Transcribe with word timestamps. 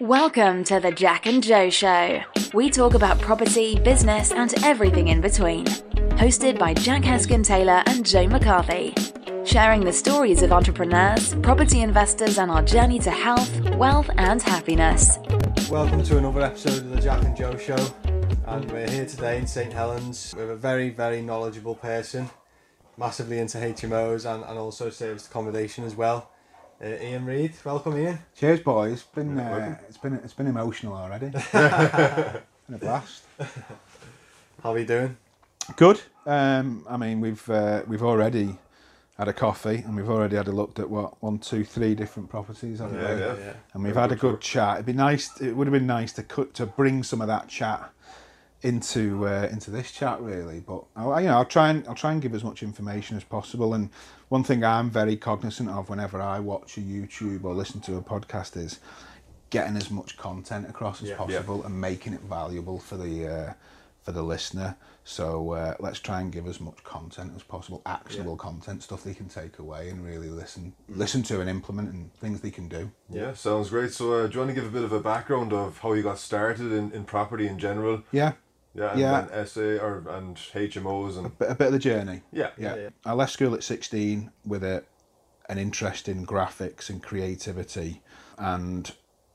Welcome 0.00 0.62
to 0.64 0.78
the 0.78 0.92
Jack 0.92 1.26
and 1.26 1.42
Joe 1.42 1.70
Show. 1.70 2.20
We 2.54 2.70
talk 2.70 2.94
about 2.94 3.20
property, 3.20 3.80
business, 3.80 4.30
and 4.30 4.54
everything 4.62 5.08
in 5.08 5.20
between. 5.20 5.64
Hosted 6.20 6.56
by 6.56 6.72
Jack 6.72 7.02
Heskin 7.02 7.44
Taylor 7.44 7.82
and 7.84 8.06
Joe 8.06 8.28
McCarthy. 8.28 8.94
Sharing 9.44 9.84
the 9.84 9.92
stories 9.92 10.42
of 10.42 10.52
entrepreneurs, 10.52 11.34
property 11.42 11.80
investors, 11.80 12.38
and 12.38 12.48
our 12.48 12.62
journey 12.62 13.00
to 13.00 13.10
health, 13.10 13.74
wealth, 13.74 14.08
and 14.18 14.40
happiness. 14.40 15.18
Welcome 15.68 16.04
to 16.04 16.18
another 16.18 16.42
episode 16.42 16.78
of 16.78 16.90
the 16.90 17.00
Jack 17.00 17.24
and 17.24 17.36
Joe 17.36 17.56
Show. 17.56 17.92
And 18.46 18.70
we're 18.70 18.88
here 18.88 19.06
today 19.06 19.38
in 19.38 19.48
St 19.48 19.72
Helens 19.72 20.32
with 20.38 20.48
a 20.48 20.56
very, 20.56 20.90
very 20.90 21.22
knowledgeable 21.22 21.74
person, 21.74 22.30
massively 22.96 23.40
into 23.40 23.58
HMOs 23.58 24.32
and, 24.32 24.44
and 24.44 24.60
also 24.60 24.90
serviced 24.90 25.26
accommodation 25.26 25.82
as 25.82 25.96
well. 25.96 26.30
Uh, 26.80 26.86
Ian 27.02 27.24
Read, 27.24 27.52
welcome 27.64 27.98
Ian. 27.98 28.18
Cheers, 28.36 28.60
boys. 28.60 28.92
It's 28.92 29.02
been 29.02 29.36
uh, 29.38 29.76
it's 29.88 29.98
been 29.98 30.14
it's 30.14 30.32
been 30.32 30.46
emotional 30.46 30.94
already. 30.94 31.26
been 31.52 32.74
a 32.74 32.78
blast. 32.78 33.24
How 34.62 34.72
are 34.72 34.78
you 34.78 34.84
doing? 34.86 35.16
Good. 35.74 36.00
Um, 36.24 36.86
I 36.88 36.96
mean, 36.96 37.20
we've 37.20 37.50
uh, 37.50 37.82
we've 37.88 38.04
already 38.04 38.56
had 39.16 39.26
a 39.26 39.32
coffee 39.32 39.78
and 39.84 39.96
we've 39.96 40.08
already 40.08 40.36
had 40.36 40.46
a 40.46 40.52
look 40.52 40.78
at 40.78 40.88
what 40.88 41.20
one, 41.20 41.40
two, 41.40 41.64
three 41.64 41.96
different 41.96 42.28
properties, 42.30 42.78
haven't 42.78 43.00
Yeah, 43.00 43.14
we? 43.14 43.20
yeah, 43.22 43.36
yeah. 43.36 43.52
And 43.74 43.82
we've 43.82 43.96
had 43.96 44.12
a 44.12 44.16
good 44.16 44.40
chat. 44.40 44.74
It'd 44.76 44.86
be 44.86 44.92
nice. 44.92 45.40
It 45.40 45.56
would 45.56 45.66
have 45.66 45.72
been 45.72 45.86
nice 45.88 46.12
to 46.12 46.22
cut 46.22 46.54
to 46.54 46.66
bring 46.66 47.02
some 47.02 47.20
of 47.20 47.26
that 47.26 47.48
chat 47.48 47.90
into 48.62 49.26
uh, 49.26 49.48
into 49.50 49.70
this 49.70 49.92
chat 49.92 50.20
really. 50.20 50.60
But 50.60 50.84
I, 50.96 51.20
you 51.20 51.26
know, 51.28 51.34
I'll 51.36 51.44
try 51.44 51.70
and 51.70 51.86
I'll 51.86 51.94
try 51.94 52.12
and 52.12 52.20
give 52.20 52.34
as 52.34 52.42
much 52.44 52.62
information 52.62 53.16
as 53.16 53.24
possible. 53.24 53.74
And 53.74 53.90
one 54.28 54.44
thing 54.44 54.64
I'm 54.64 54.90
very 54.90 55.16
cognizant 55.16 55.68
of 55.70 55.88
whenever 55.88 56.20
I 56.20 56.40
watch 56.40 56.76
a 56.76 56.80
YouTube 56.80 57.44
or 57.44 57.54
listen 57.54 57.80
to 57.82 57.96
a 57.96 58.02
podcast 58.02 58.56
is 58.56 58.80
getting 59.50 59.76
as 59.76 59.90
much 59.90 60.16
content 60.16 60.68
across 60.68 61.02
as 61.02 61.08
Yeah. 61.10 61.16
possible 61.16 61.64
and 61.64 61.80
making 61.80 62.12
it 62.12 62.20
valuable 62.20 62.78
for 62.78 62.96
the 62.96 63.26
uh, 63.28 63.52
for 64.02 64.12
the 64.12 64.22
listener. 64.22 64.76
So 65.04 65.52
uh, 65.52 65.74
let's 65.80 66.00
try 66.00 66.20
and 66.20 66.30
give 66.30 66.46
as 66.46 66.60
much 66.60 66.84
content 66.84 67.32
as 67.34 67.42
possible, 67.42 67.80
actionable 67.86 68.36
content, 68.36 68.82
stuff 68.82 69.04
they 69.04 69.14
can 69.14 69.26
take 69.28 69.58
away 69.58 69.88
and 69.88 70.04
really 70.04 70.28
listen 70.28 70.74
listen 70.88 71.22
to 71.24 71.40
and 71.40 71.48
implement, 71.48 71.92
and 71.92 72.12
things 72.14 72.40
they 72.40 72.50
can 72.50 72.68
do. 72.68 72.90
Yeah, 73.08 73.32
sounds 73.34 73.70
great. 73.70 73.92
So, 73.92 74.12
uh, 74.12 74.26
do 74.26 74.34
you 74.34 74.38
want 74.40 74.50
to 74.50 74.54
give 74.54 74.66
a 74.66 74.70
bit 74.70 74.82
of 74.84 74.92
a 74.92 75.00
background 75.00 75.52
of 75.54 75.78
how 75.78 75.92
you 75.94 76.02
got 76.02 76.18
started 76.18 76.72
in, 76.72 76.92
in 76.92 77.04
property 77.04 77.46
in 77.46 77.58
general? 77.58 78.02
Yeah, 78.12 78.32
Yeah, 78.74 78.90
and 78.92 79.00
Yeah. 79.00 79.20
then 79.22 79.46
SA 79.46 79.60
or 79.78 80.04
and 80.08 80.36
HMOs 80.36 81.16
and 81.16 81.36
bit, 81.38 81.50
a 81.50 81.54
bit 81.54 81.66
of 81.68 81.72
the 81.72 81.78
journey. 81.78 82.22
yeah, 82.32 82.50
Yeah. 82.56 82.76
yeah. 82.76 82.88
I 83.04 83.12
left 83.12 83.32
school 83.32 83.54
at 83.54 83.62
16 83.64 84.30
with 84.44 84.62
a, 84.62 84.84
an 85.48 85.58
interest 85.58 86.08
in 86.08 86.26
graphics 86.26 86.88
and 86.90 87.02
creativity 87.02 88.02
and 88.36 88.92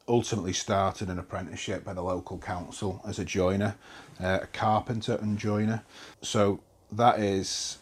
ultimately 0.08 0.54
started 0.54 1.10
an 1.10 1.18
apprenticeship 1.20 1.88
at 1.88 1.96
the 1.96 2.04
local 2.04 2.38
council 2.38 3.02
as 3.08 3.20
a 3.20 3.26
joiner, 3.26 3.76
uh, 4.22 4.40
a 4.44 4.48
carpenter 4.48 5.18
and 5.22 5.38
joiner. 5.40 5.84
So 6.22 6.60
that 6.92 7.20
is 7.20 7.78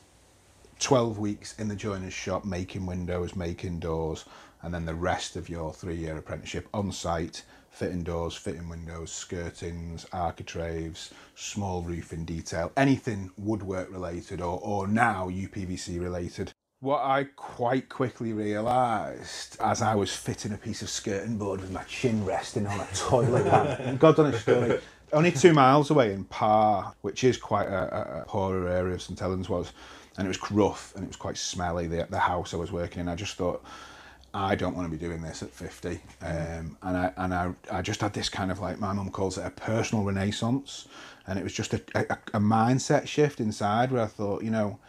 12 0.79 1.19
weeks 1.19 1.57
in 1.59 1.67
the 1.67 1.75
joiner's 1.75 2.13
shop 2.13 2.45
making 2.45 2.85
windows, 2.85 3.35
making 3.35 3.79
doors, 3.79 4.25
and 4.63 4.73
then 4.73 4.85
the 4.85 4.95
rest 4.95 5.35
of 5.35 5.49
your 5.49 5.73
three 5.73 5.95
year 5.95 6.15
apprenticeship 6.17 6.67
on 6.73 6.91
site, 6.91 7.43
fitting 7.71 8.03
doors, 8.03 8.35
fitting 8.35 8.69
windows, 8.69 9.11
skirtings, 9.11 10.05
architraves, 10.13 11.11
small 11.35 11.81
roofing 11.81 12.25
detail, 12.25 12.71
anything 12.77 13.31
woodwork 13.37 13.91
related 13.91 14.41
or, 14.41 14.59
or 14.61 14.87
now 14.87 15.29
UPVC 15.29 15.99
related. 15.99 16.51
What 16.81 17.01
I 17.01 17.25
quite 17.35 17.89
quickly 17.89 18.33
realised 18.33 19.55
as 19.59 19.81
I 19.81 19.95
was 19.95 20.15
fitting 20.15 20.51
a 20.51 20.57
piece 20.57 20.81
of 20.81 20.89
skirting 20.89 21.37
board 21.37 21.61
with 21.61 21.71
my 21.71 21.83
chin 21.83 22.25
resting 22.25 22.67
on 22.67 22.79
a 22.79 22.87
toilet 22.95 23.45
pan, 23.49 23.97
God's 23.97 24.19
honest 24.19 24.41
story, 24.41 24.79
only 25.13 25.31
two 25.31 25.53
miles 25.53 25.89
away 25.89 26.13
in 26.13 26.25
Parr, 26.25 26.93
which 27.01 27.23
is 27.23 27.37
quite 27.37 27.67
a, 27.67 28.17
a, 28.17 28.21
a 28.21 28.25
poorer 28.25 28.67
area 28.67 28.95
of 28.95 29.01
St 29.01 29.19
Helens 29.19 29.49
was, 29.49 29.73
and 30.17 30.25
it 30.25 30.27
was 30.27 30.51
rough 30.51 30.93
and 30.95 31.03
it 31.03 31.07
was 31.07 31.15
quite 31.15 31.37
smelly, 31.37 31.87
the, 31.87 32.07
the 32.09 32.19
house 32.19 32.53
I 32.53 32.57
was 32.57 32.71
working 32.71 33.01
in. 33.01 33.07
I 33.07 33.15
just 33.15 33.35
thought, 33.35 33.63
I 34.33 34.55
don't 34.55 34.75
want 34.75 34.89
to 34.89 34.97
be 34.97 35.03
doing 35.03 35.21
this 35.21 35.43
at 35.43 35.49
50. 35.49 35.99
Um, 36.21 36.77
and 36.81 36.97
I, 36.97 37.13
and 37.17 37.33
I, 37.33 37.53
I 37.71 37.81
just 37.81 38.01
had 38.01 38.13
this 38.13 38.29
kind 38.29 38.49
of 38.51 38.59
like, 38.59 38.79
my 38.79 38.93
mum 38.93 39.09
calls 39.09 39.37
it 39.37 39.45
a 39.45 39.49
personal 39.49 40.03
renaissance. 40.05 40.87
And 41.27 41.37
it 41.37 41.43
was 41.43 41.53
just 41.53 41.73
a, 41.73 41.81
a, 41.95 42.17
a 42.33 42.39
mindset 42.39 43.07
shift 43.07 43.39
inside 43.39 43.91
where 43.91 44.03
I 44.03 44.07
thought, 44.07 44.43
you 44.43 44.51
know, 44.51 44.79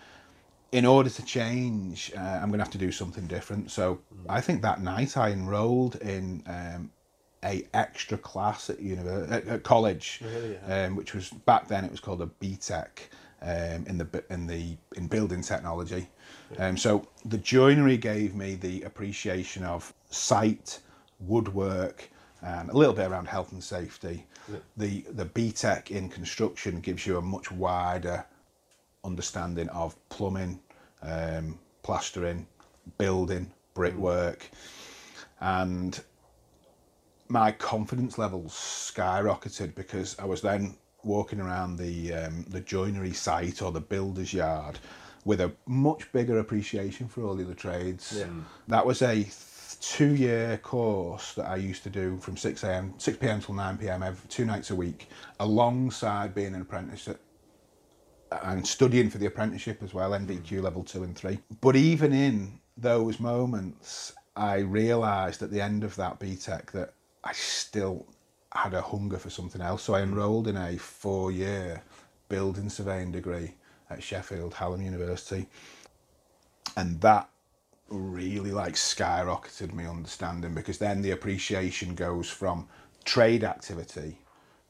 in 0.70 0.86
order 0.86 1.10
to 1.10 1.25
change, 1.25 2.12
uh, 2.16 2.20
I'm 2.20 2.48
going 2.48 2.58
to 2.58 2.64
have 2.64 2.72
to 2.72 2.78
do 2.78 2.92
something 2.92 3.26
different. 3.26 3.70
So 3.70 4.00
I 4.28 4.41
think 4.41 4.62
that 4.62 4.80
night 4.80 5.16
I 5.16 5.30
enrolled 5.30 5.97
in 5.97 6.42
um, 6.47 6.91
a 7.44 7.66
extra 7.74 8.16
class 8.16 8.70
at, 8.70 8.78
univer- 8.78 9.30
at, 9.30 9.47
at 9.48 9.62
college, 9.64 10.22
um, 10.86 10.97
which 10.97 11.14
was 11.14 11.30
back 11.30 11.69
then 11.69 11.84
it 11.84 11.91
was 11.91 12.00
called 12.00 12.22
a 12.22 12.26
BTEC 12.26 12.86
um, 13.42 13.84
in 13.86 13.98
the 13.98 14.25
in 14.30 14.47
the 14.47 14.76
in 14.97 15.06
building 15.06 15.42
technology. 15.42 16.08
Um, 16.58 16.76
so 16.76 17.06
the 17.25 17.38
joinery 17.38 17.97
gave 17.97 18.34
me 18.34 18.54
the 18.54 18.82
appreciation 18.82 19.64
of 19.64 19.92
site, 20.10 20.80
woodwork, 21.20 22.08
and 22.42 22.70
a 22.70 22.76
little 22.76 22.94
bit 22.94 23.10
around 23.10 23.26
health 23.26 23.53
and 23.53 23.62
safety. 23.62 24.26
The 24.76 25.04
the 25.10 25.26
BTEC 25.26 25.91
in 25.91 26.08
construction 26.08 26.80
gives 26.80 27.06
you 27.06 27.19
a 27.19 27.22
much 27.22 27.50
wider 27.50 28.25
understanding 29.04 29.69
of 29.70 29.97
plumbing, 30.09 30.60
um, 31.03 31.59
plastering, 31.82 32.47
building, 32.98 33.50
brickwork, 33.74 34.48
and 35.41 36.00
my 37.28 37.50
confidence 37.50 38.19
levels 38.19 38.53
skyrocketed 38.53 39.74
because 39.74 40.16
I 40.19 40.26
was 40.26 40.42
then 40.42 40.76
walking 41.05 41.41
around 41.41 41.77
the 41.77 42.13
um, 42.13 42.45
the 42.49 42.61
joinery 42.61 43.13
site 43.13 43.63
or 43.63 43.73
the 43.73 43.81
builder's 43.81 44.33
yard 44.33 44.79
with 45.25 45.41
a 45.41 45.53
much 45.67 46.11
bigger 46.13 46.39
appreciation 46.39 47.09
for 47.09 47.25
all 47.25 47.35
the 47.35 47.45
other 47.45 47.55
trades. 47.55 48.17
Yeah. 48.19 48.27
That 48.69 48.85
was 48.85 49.03
a 49.03 49.27
two-year 49.81 50.59
course 50.59 51.34
that 51.34 51.47
I 51.47 51.57
used 51.57 51.83
to 51.84 51.91
do 51.91 52.19
from 52.19 52.37
6 52.37 52.65
a.m. 52.65 52.95
6 52.99 53.19
p.m. 53.19 53.41
till 53.41 53.54
9 53.54 53.78
p.m. 53.78 54.03
every 54.03 54.28
two 54.28 54.45
nights 54.45 54.71
a 54.71 54.75
week, 54.75 55.09
alongside 55.41 56.34
being 56.34 56.54
an 56.54 56.63
apprentice 56.63 57.09
at 57.09 57.19
and 58.45 58.66
studying 58.66 59.10
for 59.10 59.19
the 59.19 59.27
apprenticeship 59.27 59.83
as 59.83 59.93
well, 59.93 60.13
NVQ 60.13 60.63
level 60.63 60.83
two 60.83 61.05
and 61.05 61.16
three. 61.16 61.39
But 61.60 61.77
even 61.77 62.13
in 62.13 62.60
those 62.77 63.21
moments, 63.21 64.15
I 64.37 64.59
realised 64.59 65.43
at 65.43 65.51
the 65.51 65.60
end 65.60 65.84
of 65.84 65.95
that 65.97 66.19
BTEC 66.19 66.71
that 66.72 66.95
I 67.25 67.33
still 67.33 68.07
had 68.54 68.75
a 68.75 68.83
hunger 68.83 69.19
for 69.19 69.31
something 69.31 69.60
else. 69.60 69.83
So 69.83 69.95
I 69.95 70.03
enrolled 70.03 70.49
in 70.49 70.57
a 70.57 70.77
four-year 70.77 71.83
building 72.28 72.69
surveying 72.69 73.13
degree 73.13 73.54
at 73.91 74.03
Sheffield 74.03 74.54
Hallam 74.54 74.83
University, 74.83 75.47
and 76.77 77.01
that 77.01 77.28
really 77.89 78.53
like 78.53 78.75
skyrocketed 78.75 79.72
my 79.75 79.87
understanding 79.87 80.54
because 80.54 80.78
then 80.78 81.03
the 81.03 81.10
appreciation 81.10 81.95
goes 81.95 82.31
from 82.31 82.66
trade 83.04 83.45
activity 83.45 84.19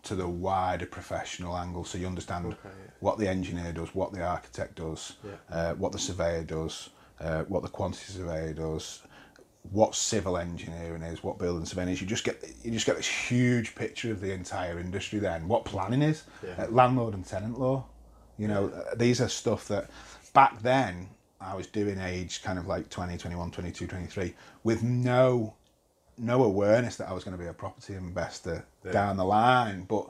to 0.02 0.16
the 0.16 0.26
wider 0.26 0.86
professional 0.86 1.56
angle. 1.56 1.84
So 1.84 1.98
you 1.98 2.06
understand 2.08 2.56
what 3.00 3.18
the 3.18 3.28
engineer 3.28 3.72
does 3.72 3.94
what 3.94 4.12
the 4.12 4.22
architect 4.22 4.76
does 4.76 5.14
uh, 5.50 5.74
what 5.74 5.92
the 5.92 5.98
surveyor 5.98 6.42
does 6.44 6.90
uh, 7.20 7.42
what 7.44 7.62
the 7.62 7.68
quantity 7.68 8.12
surveyor 8.12 8.54
does 8.54 9.02
what 9.70 9.94
civil 9.94 10.36
engineering 10.36 11.02
is, 11.02 11.22
what 11.22 11.38
building 11.38 11.64
surveying 11.64 11.88
is. 11.88 12.00
You 12.00 12.06
just 12.06 12.24
get 12.24 12.42
you 12.62 12.70
just 12.72 12.86
get 12.86 12.96
this 12.96 13.06
huge 13.08 13.74
picture 13.74 14.10
of 14.10 14.20
the 14.20 14.32
entire 14.32 14.78
industry. 14.78 15.18
Then 15.18 15.48
what 15.48 15.64
planning 15.64 16.02
is, 16.02 16.24
Yeah. 16.42 16.64
uh, 16.64 16.68
landlord 16.68 17.14
and 17.14 17.24
tenant 17.24 17.58
law. 17.58 17.84
You 18.38 18.48
know, 18.48 18.68
uh, 18.68 18.94
these 18.96 19.20
are 19.20 19.28
stuff 19.28 19.68
that 19.68 19.88
back 20.32 20.60
then 20.62 21.08
I 21.40 21.54
was 21.54 21.66
doing 21.66 22.00
age 22.00 22.42
kind 22.42 22.58
of 22.58 22.66
like 22.66 22.88
20, 22.88 23.16
21, 23.16 23.50
22, 23.50 23.86
23 23.86 24.34
with 24.64 24.82
no 24.82 25.54
no 26.18 26.44
awareness 26.44 26.96
that 26.96 27.08
I 27.08 27.12
was 27.12 27.24
going 27.24 27.36
to 27.36 27.42
be 27.42 27.48
a 27.48 27.54
property 27.54 27.94
investor 27.94 28.64
down 28.92 29.16
the 29.16 29.24
line. 29.24 29.84
But 29.84 30.08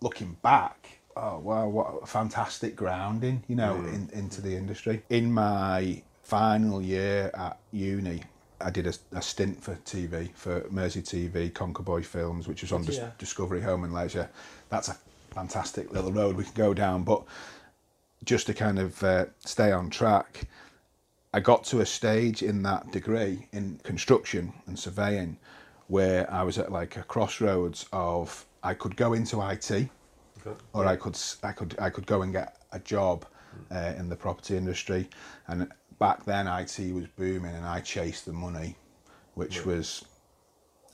looking 0.00 0.36
back, 0.42 0.98
oh 1.16 1.38
wow, 1.38 1.68
what 1.68 2.02
a 2.02 2.06
fantastic 2.06 2.76
grounding, 2.76 3.42
you 3.48 3.56
know, 3.56 3.76
in, 3.76 4.10
into 4.12 4.40
the 4.42 4.54
industry. 4.56 5.02
In 5.08 5.32
my 5.32 6.02
final 6.22 6.82
year 6.82 7.30
at 7.34 7.58
uni, 7.72 8.22
I 8.64 8.70
did 8.70 8.86
a, 8.86 8.94
a 9.12 9.22
stint 9.22 9.62
for 9.62 9.74
TV 9.84 10.32
for 10.34 10.64
Mersey 10.70 11.02
TV, 11.02 11.52
Conquer 11.52 11.82
Boy 11.82 12.02
Films, 12.02 12.48
which 12.48 12.62
was 12.62 12.72
on 12.72 12.84
Dis- 12.84 13.00
Discovery 13.18 13.60
Home 13.60 13.84
and 13.84 13.92
Leisure. 13.92 14.28
That's 14.68 14.88
a 14.88 14.96
fantastic 15.30 15.92
little 15.92 16.12
road 16.12 16.36
we 16.36 16.44
can 16.44 16.54
go 16.54 16.74
down, 16.74 17.02
but 17.02 17.24
just 18.24 18.46
to 18.46 18.54
kind 18.54 18.78
of 18.78 19.02
uh, 19.02 19.26
stay 19.40 19.72
on 19.72 19.90
track, 19.90 20.46
I 21.34 21.40
got 21.40 21.64
to 21.64 21.80
a 21.80 21.86
stage 21.86 22.42
in 22.42 22.62
that 22.62 22.90
degree 22.92 23.48
in 23.52 23.80
construction 23.82 24.52
and 24.66 24.78
surveying 24.78 25.38
where 25.88 26.30
I 26.32 26.42
was 26.42 26.58
at 26.58 26.70
like 26.70 26.96
a 26.96 27.02
crossroads 27.02 27.86
of 27.92 28.46
I 28.62 28.74
could 28.74 28.96
go 28.96 29.12
into 29.14 29.40
IT 29.40 29.88
or 30.72 30.86
I 30.86 30.96
could 30.96 31.18
I 31.42 31.52
could 31.52 31.76
I 31.78 31.90
could 31.90 32.06
go 32.06 32.22
and 32.22 32.32
get 32.32 32.58
a 32.72 32.78
job 32.78 33.24
uh, 33.70 33.92
in 33.96 34.08
the 34.08 34.16
property 34.16 34.56
industry. 34.56 35.08
And 35.48 35.68
back 36.02 36.24
then 36.24 36.48
IT 36.48 36.92
was 36.92 37.06
booming 37.16 37.54
and 37.54 37.64
I 37.64 37.78
chased 37.78 38.26
the 38.26 38.32
money 38.32 38.74
which 39.34 39.64
was 39.64 40.04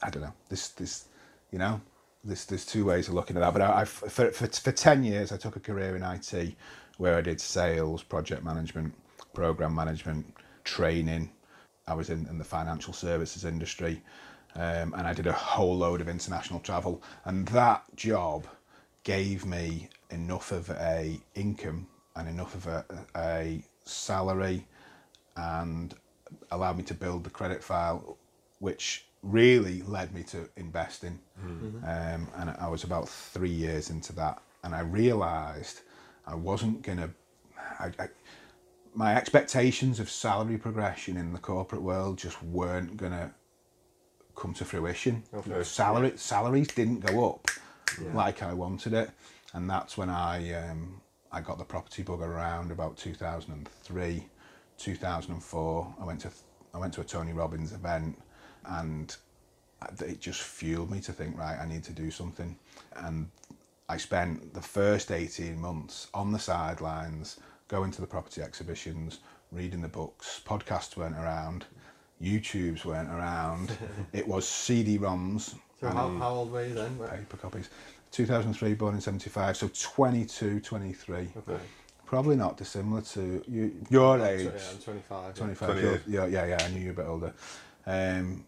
I 0.03 0.11
don't 0.11 0.23
know 0.23 0.35
this 0.51 0.69
this 0.69 1.07
you 1.51 1.59
know 1.59 1.81
this 2.23 2.45
there's 2.45 2.67
two 2.67 2.85
ways 2.85 3.09
of 3.09 3.15
looking 3.15 3.35
at 3.35 3.41
that 3.41 3.55
but 3.55 3.63
I, 3.63 3.81
I 3.81 3.85
for, 3.87 4.31
for 4.31 4.49
for 4.49 4.71
10 4.71 5.05
years 5.05 5.33
I 5.33 5.39
took 5.39 5.57
a 5.57 5.61
career 5.61 5.97
in 5.97 6.03
IT 6.03 6.55
where 6.99 7.15
I 7.17 7.23
did 7.23 7.41
sales 7.41 8.03
project 8.03 8.45
management 8.45 8.93
program 9.33 9.75
management 9.75 10.27
training. 10.65 11.31
I 11.87 11.95
was 11.95 12.11
in, 12.11 12.27
in 12.27 12.37
the 12.37 12.45
financial 12.45 12.93
services 12.93 13.47
industry 13.47 14.03
um, 14.57 14.93
and 14.93 15.07
I 15.07 15.15
did 15.15 15.27
a 15.27 15.33
whole 15.33 15.79
load 15.79 16.03
of 16.03 16.09
international 16.11 16.61
travel 16.61 17.03
and 17.25 17.49
that 17.49 17.83
job 17.97 18.47
gave 19.05 19.47
me 19.47 19.89
enough 20.11 20.53
of 20.53 20.69
a 20.69 21.19
income 21.35 21.87
and 22.15 22.29
enough 22.29 22.55
of 22.55 22.67
a, 22.67 22.85
a 23.17 23.65
salary 23.85 24.67
and 25.39 25.95
allowed 26.51 26.77
me 26.77 26.83
to 26.85 26.95
build 26.95 27.25
the 27.25 27.31
credit 27.31 27.63
file, 27.63 28.19
which 28.59 29.07
really 29.23 29.83
led 29.83 30.13
me 30.15 30.23
to 30.25 30.49
investing. 30.57 31.19
Um, 31.85 32.29
and 32.37 32.51
I 32.59 32.69
was 32.69 32.85
about 32.85 33.09
three 33.09 33.51
years 33.51 33.91
into 33.91 34.13
that, 34.15 34.43
and 34.65 34.75
I 34.75 34.81
realised 34.81 35.81
I 36.27 36.35
wasn't 36.35 36.83
gonna. 36.83 37.11
I, 37.79 37.87
I, 37.99 38.09
my 38.95 39.15
expectations 39.15 40.01
of 40.01 40.11
salary 40.11 40.59
progression 40.59 41.17
in 41.17 41.33
the 41.33 41.39
corporate 41.39 41.83
world 41.83 42.19
just 42.19 42.43
weren't 42.43 42.97
gonna 42.97 43.33
come 44.35 44.55
to 44.55 44.65
fruition. 44.65 45.23
Okay. 45.33 45.63
Salary 45.63 46.13
salaries 46.17 46.69
didn't 46.69 47.01
go 47.01 47.31
up 47.31 47.49
like 48.15 48.43
I 48.43 48.53
wanted 48.55 48.93
it, 48.93 49.11
and 49.55 49.69
that's 49.71 49.97
when 49.97 50.11
I 50.11 50.53
um, 50.55 51.01
I 51.31 51.41
got 51.41 51.59
the 51.59 51.65
property 51.65 52.03
bug 52.03 52.23
around 52.23 52.71
about 52.73 52.97
2003, 52.97 54.27
2004. 54.79 55.95
I 56.01 56.05
went 56.05 56.21
to 56.21 56.31
I 56.75 56.79
went 56.79 56.93
to 56.95 57.01
a 57.01 57.05
Tony 57.05 57.33
Robbins 57.33 57.73
event, 57.73 58.19
and 58.67 59.15
it 60.01 60.21
just 60.21 60.43
fueled 60.43 60.91
me 60.91 61.01
to 61.01 61.13
think 61.13 61.37
right 61.39 61.59
I 61.59 61.67
need 61.67 61.85
to 61.85 61.93
do 61.93 62.11
something, 62.11 62.57
and 62.97 63.29
I 63.89 63.97
spent 63.97 64.53
the 64.55 64.61
first 64.61 65.11
18 65.11 65.59
months 65.59 66.09
on 66.13 66.33
the 66.33 66.39
sidelines, 66.39 67.41
going 67.69 67.91
to 67.93 68.01
the 68.01 68.07
property 68.07 68.43
exhibitions, 68.43 69.21
reading 69.51 69.81
the 69.81 69.89
books. 69.89 70.41
Podcasts 70.47 70.97
weren't 70.97 71.17
around, 71.17 71.65
YouTubes 72.23 72.85
weren't 72.85 73.09
around. 73.09 73.73
it 74.13 74.27
was 74.27 74.47
CD-ROMs 74.47 75.55
So 75.81 75.89
how, 75.89 76.11
how 76.19 76.31
old 76.35 76.53
were 76.53 76.67
you 76.67 76.75
then? 76.75 76.99
paper 76.99 77.37
copies. 77.37 77.71
2003, 78.11 78.75
born 78.75 78.95
in 78.95 79.01
75, 79.01 79.57
so 79.57 79.71
22, 79.73 80.61
23. 80.61 81.17
Okay. 81.17 81.57
Probably 82.09 82.37
not 82.37 82.57
dissimilar 82.57 83.03
to 83.03 83.45
you, 83.47 83.85
your 83.91 84.19
age. 84.25 84.47
So, 84.49 84.53
yeah, 84.57 84.71
I'm 84.73 84.79
25. 84.79 85.27
yeah. 85.27 85.33
25. 85.33 85.69
28. 85.69 85.83
you're- 85.85 86.01
Yeah, 86.07 86.25
yeah, 86.27 86.47
yeah. 86.59 86.65
I 86.65 86.69
knew 86.71 86.81
you 86.81 86.87
were 86.87 87.03
a 87.03 87.05
bit 87.05 87.07
older. 87.07 87.35
Um, 87.87 88.47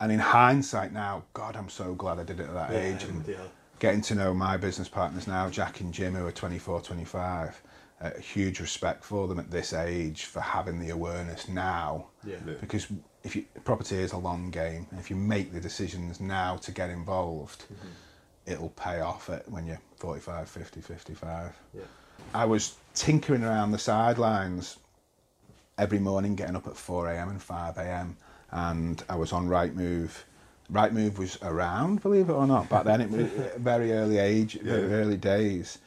and 0.00 0.10
in 0.12 0.18
hindsight 0.18 0.92
now, 0.94 1.24
God, 1.34 1.56
I'm 1.56 1.68
so 1.68 1.94
glad 1.94 2.18
I 2.18 2.24
did 2.24 2.40
it 2.40 2.44
at 2.48 2.54
that 2.54 2.70
Yeah, 2.72 2.78
age. 2.78 3.04
And 3.04 3.26
yeah. 3.28 3.36
getting 3.80 4.00
to 4.00 4.14
know 4.14 4.32
my 4.32 4.56
business 4.56 4.88
partners 4.88 5.26
now, 5.26 5.50
Jack 5.50 5.80
and 5.80 5.92
Jim, 5.92 6.14
who 6.14 6.26
are 6.26 6.32
24, 6.32 6.80
25, 6.80 7.62
uh, 8.00 8.10
huge 8.18 8.60
respect 8.60 9.04
for 9.04 9.28
them 9.28 9.38
at 9.38 9.50
this 9.50 9.74
age 9.74 10.24
for 10.24 10.40
having 10.40 10.80
the 10.80 10.88
awareness 10.88 11.48
now. 11.48 12.06
Yeah. 12.24 12.36
Yeah. 12.46 12.54
Because 12.62 12.86
if 13.24 13.36
you, 13.36 13.44
property 13.64 13.96
is 13.96 14.12
a 14.12 14.18
long 14.18 14.50
game, 14.50 14.86
and 14.90 14.98
if 14.98 15.10
you 15.10 15.16
make 15.16 15.52
the 15.52 15.60
decisions 15.60 16.18
now 16.18 16.56
to 16.56 16.72
get 16.72 16.88
involved, 16.88 17.64
Mm-hmm. 17.64 17.88
it'll 18.52 18.70
pay 18.70 19.00
off 19.00 19.28
it 19.28 19.44
when 19.50 19.66
you're 19.66 19.80
45, 19.96 20.48
50, 20.48 20.80
55. 20.80 21.54
Yeah. 21.74 21.82
I 22.32 22.46
was 22.46 22.76
tinkering 22.96 23.44
around 23.44 23.70
the 23.70 23.78
sidelines 23.78 24.78
every 25.78 26.00
morning, 26.00 26.34
getting 26.34 26.56
up 26.56 26.66
at 26.66 26.76
4 26.76 27.08
a.m. 27.10 27.28
and 27.28 27.40
5 27.40 27.76
a.m. 27.76 28.16
And 28.50 29.04
I 29.08 29.14
was 29.14 29.32
on 29.32 29.46
Rightmove. 29.48 30.10
Right 30.68 30.92
Move 30.92 31.18
was 31.18 31.38
around, 31.42 32.02
believe 32.02 32.28
it 32.28 32.32
or 32.32 32.44
not, 32.44 32.68
back 32.68 32.82
then. 32.84 33.00
It 33.00 33.10
was 33.10 33.20
a 33.20 33.52
very 33.58 33.92
early 33.92 34.18
age, 34.18 34.58
very 34.60 34.92
early 34.94 35.16
days. 35.16 35.78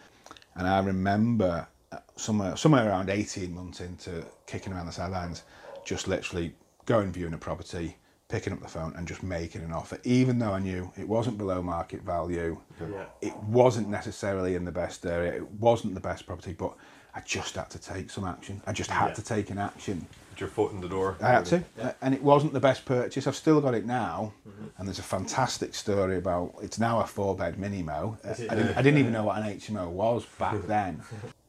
And 0.55 0.65
I 0.65 0.79
remember 0.79 1.67
uh, 1.91 1.97
somewhere 2.15 2.55
somewhere 2.55 2.87
around 2.87 3.09
18 3.09 3.53
months 3.53 3.81
into 3.81 4.23
kicking 4.45 4.71
around 4.71 4.85
the 4.85 4.93
sidelines, 4.93 5.43
just 5.83 6.07
literally 6.07 6.55
going 6.85 7.11
viewing 7.11 7.33
a 7.33 7.37
property, 7.37 7.97
picking 8.29 8.53
up 8.53 8.61
the 8.61 8.69
phone 8.69 8.93
and 8.95 9.05
just 9.05 9.21
making 9.21 9.63
an 9.63 9.73
offer, 9.73 9.99
even 10.05 10.39
though 10.39 10.53
I 10.53 10.59
knew 10.59 10.93
it 10.97 11.07
wasn't 11.07 11.37
below 11.37 11.61
market 11.61 12.03
value. 12.03 12.57
Yeah. 12.79 13.05
It 13.21 13.35
wasn't 13.37 13.89
necessarily 13.89 14.55
in 14.55 14.63
the 14.63 14.71
best 14.71 15.05
area. 15.05 15.33
It 15.33 15.51
wasn't 15.51 15.95
the 15.95 15.99
best 15.99 16.25
property, 16.25 16.53
but 16.53 16.73
I 17.15 17.21
just 17.21 17.55
had 17.55 17.69
to 17.71 17.79
take 17.79 18.09
some 18.09 18.23
action. 18.25 18.61
I 18.67 18.73
just 18.73 18.89
had 18.91 19.09
Yeah. 19.09 19.13
to 19.15 19.21
take 19.23 19.49
an 19.49 19.57
action. 19.57 20.07
Put 20.31 20.39
your 20.41 20.49
foot 20.49 20.71
in 20.71 20.79
the 20.81 20.87
door. 20.87 21.17
I 21.21 21.29
had 21.31 21.45
to, 21.47 21.63
Uh, 21.81 21.91
and 22.01 22.13
it 22.13 22.21
wasn't 22.23 22.53
the 22.53 22.59
best 22.59 22.85
purchase. 22.85 23.25
I've 23.27 23.35
still 23.35 23.59
got 23.61 23.73
it 23.73 23.85
now, 23.85 24.33
Mm-hmm. 24.47 24.65
and 24.77 24.87
there's 24.87 24.99
a 24.99 25.03
fantastic 25.03 25.73
story 25.75 26.17
about. 26.17 26.53
It's 26.61 26.79
now 26.79 27.01
a 27.01 27.05
four-bed 27.07 27.57
mini 27.57 27.81
mo. 27.83 28.17
Uh? 28.23 28.29
I 28.49 28.55
didn't, 28.55 28.77
I 28.77 28.81
didn't 28.81 28.99
even 28.99 29.11
know 29.11 29.23
what 29.23 29.37
an 29.37 29.43
HMO 29.43 29.89
was 29.89 30.25
back 30.37 30.61
then, 30.67 31.01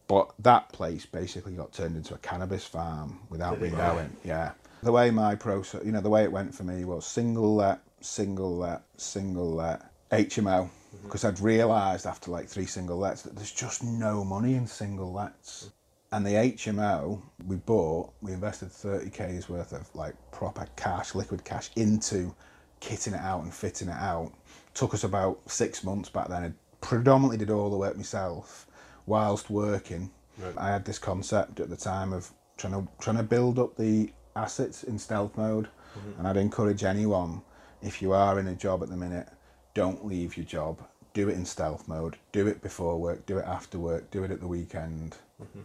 but 0.09 0.33
that 0.41 0.71
place 0.73 1.07
basically 1.07 1.53
got 1.53 1.73
turned 1.73 1.97
into 1.97 2.15
a 2.15 2.19
cannabis 2.19 2.65
farm 2.65 3.21
without 3.29 3.61
me 3.61 3.71
knowing. 3.71 4.17
Yeah, 4.25 4.53
the 4.83 4.93
way 4.93 5.11
my 5.11 5.35
process, 5.35 5.83
you 5.85 5.93
know, 5.93 6.01
the 6.01 6.11
way 6.11 6.25
it 6.25 6.33
went 6.33 6.55
for 6.55 6.65
me 6.65 6.85
was 6.85 7.07
single 7.07 7.55
let, 7.55 7.81
single 8.01 8.57
let, 8.57 8.83
single 8.97 9.51
let, 9.53 9.83
HMO. 10.11 10.71
Mm-hmm. 11.01 11.09
Because 11.09 11.25
I'd 11.25 11.41
realised 11.41 12.07
after 12.07 12.31
like 12.31 12.49
three 12.49 12.67
single 12.67 12.99
lets 12.99 13.23
that 13.23 13.35
there's 13.35 13.53
just 13.53 13.83
no 13.83 14.25
money 14.25 14.55
in 14.55 14.67
single 14.67 15.13
lets. 15.13 15.71
And 16.13 16.27
the 16.27 16.31
HMO 16.31 17.23
we 17.47 17.57
bought, 17.57 18.13
we 18.21 18.33
invested 18.33 18.71
30k's 18.71 19.49
worth 19.49 19.73
of 19.73 19.95
like 19.95 20.15
proper 20.33 20.67
cash, 20.77 21.15
liquid 21.15 21.45
cash 21.45 21.71
into 21.77 22.35
kitting 22.81 23.15
it 23.15 23.21
out 23.21 23.43
and 23.43 23.55
fitting 23.55 23.89
it 23.89 23.97
out. 23.97 24.33
Took 24.75 24.95
us 24.95 25.05
about 25.05 25.41
six 25.51 25.85
months 25.85 26.09
back 26.09 26.29
then. 26.29 26.45
I 26.45 26.53
predominantly 26.81 27.39
did 27.39 27.51
all 27.51 27.71
the 27.71 27.77
work 27.77 27.97
myself 27.97 28.67
whilst 29.07 29.51
working. 29.51 30.11
I 30.57 30.71
had 30.71 30.85
this 30.85 30.99
concept 30.99 31.61
at 31.61 31.69
the 31.69 31.77
time 31.77 32.13
of 32.13 32.31
trying 32.57 32.73
to 32.73 32.89
trying 32.99 33.17
to 33.17 33.23
build 33.23 33.59
up 33.59 33.77
the 33.77 34.11
assets 34.37 34.85
in 34.85 34.99
stealth 34.99 35.37
mode, 35.37 35.67
mm-hmm. 35.67 36.19
and 36.19 36.29
I'd 36.29 36.37
encourage 36.37 36.85
anyone 36.85 37.43
if 37.83 38.01
you 38.01 38.13
are 38.13 38.39
in 38.39 38.49
a 38.49 38.55
job 38.55 38.83
at 38.83 38.89
the 38.89 38.97
minute, 38.97 39.29
don't 39.75 40.05
leave 40.07 40.37
your 40.37 40.47
job. 40.47 40.81
Do 41.13 41.29
it 41.29 41.35
in 41.35 41.45
stealth 41.45 41.89
mode. 41.89 42.17
Do 42.33 42.47
it 42.47 42.63
before 42.63 43.01
work. 43.01 43.27
Do 43.27 43.39
it 43.39 43.45
after 43.45 43.79
work. 43.79 44.11
Do 44.11 44.23
it 44.25 44.31
at 44.31 44.41
the 44.41 44.47
weekend. 44.47 45.17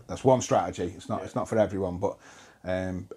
That's 0.08 0.24
one 0.24 0.42
strategy. 0.42 0.94
It's 0.96 1.10
not. 1.10 1.24
It's 1.24 1.36
not 1.36 1.48
for 1.48 1.58
everyone, 1.60 1.98
but 1.98 2.18
um, 2.64 3.08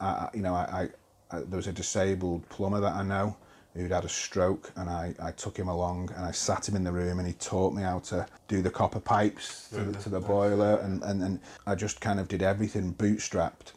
I, 0.00 0.28
you 0.32 0.40
know, 0.42 0.54
I, 0.54 0.88
I, 1.30 1.36
I 1.36 1.40
there 1.40 1.56
was 1.56 1.66
a 1.66 1.72
disabled 1.72 2.48
plumber 2.48 2.80
that 2.80 2.94
I 2.94 3.02
know 3.02 3.36
who'd 3.74 3.90
had 3.90 4.04
a 4.04 4.08
stroke, 4.08 4.72
and 4.76 4.88
I, 4.88 5.14
I 5.22 5.32
took 5.32 5.56
him 5.58 5.68
along 5.68 6.10
and 6.16 6.24
I 6.24 6.30
sat 6.30 6.66
him 6.66 6.76
in 6.76 6.84
the 6.84 6.92
room 6.92 7.18
and 7.18 7.28
he 7.28 7.34
taught 7.34 7.74
me 7.74 7.82
how 7.82 7.98
to 8.00 8.26
do 8.48 8.62
the 8.62 8.70
copper 8.70 9.00
pipes 9.00 9.68
to, 9.68 9.82
the, 9.82 9.98
to 9.98 10.08
the 10.08 10.20
boiler, 10.20 10.78
and, 10.78 11.02
and, 11.02 11.22
and 11.22 11.40
I 11.66 11.74
just 11.74 12.00
kind 12.00 12.18
of 12.18 12.26
did 12.26 12.42
everything 12.42 12.94
bootstrapped. 12.94 13.72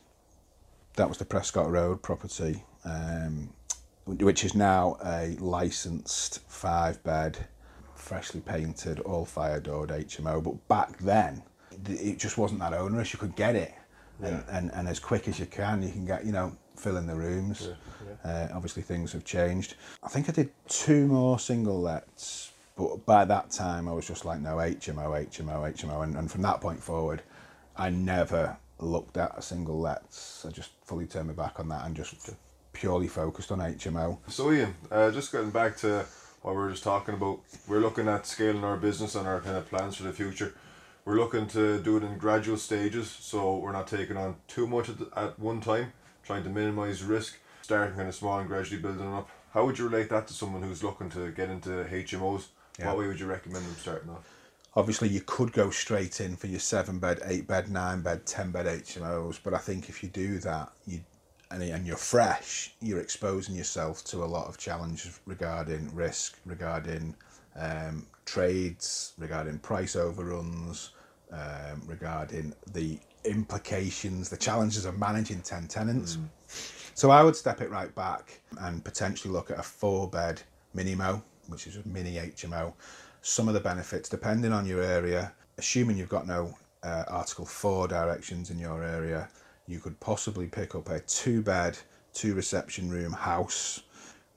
That 0.96 1.10
was 1.10 1.18
the 1.18 1.26
Prescott 1.26 1.70
Road 1.70 2.02
property, 2.02 2.64
um, 2.86 3.50
which 4.18 4.44
is 4.44 4.56
now 4.56 4.98
a 5.06 5.36
licensed 5.40 6.40
five 6.48 7.02
bed, 7.04 7.48
freshly 7.96 8.42
painted, 8.42 9.00
all 9.02 9.26
fire 9.26 9.60
doored 9.60 9.90
HMO. 9.90 10.44
But 10.44 10.68
back 10.68 10.98
then, 11.00 11.44
it 11.88 12.18
just 12.18 12.38
wasn't 12.38 12.60
that 12.62 12.74
onerous. 12.74 13.14
You 13.14 13.20
could 13.20 13.36
get 13.36 13.56
it, 13.56 13.74
and, 14.22 14.44
and, 14.52 14.72
and 14.74 14.88
as 14.88 15.00
quick 15.00 15.28
as 15.28 15.40
you 15.40 15.46
can, 15.46 15.84
you 15.84 15.92
can 15.92 16.06
get, 16.06 16.26
you 16.26 16.32
know, 16.32 16.56
fill 16.76 16.98
in 16.98 17.06
the 17.06 17.16
rooms. 17.16 17.70
Uh, 18.24 18.48
obviously, 18.54 18.82
things 18.82 19.14
have 19.14 19.24
changed. 19.24 19.76
I 20.04 20.08
think 20.08 20.28
I 20.28 20.32
did 20.32 20.50
two 20.68 21.06
more 21.06 21.40
single 21.40 21.80
lets, 21.80 22.52
but 22.76 23.06
by 23.06 23.26
that 23.26 23.52
time 23.52 23.88
I 23.88 23.94
was 23.94 24.08
just 24.08 24.26
like, 24.26 24.40
no, 24.42 24.56
HMO, 24.56 25.28
HMO, 25.28 25.74
HMO. 25.74 26.04
And, 26.04 26.16
and 26.16 26.32
from 26.32 26.42
that 26.42 26.62
point 26.62 26.82
forward, 26.82 27.22
I 27.78 27.90
never 27.90 28.58
looked 28.80 29.18
at 29.18 29.38
a 29.38 29.42
single 29.42 29.80
lets. 29.80 30.46
I 30.46 30.52
just 30.52 30.72
fully 30.84 31.06
turned 31.06 31.28
my 31.28 31.34
back 31.34 31.60
on 31.60 31.70
that 31.70 31.86
and 31.86 31.96
just 31.96 32.32
purely 32.74 33.08
focused 33.08 33.52
on 33.52 33.60
HMO. 33.60 34.20
So 34.28 34.52
Ian, 34.52 34.76
uh, 34.92 35.12
just 35.12 35.32
getting 35.32 35.52
back 35.52 35.78
to 35.78 36.06
what 36.42 36.56
we 36.56 36.62
were 36.62 36.72
just 36.72 36.84
talking 36.84 37.16
about, 37.16 37.40
we're 37.68 37.80
looking 37.80 38.08
at 38.08 38.26
scaling 38.26 38.64
our 38.64 38.78
business 38.78 39.16
and 39.16 39.28
our 39.28 39.42
kind 39.42 39.58
of 39.58 39.70
plans 39.70 39.96
for 39.98 40.04
the 40.04 40.14
future. 40.14 40.56
We're 41.06 41.16
looking 41.16 41.48
to 41.48 41.82
do 41.82 41.98
it 41.98 42.04
in 42.04 42.18
gradual 42.18 42.58
stages, 42.58 43.10
so 43.10 43.58
we're 43.58 43.72
not 43.72 43.88
taking 43.88 44.18
on 44.18 44.36
too 44.48 44.68
much 44.68 44.90
at, 44.90 45.00
the, 45.00 45.10
at 45.16 45.40
one 45.40 45.62
time, 45.62 45.94
trying 46.24 46.44
to 46.44 46.50
minimize 46.50 47.04
risk, 47.04 47.40
starting 47.62 47.96
kind 47.96 48.08
of 48.08 48.16
small 48.16 48.40
and 48.40 48.48
gradually 48.48 48.82
building 48.82 49.12
up. 49.14 49.30
How 49.54 49.66
would 49.66 49.80
you 49.80 49.88
relate 49.88 50.10
that 50.10 50.28
to 50.28 50.34
someone 50.34 50.62
who's 50.62 50.84
looking 50.84 51.10
to 51.12 51.32
get 51.32 51.50
into 51.50 51.70
HMOs? 51.70 52.48
Yeah. 52.78 52.88
What 52.88 53.00
way 53.00 53.08
would 53.08 53.20
you 53.20 53.26
recommend 53.26 53.66
them 53.66 53.76
starting 53.80 54.10
off? 54.12 54.30
Obviously, 54.76 55.10
you 55.10 55.22
could 55.22 55.52
go 55.52 55.72
straight 55.72 56.22
in 56.22 56.36
for 56.36 56.48
your 56.48 56.60
seven 56.60 57.00
bed, 57.00 57.20
eight 57.26 57.48
bed, 57.48 57.70
nine 57.70 58.02
bed, 58.02 58.26
ten 58.26 58.52
bed 58.52 58.68
HMOs, 58.68 59.40
but 59.44 59.54
I 59.54 59.58
think 59.58 59.90
if 59.90 60.04
you 60.04 60.10
do 60.10 60.38
that, 60.40 60.72
you 60.86 61.02
and, 61.52 61.64
and 61.64 61.86
you're 61.88 61.98
fresh, 61.98 62.74
you're 62.82 63.00
exposing 63.00 63.56
yourself 63.56 64.04
to 64.06 64.24
a 64.24 64.26
lot 64.26 64.48
of 64.48 64.58
challenges 64.58 65.20
regarding 65.26 65.94
risk, 65.96 66.38
regarding 66.46 67.16
um, 67.56 68.06
trades, 68.26 69.14
regarding 69.18 69.58
price 69.60 69.96
overruns, 69.96 70.92
um, 71.32 71.82
regarding 71.86 72.54
the 72.74 73.00
implications, 73.26 74.30
the 74.30 74.38
challenges 74.38 74.86
of 74.86 74.98
managing 74.98 75.42
10 75.42 75.68
tenants. 75.68 76.18
So 76.94 77.12
I 77.12 77.24
would 77.24 77.36
step 77.36 77.62
it 77.62 77.70
right 77.70 77.94
back 77.96 78.40
and 78.62 78.84
potentially 78.84 79.34
look 79.34 79.52
at 79.52 79.60
a 79.60 79.64
four 79.64 80.10
bed 80.10 80.42
minimo, 80.76 81.22
which 81.48 81.68
is 81.68 81.78
a 81.78 81.88
mini 81.88 82.16
HMO. 82.16 82.74
Some 83.22 83.48
of 83.48 83.54
the 83.54 83.60
benefits, 83.60 84.10
depending 84.10 84.54
on 84.54 84.66
your 84.66 84.82
area, 84.82 85.34
assuming 85.58 85.98
you've 85.98 86.10
got 86.10 86.28
no 86.28 86.56
uh, 86.84 87.04
Article 87.08 87.46
4 87.46 87.88
directions 87.88 88.50
in 88.50 88.60
your 88.60 88.84
area, 88.84 89.30
you 89.70 89.80
could 89.80 90.00
possibly 90.00 90.48
pick 90.48 90.74
up 90.74 90.90
a 90.90 91.00
two 91.02 91.44
bed, 91.44 91.78
two 92.12 92.34
reception 92.34 92.90
room 92.90 93.14
house, 93.14 93.84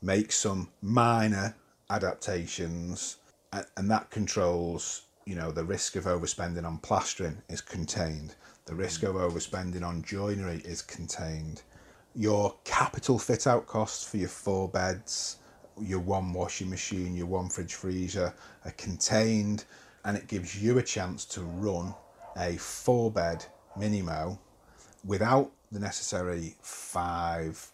make 0.02 0.30
some 0.30 0.68
minor 0.82 1.56
adaptations, 1.88 3.16
and 3.50 3.90
that 3.90 4.10
controls, 4.10 5.04
you 5.24 5.34
know, 5.34 5.50
the 5.50 5.64
risk 5.64 5.96
of 5.96 6.04
overspending 6.04 6.66
on 6.66 6.76
plastering 6.78 7.40
is 7.48 7.62
contained. 7.62 8.34
The 8.66 8.74
risk 8.74 9.04
of 9.04 9.14
overspending 9.14 9.82
on 9.82 10.02
joinery 10.02 10.60
is 10.66 10.82
contained. 10.82 11.62
Your 12.14 12.54
capital 12.64 13.18
fit 13.18 13.46
out 13.46 13.66
costs 13.66 14.04
for 14.06 14.18
your 14.18 14.28
four 14.28 14.68
beds, 14.68 15.38
your 15.80 16.00
one 16.00 16.34
washing 16.34 16.68
machine, 16.68 17.16
your 17.16 17.26
one 17.26 17.48
fridge 17.48 17.74
freezer 17.74 18.34
are 18.66 18.72
contained, 18.72 19.64
and 20.04 20.14
it 20.14 20.28
gives 20.28 20.62
you 20.62 20.76
a 20.76 20.82
chance 20.82 21.24
to 21.24 21.40
run 21.40 21.94
a 22.36 22.58
four 22.58 23.10
bed 23.10 23.46
minimo 23.78 24.38
without 25.04 25.50
the 25.70 25.78
necessary 25.78 26.54
five 26.62 27.70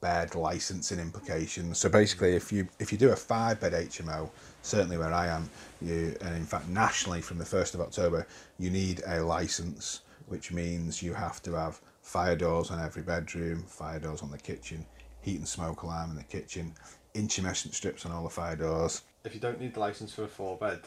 bed 0.00 0.34
licensing 0.34 0.98
implications. 0.98 1.78
So 1.78 1.88
basically, 1.88 2.34
if 2.34 2.52
you 2.52 2.68
if 2.78 2.92
you 2.92 2.98
do 2.98 3.10
a 3.10 3.16
five 3.16 3.60
bed 3.60 3.72
HMO, 3.72 4.30
certainly 4.62 4.96
where 4.96 5.12
I 5.12 5.26
am, 5.28 5.50
you 5.80 6.16
and 6.20 6.36
in 6.36 6.44
fact 6.44 6.68
nationally 6.68 7.20
from 7.20 7.38
the 7.38 7.44
first 7.44 7.74
of 7.74 7.80
October, 7.80 8.26
you 8.58 8.70
need 8.70 9.02
a 9.06 9.22
license, 9.22 10.02
which 10.26 10.52
means 10.52 11.02
you 11.02 11.14
have 11.14 11.42
to 11.42 11.54
have 11.54 11.80
fire 12.02 12.36
doors 12.36 12.70
on 12.70 12.80
every 12.80 13.02
bedroom, 13.02 13.62
fire 13.64 13.98
doors 13.98 14.22
on 14.22 14.30
the 14.30 14.38
kitchen, 14.38 14.84
heat 15.20 15.38
and 15.38 15.48
smoke 15.48 15.82
alarm 15.82 16.10
in 16.10 16.16
the 16.16 16.22
kitchen, 16.22 16.74
intumescent 17.14 17.74
strips 17.74 18.06
on 18.06 18.12
all 18.12 18.24
the 18.24 18.30
fire 18.30 18.56
doors. 18.56 19.02
If 19.24 19.34
you 19.34 19.40
don't 19.40 19.60
need 19.60 19.74
the 19.74 19.80
license 19.80 20.14
for 20.14 20.24
a 20.24 20.28
four 20.28 20.56
bed, 20.56 20.80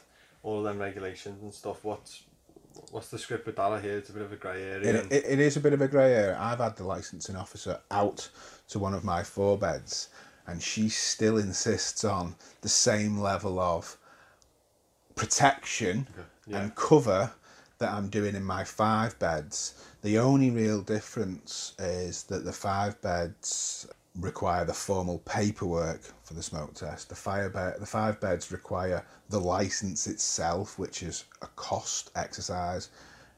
all 0.43 0.59
of 0.59 0.63
them 0.63 0.79
regulations 0.79 1.43
and 1.43 1.53
stuff, 1.53 1.83
what's 1.83 2.23
what's 2.91 3.09
the 3.09 3.17
script 3.17 3.45
with 3.45 3.55
that? 3.55 3.81
here? 3.81 3.97
it's 3.97 4.09
a 4.09 4.13
bit 4.13 4.21
of 4.21 4.31
a 4.31 4.35
grey 4.35 4.63
area. 4.63 4.89
It, 4.89 5.11
it, 5.11 5.25
it 5.25 5.39
is 5.39 5.57
a 5.57 5.59
bit 5.59 5.73
of 5.73 5.81
a 5.81 5.87
grey 5.87 6.13
area. 6.13 6.37
I've 6.39 6.59
had 6.59 6.75
the 6.75 6.83
licensing 6.83 7.35
officer 7.35 7.79
out 7.89 8.29
to 8.69 8.79
one 8.79 8.93
of 8.93 9.03
my 9.03 9.23
four 9.23 9.57
beds, 9.57 10.09
and 10.47 10.61
she 10.61 10.89
still 10.89 11.37
insists 11.37 12.03
on 12.03 12.35
the 12.61 12.69
same 12.69 13.19
level 13.19 13.59
of 13.59 13.97
protection 15.15 16.07
and 16.51 16.75
cover 16.75 17.31
that 17.79 17.91
I'm 17.91 18.09
doing 18.09 18.35
in 18.35 18.43
my 18.43 18.63
five 18.63 19.17
beds. 19.19 19.73
The 20.01 20.17
only 20.17 20.49
real 20.49 20.81
difference 20.81 21.73
is 21.79 22.23
that 22.23 22.43
the 22.43 22.53
five 22.53 23.01
beds 23.01 23.87
require 24.19 24.65
the 24.65 24.73
formal 24.73 25.19
paperwork 25.19 26.01
for 26.23 26.33
the 26.33 26.43
smoke 26.43 26.73
test. 26.73 27.09
The 27.09 27.15
fire 27.15 27.49
bed, 27.49 27.75
the 27.79 27.85
five 27.85 28.19
beds 28.19 28.51
require 28.51 29.05
the 29.29 29.39
license 29.39 30.07
itself, 30.07 30.77
which 30.77 31.01
is 31.03 31.25
a 31.41 31.47
cost 31.55 32.11
exercise. 32.15 32.89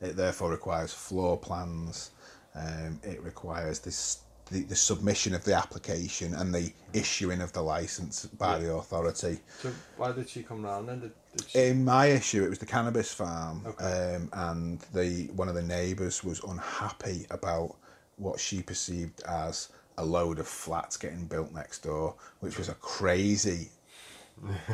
It 0.02 0.16
therefore 0.16 0.52
requires 0.52 0.92
floor 0.94 1.38
plans. 1.38 2.12
Um, 2.56 3.00
it 3.04 3.22
requires 3.24 3.80
this 3.80 4.20
the, 4.52 4.64
the 4.64 4.76
submission 4.76 5.34
of 5.34 5.44
the 5.46 5.54
application 5.54 6.34
and 6.34 6.54
the 6.54 6.72
issuing 6.92 7.40
of 7.42 7.54
the 7.54 7.62
license 7.62 8.26
by 8.26 8.60
the 8.60 8.74
authority. 8.74 9.40
so 9.62 9.72
why 9.96 10.12
did 10.12 10.28
she 10.28 10.44
come 10.44 10.66
round 10.66 10.90
then? 10.90 11.00
Did, 11.00 11.12
did 11.38 11.50
she, 11.50 11.60
In 11.60 11.86
my 11.86 12.08
issue, 12.08 12.44
it 12.44 12.50
was 12.50 12.60
the 12.60 12.66
cannabis 12.66 13.14
farm, 13.14 13.64
Okay. 13.66 14.16
um, 14.16 14.30
and 14.34 14.80
the 14.94 15.28
one 15.34 15.48
of 15.48 15.56
the 15.56 15.62
neighbours 15.64 16.24
was 16.26 16.44
unhappy 16.44 17.26
about 17.32 17.78
what 18.18 18.38
she 18.40 18.62
perceived 18.62 19.24
as 19.24 19.70
a 19.98 20.06
load 20.06 20.40
of 20.40 20.48
flats 20.48 20.98
getting 20.98 21.26
built 21.26 21.52
next 21.54 21.84
door, 21.84 22.16
which 22.40 22.58
was 22.58 22.70
a 22.70 22.74
crazy, 22.76 23.70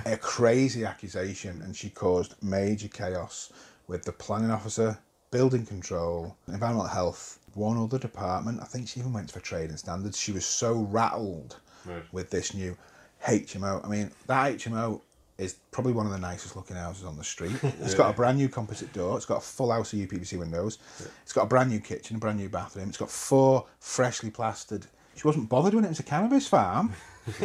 a 0.05 0.17
crazy 0.17 0.85
accusation, 0.85 1.61
and 1.61 1.75
she 1.75 1.89
caused 1.89 2.35
major 2.41 2.87
chaos 2.87 3.51
with 3.87 4.03
the 4.03 4.11
planning 4.11 4.51
officer, 4.51 4.97
building 5.31 5.65
control, 5.65 6.35
environmental 6.47 6.87
health, 6.87 7.39
one 7.53 7.77
other 7.77 7.99
department. 7.99 8.61
I 8.61 8.65
think 8.65 8.87
she 8.87 8.99
even 8.99 9.13
went 9.13 9.31
for 9.31 9.39
trade 9.39 9.69
and 9.69 9.79
standards. 9.79 10.17
She 10.17 10.31
was 10.31 10.45
so 10.45 10.73
rattled 10.89 11.57
Right. 11.85 12.03
with 12.11 12.29
this 12.29 12.53
new 12.53 12.77
HMO. 13.25 13.83
I 13.85 13.87
mean, 13.87 14.11
that 14.27 14.53
HMO 14.57 15.01
is 15.37 15.55
probably 15.71 15.93
one 15.93 16.05
of 16.05 16.11
the 16.11 16.19
nicest 16.19 16.55
looking 16.57 16.75
houses 16.75 17.05
on 17.05 17.15
the 17.17 17.23
street. 17.23 17.55
It's 17.81 17.93
got 17.95 18.09
a 18.09 18.13
brand 18.13 18.37
new 18.37 18.49
composite 18.49 18.91
door. 18.91 19.15
It's 19.15 19.25
got 19.25 19.37
a 19.37 19.41
full 19.41 19.71
house 19.71 19.93
of 19.93 19.99
UPVC 19.99 20.37
windows. 20.37 20.77
It's 21.23 21.31
got 21.33 21.43
a 21.43 21.47
brand 21.47 21.69
new 21.69 21.79
kitchen, 21.79 22.17
a 22.17 22.19
brand 22.19 22.37
new 22.37 22.49
bathroom. 22.49 22.89
It's 22.89 22.97
got 22.97 23.09
four 23.09 23.65
freshly 23.79 24.29
plastered. 24.29 24.85
She 25.19 25.27
wasn't 25.27 25.49
bothered 25.49 25.73
when 25.73 25.83
it 25.83 25.89
was 25.89 25.99
a 25.99 26.03
cannabis 26.03 26.47
farm. 26.47 26.93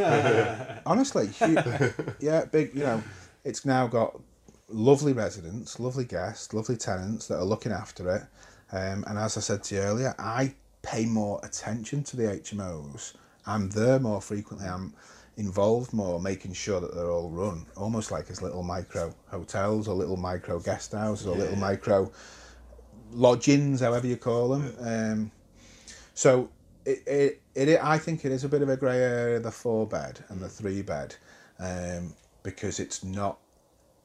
Honestly, 0.87 1.33
she, 1.33 1.57
yeah, 2.21 2.45
big. 2.45 2.73
You 2.73 2.85
know, 2.85 3.02
it's 3.43 3.64
now 3.64 3.88
got 3.88 4.21
lovely 4.69 5.12
residents, 5.12 5.81
lovely 5.81 6.04
guests, 6.04 6.54
lovely 6.54 6.76
tenants 6.76 7.26
that 7.26 7.38
are 7.38 7.45
looking 7.45 7.73
after 7.73 8.14
it. 8.14 8.23
Um, 8.71 9.04
and 9.09 9.19
as 9.19 9.37
I 9.37 9.40
said 9.40 9.64
to 9.64 9.75
you 9.75 9.81
earlier, 9.81 10.14
I 10.21 10.54
pay 10.83 11.04
more 11.04 11.40
attention 11.43 12.04
to 12.04 12.16
the 12.16 12.23
HMOs. 12.23 13.14
I'm 13.45 13.71
there 13.71 13.99
more 13.99 14.21
frequently. 14.21 14.69
I'm 14.69 14.95
involved 15.37 15.93
more, 15.93 16.21
making 16.21 16.52
sure 16.52 16.81
that 16.81 16.95
they're 16.95 17.11
all 17.11 17.31
run 17.31 17.66
almost 17.76 18.12
like 18.12 18.31
as 18.31 18.40
little 18.40 18.62
micro 18.62 19.12
hotels 19.26 19.88
or 19.88 19.97
little 19.97 20.16
micro 20.16 20.61
guest 20.61 20.93
houses 20.93 21.26
or 21.26 21.35
little 21.37 21.57
micro 21.57 22.12
lodgings, 23.11 23.81
however 23.81 24.07
you 24.07 24.16
call 24.16 24.50
them. 24.50 24.75
Um, 24.78 25.31
so 26.14 26.50
it, 26.85 27.02
it, 27.09 27.40
it, 27.54 27.78
I 27.82 27.99
think 27.99 28.25
it 28.25 28.32
is 28.32 28.44
a 28.44 28.49
bit 28.49 28.62
of 28.62 28.68
a 28.68 28.76
grey 28.76 28.99
area, 28.99 29.40
the 29.40 29.50
four 29.50 29.87
bed 29.87 30.25
and 30.28 30.40
the 30.40 30.49
three 30.49 30.82
bed, 30.82 31.14
um, 31.58 32.14
because 32.42 32.80
it's 32.80 33.04
not 33.04 33.38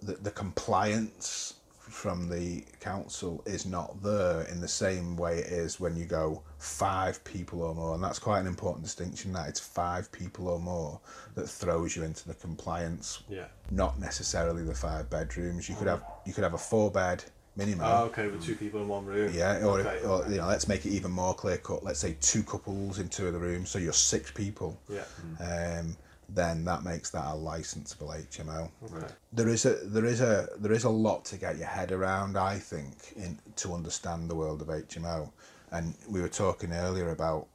the, 0.01 0.13
the 0.13 0.31
compliance 0.31 1.55
from 1.89 2.29
the 2.29 2.63
council 2.79 3.41
is 3.45 3.65
not 3.65 4.01
there 4.03 4.41
in 4.43 4.61
the 4.61 4.67
same 4.67 5.17
way 5.17 5.39
it 5.39 5.47
is 5.47 5.79
when 5.79 5.95
you 5.95 6.05
go 6.05 6.43
five 6.59 7.21
people 7.23 7.63
or 7.63 7.73
more 7.73 7.95
and 7.95 8.03
that's 8.03 8.19
quite 8.19 8.39
an 8.39 8.45
important 8.45 8.83
distinction 8.83 9.33
that 9.33 9.49
it's 9.49 9.59
five 9.59 10.11
people 10.11 10.47
or 10.47 10.59
more 10.59 10.99
that 11.33 11.49
throws 11.49 11.95
you 11.95 12.03
into 12.03 12.27
the 12.27 12.35
compliance. 12.35 13.23
Yeah. 13.27 13.45
not 13.71 13.99
necessarily 13.99 14.63
the 14.63 14.75
five 14.75 15.09
bedrooms. 15.09 15.67
You 15.67 15.75
could 15.75 15.87
have 15.87 16.03
you 16.25 16.33
could 16.33 16.43
have 16.43 16.53
a 16.53 16.59
four 16.59 16.91
bed 16.91 17.23
minimum 17.55 17.85
Oh, 17.85 18.03
okay, 18.05 18.27
with 18.27 18.43
two 18.43 18.55
people 18.55 18.81
in 18.81 18.87
one 18.87 19.05
room. 19.05 19.31
yeah, 19.33 19.63
or, 19.65 19.79
okay. 19.81 20.05
or 20.05 20.25
you 20.29 20.37
know, 20.37 20.47
let's 20.47 20.67
make 20.67 20.85
it 20.85 20.89
even 20.91 21.11
more 21.11 21.33
clear 21.33 21.57
cut. 21.57 21.83
Let's 21.83 21.99
say 21.99 22.15
two 22.21 22.43
couples 22.43 22.99
in 22.99 23.09
two 23.09 23.27
of 23.27 23.33
the 23.33 23.39
rooms, 23.39 23.69
so 23.69 23.79
you're 23.79 23.93
six 23.93 24.31
people. 24.31 24.79
Yeah. 24.89 25.03
Um, 25.39 25.97
then 26.31 26.63
that 26.65 26.83
makes 26.83 27.09
that 27.09 27.25
a 27.25 27.35
licensable 27.35 28.15
HMO. 28.29 28.69
Okay. 28.93 29.07
There 29.33 29.49
is 29.49 29.65
a 29.65 29.75
there 29.83 30.05
is 30.05 30.21
a 30.21 30.47
there 30.59 30.73
is 30.73 30.83
a 30.83 30.89
lot 30.89 31.25
to 31.25 31.37
get 31.37 31.57
your 31.57 31.67
head 31.67 31.91
around. 31.91 32.37
I 32.37 32.59
think 32.59 33.13
in 33.15 33.39
to 33.57 33.73
understand 33.73 34.29
the 34.29 34.35
world 34.35 34.61
of 34.61 34.67
HMO, 34.67 35.31
and 35.71 35.95
we 36.07 36.21
were 36.21 36.29
talking 36.29 36.71
earlier 36.71 37.09
about 37.09 37.47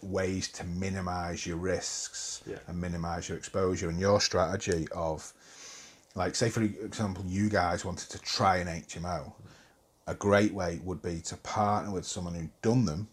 ways 0.00 0.48
to 0.48 0.64
minimise 0.64 1.46
your 1.46 1.56
risks 1.58 2.42
Yeah. 2.46 2.56
and 2.66 2.80
minimise 2.80 3.28
your 3.28 3.38
exposure 3.38 3.88
and 3.88 3.98
your 4.00 4.20
strategy 4.20 4.88
of 4.92 5.32
like 6.14 6.34
say 6.34 6.48
for 6.48 6.62
example 6.62 7.24
you 7.26 7.48
guys 7.48 7.84
wanted 7.84 8.08
to 8.10 8.18
try 8.20 8.58
an 8.58 8.66
HMO 8.66 9.32
a 10.06 10.14
great 10.14 10.52
way 10.52 10.80
would 10.84 11.02
be 11.02 11.20
to 11.20 11.36
partner 11.38 11.92
with 11.92 12.04
someone 12.04 12.34
who'd 12.34 12.62
done 12.62 12.84
them 12.84 13.08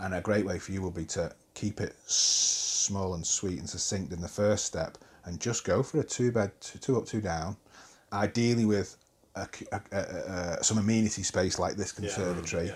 and 0.00 0.14
a 0.14 0.20
great 0.20 0.44
way 0.46 0.58
for 0.58 0.72
you 0.72 0.82
would 0.82 0.94
be 0.94 1.04
to 1.04 1.32
keep 1.54 1.80
it 1.80 1.94
small 2.06 3.14
and 3.14 3.26
sweet 3.26 3.58
and 3.58 3.68
succinct 3.68 4.12
in 4.12 4.20
the 4.20 4.28
first 4.28 4.64
step, 4.64 4.98
and 5.24 5.38
just 5.40 5.64
go 5.64 5.82
for 5.82 6.00
a 6.00 6.04
two 6.04 6.32
bed, 6.32 6.50
two, 6.60 6.78
two 6.78 6.96
up, 6.96 7.06
two 7.06 7.20
down, 7.20 7.56
ideally 8.12 8.64
with 8.64 8.96
a, 9.36 9.46
a, 9.72 9.80
a, 9.92 9.98
a, 9.98 10.64
some 10.64 10.78
amenity 10.78 11.22
space 11.22 11.58
like 11.58 11.76
this 11.76 11.92
conservatory, 11.92 12.72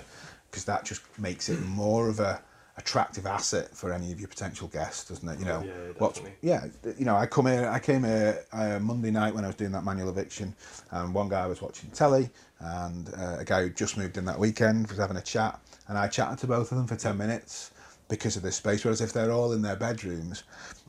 because 0.50 0.64
that 0.67 0.85
just 0.85 1.03
makes 1.19 1.49
it 1.49 1.61
more 1.62 2.09
of 2.09 2.21
a 2.21 2.41
attractive 2.76 3.25
asset 3.25 3.75
for 3.76 3.93
any 3.93 4.11
of 4.11 4.19
your 4.19 4.28
potential 4.28 4.66
guests, 4.69 5.09
doesn't 5.09 5.28
it? 5.28 5.38
You 5.38 5.45
know, 5.45 5.62
Yeah, 5.64 5.73
yeah, 5.73 5.93
what? 5.99 6.21
Yeah, 6.43 6.66
you 6.99 7.04
know, 7.04 7.16
I 7.16 7.26
come 7.26 7.47
here. 7.47 7.69
I 7.69 7.78
came 7.78 8.04
here 8.04 8.45
uh, 8.52 8.78
Monday 8.81 9.11
night 9.11 9.35
when 9.35 9.45
I 9.45 9.49
was 9.49 9.57
doing 9.57 9.73
that 9.73 9.85
manual 9.85 10.09
eviction, 10.09 10.54
and 10.90 11.14
one 11.14 11.28
guy 11.28 11.47
was 11.47 11.62
watching 11.62 11.90
telly, 11.90 12.31
and 12.61 13.12
uh, 13.16 13.37
a 13.38 13.45
guy 13.45 13.62
who 13.62 13.71
just 13.71 13.97
moved 13.97 14.16
in 14.16 14.25
that 14.25 14.38
weekend 14.38 14.88
was 14.88 14.99
having 14.99 15.16
a 15.16 15.23
chat, 15.23 15.61
and 15.88 15.97
I 15.97 16.09
chatted 16.09 16.38
to 16.38 16.47
both 16.47 16.73
of 16.73 16.78
them 16.78 16.87
for 16.87 16.97
ten 16.97 17.16
minutes 17.16 17.71
because 18.09 18.37
of 18.37 18.43
this 18.43 18.57
space. 18.57 18.85
Whereas 18.85 19.00
if 19.00 19.12
they're 19.12 19.33
all 19.33 19.52
in 19.52 19.62
their 19.62 19.76
bedrooms, 19.76 20.43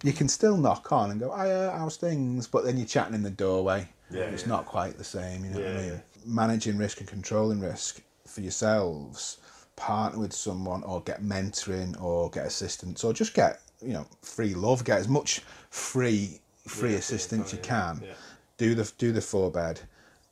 you 0.03 0.11
can 0.11 0.27
still 0.27 0.57
knock 0.57 0.91
on 0.91 1.11
and 1.11 1.19
go, 1.19 1.31
"Oh, 1.31 1.45
yeah, 1.45 1.77
how's 1.77 1.97
things?" 1.97 2.47
But 2.47 2.65
then 2.65 2.77
you're 2.77 2.87
chatting 2.87 3.13
in 3.13 3.23
the 3.23 3.29
doorway. 3.29 3.87
Yeah, 4.09 4.21
it's 4.23 4.43
yeah. 4.43 4.49
not 4.49 4.65
quite 4.65 4.97
the 4.97 5.03
same. 5.03 5.45
You 5.45 5.51
know 5.51 5.59
what 5.59 5.67
I 5.67 5.73
mean? 5.73 5.85
yeah. 5.89 5.99
Managing 6.25 6.77
risk 6.77 6.99
and 6.99 7.07
controlling 7.07 7.59
risk 7.59 8.01
for 8.25 8.41
yourselves 8.41 9.37
partner 9.75 10.19
with 10.19 10.33
someone 10.33 10.83
or 10.83 11.01
get 11.01 11.21
mentoring 11.21 11.99
or 12.01 12.29
get 12.29 12.45
assistance 12.45 13.03
or 13.03 13.13
just 13.13 13.33
get 13.33 13.61
you 13.81 13.93
know 13.93 14.05
free 14.21 14.53
love 14.53 14.83
get 14.83 14.99
as 14.99 15.07
much 15.07 15.41
free 15.69 16.39
free 16.67 16.91
Yeah, 16.91 16.97
assistance 16.97 17.51
yeah, 17.51 17.57
you 17.57 17.63
can 17.63 18.01
yeah. 18.03 18.13
do 18.57 18.75
the 18.75 18.91
do 18.97 19.11
the 19.11 19.21
four 19.21 19.51
bed 19.51 19.81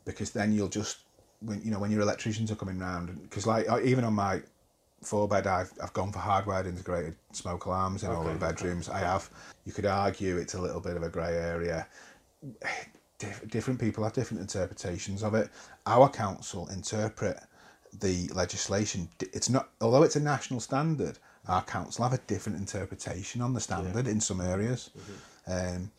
because 0.05 0.31
then 0.31 0.53
you'll 0.53 0.69
just 0.69 0.99
when 1.41 1.61
you 1.61 1.71
know 1.71 1.79
when 1.79 1.91
your 1.91 2.01
electricians 2.01 2.51
are 2.51 2.55
coming 2.55 2.79
round 2.79 3.21
because 3.23 3.45
like 3.45 3.69
uh, 3.69 3.79
even 3.83 4.03
on 4.05 4.13
my 4.13 4.41
four 5.01 5.27
bed 5.27 5.45
I've, 5.45 5.71
I've 5.83 5.91
gone 5.93 6.13
for 6.13 6.19
hardwired 6.19 6.65
integrated 6.65 7.15
smoke 7.33 7.65
alarms 7.65 8.03
in 8.03 8.11
all 8.11 8.23
the 8.23 8.35
bedrooms 8.35 8.87
I 8.87 8.99
have 8.99 9.29
you 9.65 9.73
could 9.73 9.85
argue 9.85 10.37
it's 10.37 10.53
a 10.53 10.61
little 10.61 10.79
bit 10.79 10.95
of 10.95 11.03
a 11.03 11.09
grey 11.09 11.35
area 11.35 11.85
Dif- 13.19 13.47
different 13.49 13.79
people 13.79 14.03
have 14.03 14.13
different 14.13 14.41
interpretations 14.41 15.23
of 15.23 15.33
it. 15.33 15.49
Our 15.85 16.09
council 16.09 16.67
interpret 16.69 17.39
the 17.99 18.27
legislation, 18.29 19.09
it's 19.19 19.49
not, 19.49 19.69
although 19.81 20.03
it's 20.03 20.15
a 20.15 20.19
national 20.19 20.59
standard. 20.59 21.19
Our 21.47 21.63
council 21.63 22.03
have 22.03 22.13
a 22.13 22.21
different 22.25 22.57
interpretation 22.57 23.41
on 23.41 23.53
the 23.53 23.59
standard 23.59 24.07
in 24.07 24.21
some 24.21 24.39
areas. 24.39 24.91
Mm-hmm. 24.97 25.75
Um, 25.75 25.91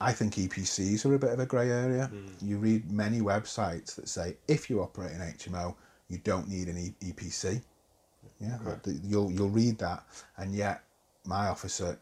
I 0.00 0.12
think 0.12 0.34
EPCs 0.34 1.06
are 1.06 1.14
a 1.14 1.18
bit 1.18 1.30
of 1.30 1.40
a 1.40 1.46
grey 1.46 1.70
area. 1.70 2.10
Mm. 2.12 2.30
You 2.42 2.58
read 2.58 2.90
many 2.90 3.20
websites 3.20 3.94
that 3.96 4.08
say 4.08 4.36
if 4.46 4.68
you 4.68 4.82
operate 4.82 5.12
an 5.12 5.20
HMO, 5.20 5.74
you 6.08 6.18
don't 6.18 6.48
need 6.48 6.68
an 6.68 6.78
e- 6.78 6.94
EPC. 7.12 7.62
Yeah, 8.40 8.58
th- 8.82 8.98
you'll 9.02 9.32
you'll 9.32 9.48
read 9.48 9.78
that, 9.78 10.04
and 10.36 10.54
yet 10.54 10.82
my 11.24 11.48
officer 11.48 11.98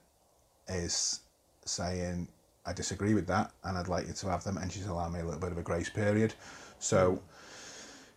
is 0.68 1.20
saying 1.64 2.26
I 2.66 2.72
disagree 2.72 3.14
with 3.14 3.26
that, 3.28 3.52
and 3.62 3.78
I'd 3.78 3.88
like 3.88 4.08
you 4.08 4.12
to 4.12 4.28
have 4.28 4.42
them, 4.42 4.56
and 4.56 4.72
she's 4.72 4.86
allowing 4.86 5.12
me 5.12 5.20
a 5.20 5.24
little 5.24 5.40
bit 5.40 5.52
of 5.52 5.58
a 5.58 5.62
grace 5.62 5.90
period. 5.90 6.34
So 6.80 7.12
mm. 7.12 7.20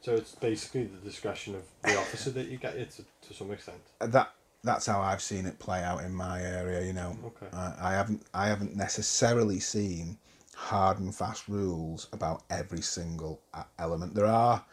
So 0.08 0.16
it's 0.16 0.36
basically 0.36 0.86
the 0.86 1.00
discretion 1.00 1.54
of 1.54 1.64
the 1.84 2.00
officer 2.00 2.30
that 2.30 2.48
you 2.48 2.56
get 2.56 2.80
you 2.80 2.86
to, 2.86 3.04
to 3.28 3.34
some 3.34 3.52
extent. 3.52 3.82
that 4.00 4.32
that's 4.64 4.86
how 4.86 5.02
I've 5.02 5.22
seen 5.22 5.46
it 5.46 5.60
play 5.60 5.84
out 5.84 6.02
in 6.02 6.16
my 6.16 6.42
area. 6.42 6.82
You 6.86 6.94
know, 6.94 7.18
Okay. 7.26 7.48
uh, 7.52 7.74
I 7.78 7.92
haven't 7.92 8.24
I 8.34 8.48
haven't 8.48 8.74
necessarily 8.74 9.60
seen 9.60 10.18
hard 10.56 11.00
and 11.00 11.14
fast 11.14 11.50
rules 11.50 12.08
about 12.14 12.44
every 12.50 12.80
single 12.80 13.42
uh, 13.54 13.64
element. 13.80 14.16
There 14.16 14.26
are, 14.28 14.64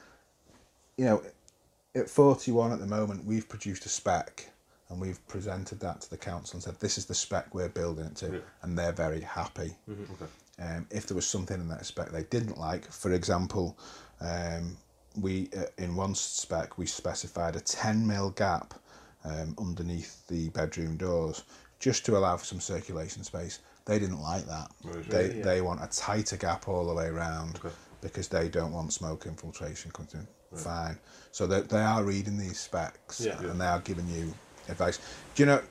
you 0.96 1.04
know, 1.04 1.20
at 1.96 2.08
forty 2.08 2.52
one 2.52 2.70
at 2.70 2.78
the 2.78 2.86
moment, 2.86 3.24
we've 3.24 3.48
produced 3.48 3.86
a 3.86 3.88
spec. 3.88 4.48
And 4.88 5.00
we've 5.00 5.26
presented 5.26 5.80
that 5.80 6.02
to 6.02 6.10
the 6.10 6.16
council 6.16 6.56
and 6.58 6.62
said, 6.62 6.78
"This 6.78 6.96
is 6.96 7.06
the 7.06 7.14
spec 7.14 7.52
we're 7.52 7.70
building 7.70 8.04
it 8.04 8.16
to," 8.16 8.40
and 8.62 8.78
they're 8.78 8.92
very 8.92 9.22
happy. 9.22 9.74
Um, 10.60 10.86
if 10.92 11.08
there 11.08 11.16
was 11.16 11.26
something 11.26 11.60
in 11.60 11.66
that 11.70 11.84
spec 11.86 12.10
they 12.10 12.22
didn't 12.24 12.58
like, 12.58 12.88
for 12.92 13.10
example, 13.12 13.76
um, 14.20 14.76
we 15.20 15.48
uh, 15.56 15.64
in 15.78 15.94
one 15.96 16.14
spec 16.14 16.76
we 16.78 16.86
specified 16.86 17.56
a 17.56 17.60
10 17.60 18.06
mil 18.06 18.30
gap 18.30 18.74
um, 19.24 19.54
underneath 19.58 20.26
the 20.28 20.48
bedroom 20.50 20.96
doors 20.96 21.44
just 21.78 22.04
to 22.06 22.16
allow 22.16 22.36
for 22.36 22.44
some 22.44 22.60
circulation 22.60 23.22
space. 23.24 23.60
They 23.84 23.98
didn't 23.98 24.20
like 24.20 24.46
that. 24.46 24.70
Right. 24.82 25.08
They 25.10 25.28
Really? 25.28 25.42
they 25.42 25.60
want 25.60 25.82
a 25.82 25.86
tighter 25.88 26.36
gap 26.36 26.68
all 26.68 26.86
the 26.86 26.94
way 26.94 27.06
around 27.06 27.60
because 28.00 28.28
they 28.28 28.48
don't 28.48 28.72
want 28.72 28.92
smoke 28.92 29.26
infiltration 29.26 29.90
coming 29.90 30.08
through. 30.08 30.26
Fine. 30.56 30.98
So 31.32 31.46
they, 31.48 31.62
they 31.62 31.80
are 31.80 32.04
reading 32.04 32.36
these 32.38 32.60
specs 32.60 33.20
Yeah. 33.20 33.38
and 33.40 33.60
they 33.60 33.66
are 33.66 33.80
giving 33.80 34.06
you 34.08 34.32
advice. 34.68 34.98
Do 35.34 35.42
you 35.42 35.46
know? 35.46 35.62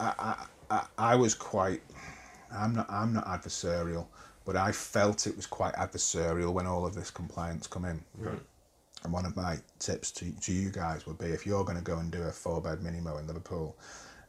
I, 0.00 0.12
I, 0.18 0.46
I, 0.70 0.86
I 1.12 1.14
was 1.16 1.34
quite. 1.34 1.82
I'm 2.52 2.74
not. 2.74 2.90
I'm 2.90 3.12
not 3.12 3.26
adversarial, 3.26 4.06
but 4.44 4.56
I 4.56 4.72
felt 4.72 5.26
it 5.26 5.36
was 5.36 5.46
quite 5.46 5.74
adversarial 5.74 6.52
when 6.52 6.66
all 6.66 6.86
of 6.86 6.94
this 6.94 7.10
compliance 7.10 7.66
come 7.66 7.84
in. 7.84 8.02
And 9.04 9.12
one 9.12 9.26
of 9.26 9.36
my 9.36 9.58
tips 9.78 10.10
to, 10.12 10.30
to 10.40 10.52
you 10.52 10.70
guys 10.70 11.06
would 11.06 11.18
be 11.18 11.26
if 11.26 11.46
you're 11.46 11.64
going 11.64 11.76
to 11.76 11.84
go 11.84 11.98
and 11.98 12.10
do 12.10 12.22
a 12.22 12.30
four 12.32 12.60
bed 12.60 12.78
minimo 12.80 13.18
in 13.20 13.26
Liverpool, 13.26 13.76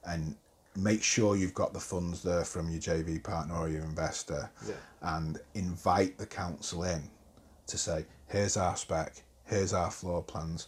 and 0.05 0.35
make 0.75 1.01
sure 1.01 1.37
you've 1.37 1.53
got 1.53 1.73
the 1.73 1.79
funds 1.79 2.21
there 2.21 2.43
from 2.43 2.69
your 2.69 2.81
JV 2.81 3.23
partner 3.23 3.55
or 3.55 3.69
your 3.69 3.83
investor, 3.85 4.49
Yeah. 4.67 4.73
and 5.01 5.39
invite 5.53 6.17
the 6.17 6.25
council 6.25 6.83
in 6.83 7.09
to 7.67 7.77
say, 7.77 8.05
here's 8.27 8.57
our 8.57 8.75
spec, 8.75 9.23
here's 9.45 9.71
our 9.73 9.89
floor 9.89 10.21
plans, 10.21 10.67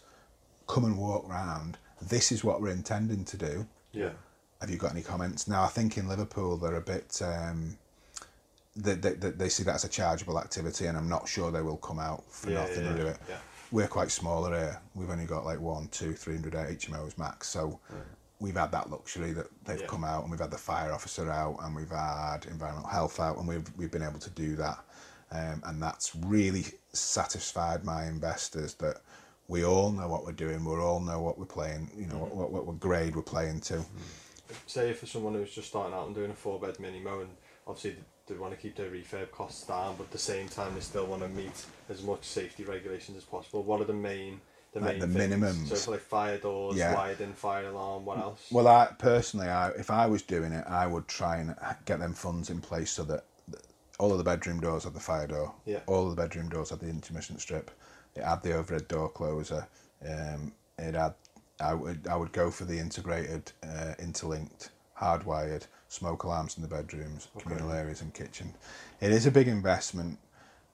come 0.66 0.86
and 0.86 0.96
walk 0.96 1.28
round. 1.28 1.76
This 2.00 2.32
is 2.32 2.42
what 2.42 2.60
we're 2.62 2.70
intending 2.72 3.24
to 3.26 3.36
do 3.36 3.66
Yeah. 3.92 4.10
have 4.62 4.70
you 4.70 4.78
got 4.78 4.92
any 4.92 5.02
comments? 5.02 5.46
Now, 5.48 5.64
I 5.64 5.68
think 5.68 5.98
in 5.98 6.08
Liverpool 6.08 6.56
they're 6.56 6.76
a 6.76 6.80
bit. 6.80 7.20
Um, 7.22 7.76
they, 8.76 8.94
they, 8.94 9.14
they 9.14 9.30
they 9.30 9.48
see 9.48 9.64
that 9.64 9.74
as 9.74 9.84
a 9.84 9.88
chargeable 9.88 10.38
activity, 10.38 10.86
and 10.86 10.96
I'm 10.96 11.08
not 11.08 11.28
sure 11.28 11.50
they 11.50 11.62
will 11.62 11.76
come 11.78 11.98
out 11.98 12.24
for 12.30 12.50
Yeah, 12.50 12.60
nothing 12.60 12.84
yeah, 12.84 12.92
to 12.92 12.96
do 13.02 13.06
it. 13.08 13.18
yeah. 13.28 13.38
We're 13.70 13.86
quite 13.88 14.10
smaller 14.10 14.50
here. 14.56 14.80
We've 14.94 15.10
only 15.10 15.26
got 15.26 15.44
like 15.44 15.60
one, 15.60 15.88
two, 15.88 16.14
three 16.14 16.34
hundred 16.34 16.54
HMOs 16.54 17.18
max, 17.18 17.48
so 17.48 17.80
we've 18.40 18.56
had 18.56 18.72
that 18.72 18.88
luxury 18.90 19.32
that 19.32 19.46
they've 19.64 19.80
Yeah. 19.80 19.86
come 19.86 20.04
out, 20.04 20.22
and 20.22 20.30
we've 20.30 20.40
had 20.40 20.50
the 20.50 20.58
fire 20.58 20.92
officer 20.92 21.30
out, 21.30 21.58
and 21.62 21.74
we've 21.76 21.90
had 21.90 22.46
environmental 22.46 22.88
health 22.88 23.20
out, 23.20 23.36
and 23.36 23.46
we've 23.46 23.70
we've 23.76 23.90
been 23.90 24.02
able 24.02 24.20
to 24.20 24.30
do 24.30 24.56
that, 24.56 24.78
um, 25.32 25.62
and 25.66 25.82
that's 25.82 26.14
really 26.16 26.64
satisfied 26.92 27.84
my 27.84 28.06
investors 28.06 28.74
that. 28.74 29.02
We 29.50 29.64
all 29.64 29.90
know 29.90 30.08
what 30.08 30.26
we're 30.26 30.32
doing. 30.32 30.62
We 30.62 30.72
all 30.74 31.00
know 31.00 31.22
what 31.22 31.38
we're 31.38 31.46
playing. 31.46 31.90
You 31.96 32.04
know 32.06 32.16
Mm-hmm. 32.16 32.36
what, 32.36 32.52
what, 32.52 32.66
what 32.66 32.78
grade 32.80 33.16
we're 33.16 33.22
playing 33.22 33.60
to. 33.62 33.82
Say 34.66 34.92
for 34.92 35.06
someone 35.06 35.32
who's 35.32 35.54
just 35.54 35.68
starting 35.68 35.94
out 35.94 36.04
and 36.04 36.14
doing 36.14 36.30
a 36.30 36.34
four 36.34 36.60
bed 36.60 36.74
minimo 36.76 37.22
and 37.22 37.30
obviously 37.66 37.96
they, 38.28 38.34
want 38.36 38.54
to 38.54 38.60
keep 38.60 38.76
their 38.76 38.90
refurb 38.90 39.30
costs 39.30 39.66
down 39.66 39.96
but 39.96 40.04
at 40.04 40.10
the 40.10 40.18
same 40.18 40.48
time 40.48 40.74
they 40.74 40.80
still 40.80 41.06
want 41.06 41.22
to 41.22 41.28
meet 41.28 41.64
as 41.88 42.02
much 42.02 42.24
safety 42.24 42.64
regulations 42.64 43.16
as 43.16 43.24
possible. 43.24 43.62
What 43.62 43.80
are 43.80 43.84
the 43.84 43.92
main 43.92 44.40
the 44.72 44.80
Like 44.80 44.98
main 44.98 45.10
the 45.12 45.18
things? 45.28 45.42
minimums. 45.42 45.68
So 45.68 45.76
for 45.76 45.90
like 45.92 46.00
fire 46.00 46.38
doors, 46.38 46.76
Yeah. 46.76 46.94
wired 46.94 47.20
in 47.20 47.32
fire 47.32 47.66
alarm, 47.68 48.04
what 48.04 48.18
else? 48.18 48.46
Well, 48.50 48.68
I 48.68 48.88
personally, 48.98 49.48
I 49.48 49.70
if 49.70 49.90
I 49.90 50.06
was 50.06 50.22
doing 50.22 50.52
it, 50.52 50.64
I 50.66 50.86
would 50.86 51.08
try 51.08 51.38
and 51.38 51.54
get 51.86 52.00
them 52.00 52.12
funds 52.14 52.50
in 52.50 52.60
place 52.60 52.90
so 52.90 53.04
that 53.04 53.24
all 53.98 54.12
of 54.12 54.18
the 54.18 54.24
bedroom 54.24 54.60
doors 54.60 54.84
had 54.84 54.94
the 54.94 55.00
fire 55.00 55.26
door. 55.26 55.54
Yeah. 55.64 55.80
All 55.86 56.04
of 56.08 56.14
the 56.14 56.22
bedroom 56.22 56.48
doors 56.48 56.70
had 56.70 56.80
the 56.80 56.86
intumescent 56.86 57.40
strip. 57.40 57.70
It 58.14 58.22
had 58.22 58.42
the 58.42 58.52
overhead 58.52 58.88
door 58.88 59.08
closer. 59.08 59.66
Um, 60.06 60.52
it 60.78 60.94
had. 60.94 61.14
I 61.60 61.74
would 61.74 62.06
I 62.06 62.14
would 62.14 62.30
go 62.32 62.50
for 62.52 62.64
the 62.64 62.78
integrated, 62.78 63.50
uh, 63.64 63.94
interlinked, 63.98 64.70
hardwired 65.00 65.66
smoke 65.88 66.22
alarms 66.24 66.56
in 66.56 66.62
the 66.62 66.68
bedrooms, 66.68 67.28
communal 67.38 67.72
areas, 67.72 68.00
and 68.02 68.12
kitchen. 68.14 68.54
It 69.00 69.10
is 69.10 69.26
a 69.26 69.30
big 69.30 69.48
investment. 69.48 70.18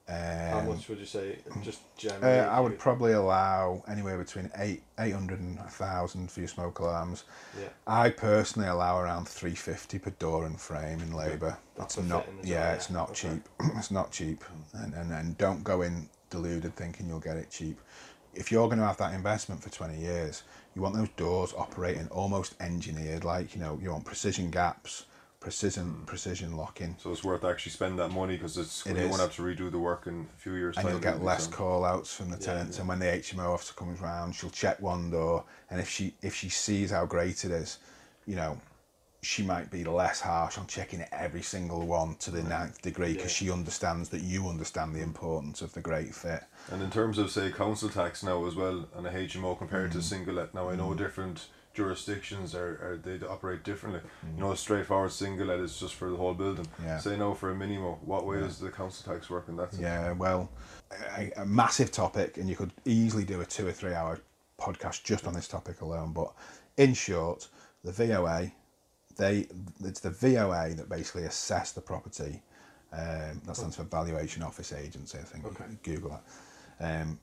Um, 0.07 0.15
How 0.15 0.61
much 0.61 0.87
would 0.87 0.99
you 0.99 1.05
say 1.07 1.39
just 1.63 1.79
uh, 1.97 1.97
generally? 1.97 2.39
I 2.39 2.59
would 2.59 2.77
probably 2.77 3.13
allow 3.13 3.83
anywhere 3.87 4.19
between 4.19 4.51
eight 4.57 4.83
eight 4.99 5.13
hundred 5.13 5.39
and 5.39 5.57
a 5.57 5.63
thousand 5.63 6.29
for 6.29 6.41
your 6.41 6.47
smoke 6.49 6.77
alarms. 6.77 7.23
Yeah. 7.59 7.69
I 7.87 8.11
personally 8.11 8.67
allow 8.67 8.99
around 8.99 9.27
three 9.27 9.55
fifty 9.55 9.97
per 9.97 10.11
door 10.11 10.45
and 10.45 10.61
frame 10.61 10.99
in 10.99 11.11
labour. 11.13 11.57
That's 11.75 11.97
It's 11.97 12.07
not 12.07 12.27
as 12.41 12.47
yeah, 12.47 12.73
it's 12.73 12.91
not 12.91 13.11
Okay. 13.11 13.29
cheap. 13.35 13.49
it's 13.77 13.89
not 13.89 14.11
cheap. 14.11 14.43
And, 14.73 14.93
and 14.93 15.11
and 15.11 15.37
don't 15.39 15.63
go 15.63 15.81
in 15.81 16.07
deluded 16.29 16.75
thinking 16.75 17.07
you'll 17.07 17.19
get 17.19 17.37
it 17.37 17.49
cheap. 17.49 17.79
If 18.35 18.51
you're 18.51 18.67
going 18.67 18.79
to 18.79 18.85
have 18.85 18.97
that 18.97 19.13
investment 19.13 19.61
for 19.63 19.69
20 19.69 19.97
years, 19.97 20.43
you 20.75 20.81
want 20.81 20.95
those 20.95 21.09
doors 21.15 21.53
operating 21.57 22.07
almost 22.09 22.55
engineered 22.59 23.23
like, 23.23 23.55
you 23.55 23.61
know, 23.61 23.79
you 23.81 23.91
want 23.91 24.05
precision 24.05 24.51
gaps, 24.51 25.05
precision 25.39 26.01
precision 26.05 26.57
locking. 26.57 26.95
So 26.99 27.11
it's 27.11 27.23
worth 27.23 27.43
actually 27.45 27.71
spending 27.71 27.97
that 27.97 28.09
money 28.09 28.35
because 28.35 28.57
it's 28.57 28.85
It 28.85 28.97
you 28.97 29.07
won't 29.07 29.21
have 29.21 29.35
to 29.35 29.43
redo 29.43 29.71
the 29.71 29.77
work 29.79 30.07
in 30.07 30.27
a 30.35 30.39
few 30.39 30.53
years. 30.53 30.75
and 30.75 30.89
you'll 30.89 30.99
get 30.99 31.21
less 31.23 31.45
call 31.47 31.85
outs 31.85 32.13
from 32.13 32.29
the 32.31 32.37
tenants 32.37 32.79
and 32.79 32.87
when 32.87 32.99
the 32.99 33.05
HMO 33.05 33.53
officer 33.53 33.73
comes 33.75 33.99
round 34.01 34.33
she'll 34.35 34.49
check 34.49 34.81
one 34.81 35.11
door 35.11 35.43
and 35.69 35.79
if 35.79 35.87
she 35.87 36.15
if 36.23 36.33
she 36.33 36.49
sees 36.49 36.89
how 36.89 37.05
great 37.05 37.45
it 37.45 37.51
is 37.51 37.77
you 38.25 38.35
know 38.35 38.59
she 39.25 39.41
might 39.43 39.71
be 39.71 39.83
less 39.83 40.21
harsh 40.21 40.57
on 40.57 40.67
checking 40.67 41.03
every 41.11 41.41
single 41.41 41.85
one 41.87 42.15
to 42.15 42.29
the 42.31 42.43
ninth 42.43 42.81
degree 42.81 43.13
because 43.13 43.31
she 43.31 43.49
understands 43.49 44.09
that 44.09 44.21
you 44.21 44.47
understand 44.47 44.93
the 44.93 45.01
importance 45.01 45.61
of 45.61 45.73
the 45.73 45.81
great 45.81 46.13
fit 46.13 46.43
And 46.71 46.81
in 46.83 46.91
terms 46.91 47.17
of 47.17 47.31
say 47.31 47.51
council 47.51 47.89
tax 47.89 48.21
now 48.23 48.45
as 48.45 48.55
well, 48.55 48.87
and 48.95 49.07
a 49.07 49.11
HMO 49.11 49.57
compared 49.57 49.89
Mm. 49.91 49.93
to 49.93 50.01
single 50.01 50.35
let, 50.35 50.53
now 50.53 50.69
I 50.69 50.75
know 50.75 50.93
different 50.93 51.47
jurisdictions 51.73 52.55
are, 52.55 52.71
are 52.85 52.97
they 53.03 53.25
operate 53.25 53.63
differently. 53.63 54.01
You 54.35 54.41
know, 54.41 54.51
a 54.51 54.57
straightforward 54.57 55.11
single 55.11 55.47
let 55.47 55.59
is 55.59 55.77
just 55.77 55.93
for 55.95 56.09
the 56.09 56.15
whole 56.17 56.33
building. 56.33 56.67
Yeah. 56.83 56.99
Say 56.99 57.17
no 57.17 57.33
for 57.33 57.51
a 57.51 57.55
minimo. 57.55 57.97
What 58.01 58.25
way 58.25 58.39
does 58.39 58.59
the 58.59 58.69
council 58.69 59.13
tax 59.13 59.29
work 59.29 59.49
in 59.49 59.57
that 59.57 59.71
sense? 59.71 59.81
Yeah, 59.81 60.11
well, 60.13 60.49
a, 61.17 61.31
a 61.37 61.45
massive 61.45 61.91
topic, 61.91 62.37
and 62.37 62.47
you 62.49 62.55
could 62.55 62.71
easily 62.85 63.25
do 63.25 63.41
a 63.41 63.45
two 63.45 63.67
or 63.67 63.71
three 63.73 63.93
hour 63.93 64.19
podcast 64.59 65.03
just 65.03 65.27
on 65.27 65.33
this 65.33 65.47
topic 65.47 65.81
alone. 65.81 66.13
But 66.13 66.31
in 66.77 66.93
short, 66.93 67.49
the 67.83 67.91
VOA, 67.91 68.51
they 69.15 69.47
it's 69.83 69.99
the 69.99 70.09
VOA 70.09 70.73
that 70.75 70.89
basically 70.89 71.23
assess 71.23 71.71
the 71.71 71.81
property. 71.81 72.41
Um, 72.93 73.41
that 73.45 73.57
stands 73.57 73.75
for 73.75 73.83
Valuation 73.83 74.41
Office 74.43 74.71
Agency. 74.71 75.17
I 75.17 75.23
think. 75.23 75.45
Okay. 75.45 75.65
Google 75.83 76.21
that. 76.79 77.01
Um, 77.01 77.19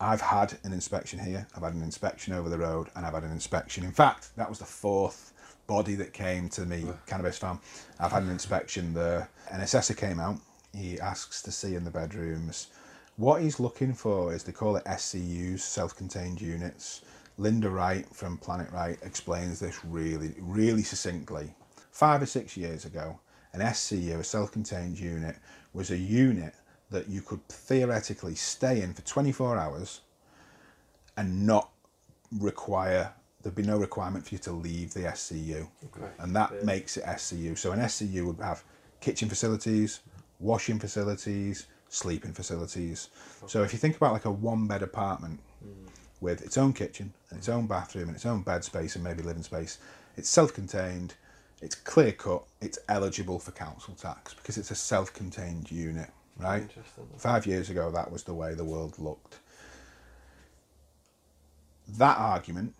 I've 0.00 0.20
had 0.20 0.58
an 0.64 0.72
inspection 0.72 1.18
here. 1.18 1.46
I've 1.56 1.62
had 1.62 1.74
an 1.74 1.82
inspection 1.82 2.34
over 2.34 2.48
the 2.48 2.58
road, 2.58 2.88
and 2.94 3.06
I've 3.06 3.14
had 3.14 3.22
an 3.22 3.32
inspection. 3.32 3.84
In 3.84 3.92
fact, 3.92 4.36
that 4.36 4.48
was 4.48 4.58
the 4.58 4.64
fourth 4.64 5.32
body 5.66 5.94
that 5.94 6.12
came 6.12 6.48
to 6.50 6.66
me, 6.66 6.84
cannabis 7.06 7.38
farm. 7.38 7.60
I've 7.98 8.12
had 8.12 8.22
an 8.22 8.30
inspection 8.30 8.92
there. 8.92 9.30
An 9.50 9.60
assessor 9.60 9.94
came 9.94 10.20
out. 10.20 10.38
He 10.74 11.00
asks 11.00 11.42
to 11.42 11.52
see 11.52 11.74
in 11.74 11.84
the 11.84 11.90
bedrooms. 11.90 12.68
What 13.16 13.42
he's 13.42 13.60
looking 13.60 13.94
for 13.94 14.34
is 14.34 14.42
they 14.42 14.52
call 14.52 14.76
it 14.76 14.84
SCUs, 14.86 15.62
self-contained 15.62 16.40
units. 16.40 17.02
Linda 17.36 17.68
Wright 17.68 18.06
from 18.14 18.36
Planet 18.36 18.70
Right 18.72 18.98
explains 19.02 19.60
this 19.60 19.84
really, 19.84 20.34
really 20.38 20.82
succinctly. 20.82 21.54
Five 21.90 22.22
or 22.22 22.26
six 22.26 22.56
years 22.56 22.84
ago, 22.84 23.18
an 23.52 23.60
SCU, 23.60 24.18
a 24.18 24.24
self-contained 24.24 24.98
unit, 24.98 25.36
was 25.72 25.90
a 25.90 25.96
unit 25.96 26.54
that 26.90 27.08
you 27.08 27.22
could 27.22 27.46
theoretically 27.48 28.34
stay 28.34 28.82
in 28.82 28.94
for 28.94 29.02
24 29.02 29.58
hours 29.58 30.00
and 31.16 31.46
not 31.46 31.70
require 32.38 33.12
there'd 33.44 33.54
be 33.54 33.62
no 33.62 33.76
requirement 33.76 34.26
for 34.26 34.34
you 34.34 34.38
to 34.38 34.52
leave 34.52 34.94
the 34.94 35.00
SCU. 35.00 35.68
Okay. 35.84 36.06
And 36.18 36.34
that 36.34 36.64
makes 36.64 36.96
it 36.96 37.04
SCU. 37.04 37.56
So 37.56 37.72
an 37.72 37.80
SCU 37.80 38.26
would 38.26 38.38
have 38.40 38.64
kitchen 39.00 39.28
facilities, 39.28 40.00
washing 40.40 40.78
facilities, 40.78 41.66
sleeping 41.90 42.32
facilities. 42.32 43.10
So 43.46 43.62
if 43.62 43.72
you 43.74 43.78
think 43.78 43.96
about 43.96 44.14
like 44.14 44.24
a 44.24 44.30
one 44.30 44.66
bed 44.66 44.82
apartment 44.82 45.40
with 46.24 46.40
its 46.42 46.56
own 46.56 46.72
kitchen 46.72 47.12
and 47.28 47.38
its 47.38 47.50
own 47.50 47.66
bathroom 47.66 48.08
and 48.08 48.16
its 48.16 48.24
own 48.24 48.40
bed 48.40 48.64
space 48.64 48.94
and 48.94 49.04
maybe 49.04 49.22
living 49.22 49.42
space, 49.42 49.78
it's 50.16 50.28
self 50.28 50.54
contained, 50.54 51.14
it's 51.60 51.74
clear 51.74 52.12
cut, 52.12 52.42
it's 52.62 52.78
eligible 52.88 53.38
for 53.38 53.52
council 53.52 53.94
tax 53.94 54.32
because 54.32 54.56
it's 54.56 54.70
a 54.70 54.74
self 54.74 55.12
contained 55.12 55.70
unit, 55.70 56.08
right? 56.38 56.68
Five 57.18 57.46
years 57.46 57.68
ago, 57.68 57.90
that 57.90 58.10
was 58.10 58.24
the 58.24 58.32
way 58.32 58.54
the 58.54 58.64
world 58.64 58.98
looked. 58.98 59.38
That 61.86 62.16
argument 62.16 62.74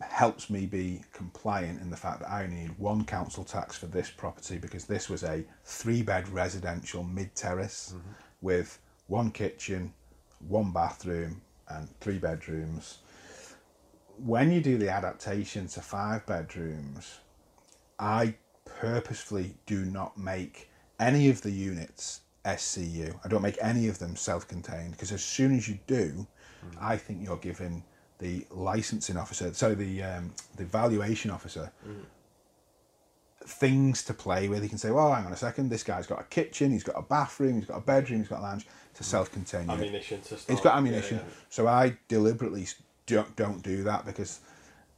helps 0.00 0.50
me 0.50 0.66
be 0.66 1.02
compliant 1.12 1.80
in 1.80 1.88
the 1.90 1.96
fact 1.96 2.20
that 2.20 2.28
I 2.28 2.42
only 2.42 2.56
need 2.56 2.78
one 2.78 3.04
council 3.04 3.44
tax 3.44 3.78
for 3.78 3.86
this 3.86 4.10
property 4.10 4.58
because 4.58 4.84
this 4.86 5.08
was 5.08 5.22
a 5.22 5.44
three 5.64 6.02
bed 6.02 6.28
residential 6.28 7.04
mid 7.04 7.36
terrace 7.36 7.94
mm-hmm. 7.94 8.12
with 8.40 8.80
one 9.06 9.30
kitchen, 9.30 9.92
one 10.48 10.72
bathroom, 10.72 11.40
and 11.68 11.88
three 12.00 12.18
bedrooms. 12.18 12.98
When 14.18 14.52
you 14.52 14.60
do 14.60 14.78
the 14.78 14.90
adaptation 14.90 15.66
to 15.68 15.80
five 15.80 16.26
bedrooms, 16.26 17.18
I 17.98 18.34
purposefully 18.64 19.54
do 19.66 19.84
not 19.84 20.18
make 20.18 20.70
any 21.00 21.28
of 21.30 21.42
the 21.42 21.50
units 21.50 22.20
SCU. 22.44 23.18
I 23.24 23.28
don't 23.28 23.42
make 23.42 23.58
any 23.60 23.88
of 23.88 23.98
them 23.98 24.16
self-contained 24.16 24.92
because 24.92 25.12
as 25.12 25.22
soon 25.24 25.56
as 25.56 25.68
you 25.68 25.78
do, 25.86 26.26
I 26.80 26.96
think 26.96 27.24
you're 27.24 27.36
giving 27.36 27.84
the 28.18 28.46
licensing 28.50 29.16
officer, 29.16 29.52
so 29.52 29.74
the 29.74 30.02
um, 30.02 30.32
the 30.56 30.64
valuation 30.64 31.30
officer, 31.30 31.72
things 33.44 34.02
to 34.04 34.14
play 34.14 34.48
with. 34.48 34.62
He 34.62 34.68
can 34.68 34.78
say, 34.78 34.90
"Well, 34.90 35.12
hang 35.12 35.26
on 35.26 35.32
a 35.32 35.36
second. 35.36 35.68
This 35.70 35.82
guy's 35.82 36.06
got 36.06 36.20
a 36.20 36.24
kitchen. 36.24 36.70
He's 36.70 36.84
got 36.84 36.98
a 36.98 37.02
bathroom. 37.02 37.56
He's 37.56 37.66
got 37.66 37.78
a 37.78 37.80
bedroom. 37.80 38.20
He's 38.20 38.28
got 38.28 38.40
a 38.40 38.42
lounge." 38.42 38.66
It's 38.92 39.00
a 39.00 39.04
self-contained 39.04 39.70
unit. 39.70 39.78
Ammunition 39.86 40.20
to 40.20 40.36
start. 40.36 40.50
It's 40.50 40.60
got 40.60 40.76
ammunition. 40.76 41.16
yeah. 41.16 41.34
So 41.48 41.66
I 41.66 41.96
deliberately 42.08 42.66
don't, 43.06 43.34
don't 43.36 43.62
do 43.62 43.82
that 43.84 44.04
because, 44.04 44.40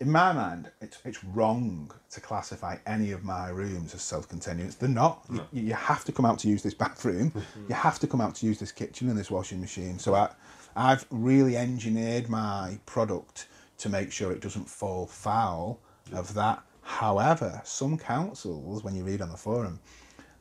in 0.00 0.10
my 0.10 0.32
mind, 0.32 0.70
it's, 0.80 0.98
it's 1.04 1.22
wrong 1.22 1.92
to 2.10 2.20
classify 2.20 2.76
any 2.88 3.12
of 3.12 3.22
my 3.22 3.50
rooms 3.50 3.94
as 3.94 4.02
self 4.02 4.28
contained 4.28 4.58
units. 4.58 4.74
They're 4.74 4.88
not. 4.88 5.24
You, 5.30 5.46
you 5.52 5.74
have 5.74 6.04
to 6.06 6.12
come 6.12 6.24
out 6.24 6.40
to 6.40 6.48
use 6.48 6.60
this 6.60 6.74
bathroom, 6.74 7.30
mm-hmm. 7.30 7.66
you 7.68 7.74
have 7.76 8.00
to 8.00 8.08
come 8.08 8.20
out 8.20 8.34
to 8.36 8.46
use 8.46 8.58
this 8.58 8.72
kitchen 8.72 9.08
and 9.08 9.16
this 9.16 9.30
washing 9.30 9.60
machine. 9.60 10.00
So 10.00 10.16
I, 10.16 10.30
I've 10.74 11.06
really 11.10 11.56
engineered 11.56 12.28
my 12.28 12.78
product 12.86 13.46
to 13.78 13.88
make 13.88 14.10
sure 14.10 14.32
it 14.32 14.40
doesn't 14.40 14.68
fall 14.68 15.06
foul 15.06 15.78
of 16.12 16.34
that. 16.34 16.62
However, 16.84 17.62
some 17.64 17.98
councils, 17.98 18.84
when 18.84 18.94
you 18.94 19.04
read 19.04 19.22
on 19.22 19.30
the 19.30 19.36
forum, 19.36 19.80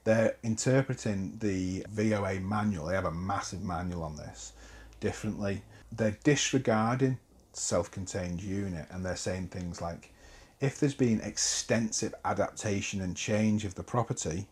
they're 0.04 0.36
interpreting 0.44 1.38
the 1.40 1.86
VOA 1.90 2.40
manual, 2.42 2.88
they 2.88 2.96
have 2.96 3.06
a 3.06 3.12
massive 3.12 3.64
manual 3.64 4.04
on 4.04 4.18
this, 4.18 4.54
differently. 5.00 5.64
They're 5.92 6.18
disregarding 6.24 7.18
self 7.54 7.90
contained 7.92 8.42
unit 8.42 8.88
and 8.92 9.06
they're 9.06 9.16
saying 9.16 9.48
things 9.48 9.80
like 9.82 10.12
if 10.60 10.80
there's 10.80 10.94
been 10.94 11.22
extensive 11.22 12.14
adaptation 12.26 13.02
and 13.02 13.16
change 13.16 13.64
of 13.66 13.76
the 13.76 13.84
property, 13.84 14.48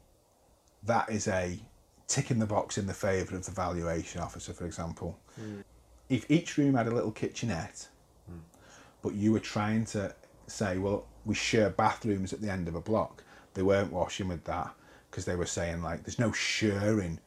that 0.84 1.10
is 1.10 1.28
a 1.28 1.60
tick 2.08 2.32
in 2.32 2.40
the 2.40 2.46
box 2.46 2.78
in 2.78 2.86
the 2.86 2.94
favour 2.94 3.36
of 3.36 3.46
the 3.46 3.52
valuation 3.52 4.22
officer, 4.22 4.54
for 4.54 4.66
example. 4.66 5.18
Hmm. 5.36 5.62
If 6.10 6.30
each 6.30 6.58
room 6.58 6.76
had 6.76 6.88
a 6.88 6.92
little 6.92 7.12
kitchenette, 7.12 7.88
hmm. 8.28 8.40
but 9.02 9.14
you 9.14 9.32
were 9.32 9.40
trying 9.40 9.86
to 9.86 10.14
say, 10.48 10.78
well, 10.78 11.06
we 11.26 11.36
share 11.36 11.70
bathrooms 11.70 12.34
at 12.34 12.42
the 12.42 12.52
end 12.52 12.68
of 12.68 12.76
a 12.76 12.82
block. 12.82 13.24
They 13.54 13.64
weren't 13.64 13.92
washing 13.92 14.28
with 14.28 14.44
that 14.46 14.74
because 15.10 15.26
they 15.26 15.36
were 15.36 15.46
saying 15.46 15.82
like, 15.82 16.04
there's 16.04 16.20
no 16.20 16.32
sharing 16.32 17.20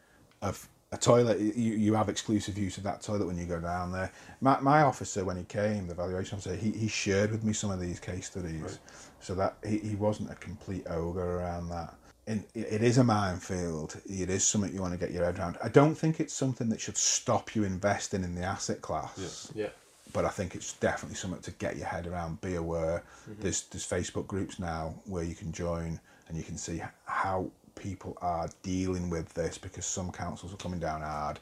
of 0.42 0.68
a 0.92 0.96
toilet. 0.96 1.38
You, 1.38 1.74
you 1.74 1.94
have 1.94 2.08
exclusive 2.08 2.56
use 2.56 2.78
of 2.78 2.84
that 2.84 3.02
toilet 3.02 3.26
when 3.26 3.36
you 3.36 3.44
go 3.44 3.60
down 3.60 3.92
there. 3.92 4.10
My, 4.40 4.58
my 4.60 4.82
officer, 4.82 5.24
when 5.24 5.36
he 5.36 5.44
came, 5.44 5.86
the 5.86 5.94
valuation 5.94 6.36
officer, 6.36 6.54
he, 6.56 6.70
he 6.70 6.88
shared 6.88 7.30
with 7.30 7.44
me 7.44 7.52
some 7.52 7.70
of 7.70 7.80
these 7.80 8.00
case 8.00 8.26
studies, 8.26 8.78
so 9.20 9.34
that 9.34 9.56
he, 9.66 9.78
he 9.78 9.96
wasn't 9.96 10.30
a 10.30 10.34
complete 10.36 10.86
ogre 10.88 11.38
around 11.38 11.68
that. 11.68 11.94
And 12.26 12.44
it 12.54 12.72
it 12.72 12.82
is 12.82 12.96
a 12.96 13.04
minefield. 13.04 14.00
It 14.06 14.30
is 14.30 14.44
something 14.44 14.72
you 14.72 14.80
want 14.80 14.94
to 14.94 14.98
get 14.98 15.10
your 15.10 15.24
head 15.24 15.38
around. 15.38 15.58
I 15.62 15.68
don't 15.68 15.94
think 15.94 16.20
it's 16.20 16.32
something 16.32 16.70
that 16.70 16.80
should 16.80 16.96
stop 16.96 17.54
you 17.54 17.64
investing 17.64 18.24
in 18.24 18.34
the 18.34 18.42
asset 18.42 18.80
class 18.80 19.50
Yeah. 19.54 19.68
But 20.14 20.24
I 20.24 20.28
think 20.28 20.54
it's 20.54 20.72
definitely 20.74 21.16
something 21.16 21.42
to 21.42 21.50
get 21.50 21.76
your 21.76 21.86
head 21.86 22.06
around. 22.06 22.40
Be 22.40 22.54
aware. 22.54 23.02
Mm-hmm. 23.28 23.42
There's 23.42 23.62
there's 23.64 23.86
Facebook 23.86 24.26
groups 24.26 24.58
now 24.58 24.94
where 25.04 25.24
you 25.24 25.34
can 25.34 25.52
join 25.52 26.00
and 26.28 26.38
you 26.38 26.44
can 26.44 26.56
see 26.56 26.80
how 27.04 27.50
people 27.74 28.16
are 28.22 28.48
dealing 28.62 29.10
with 29.10 29.34
this 29.34 29.58
because 29.58 29.84
some 29.84 30.10
councils 30.12 30.54
are 30.54 30.56
coming 30.56 30.78
down 30.80 31.02
hard 31.02 31.40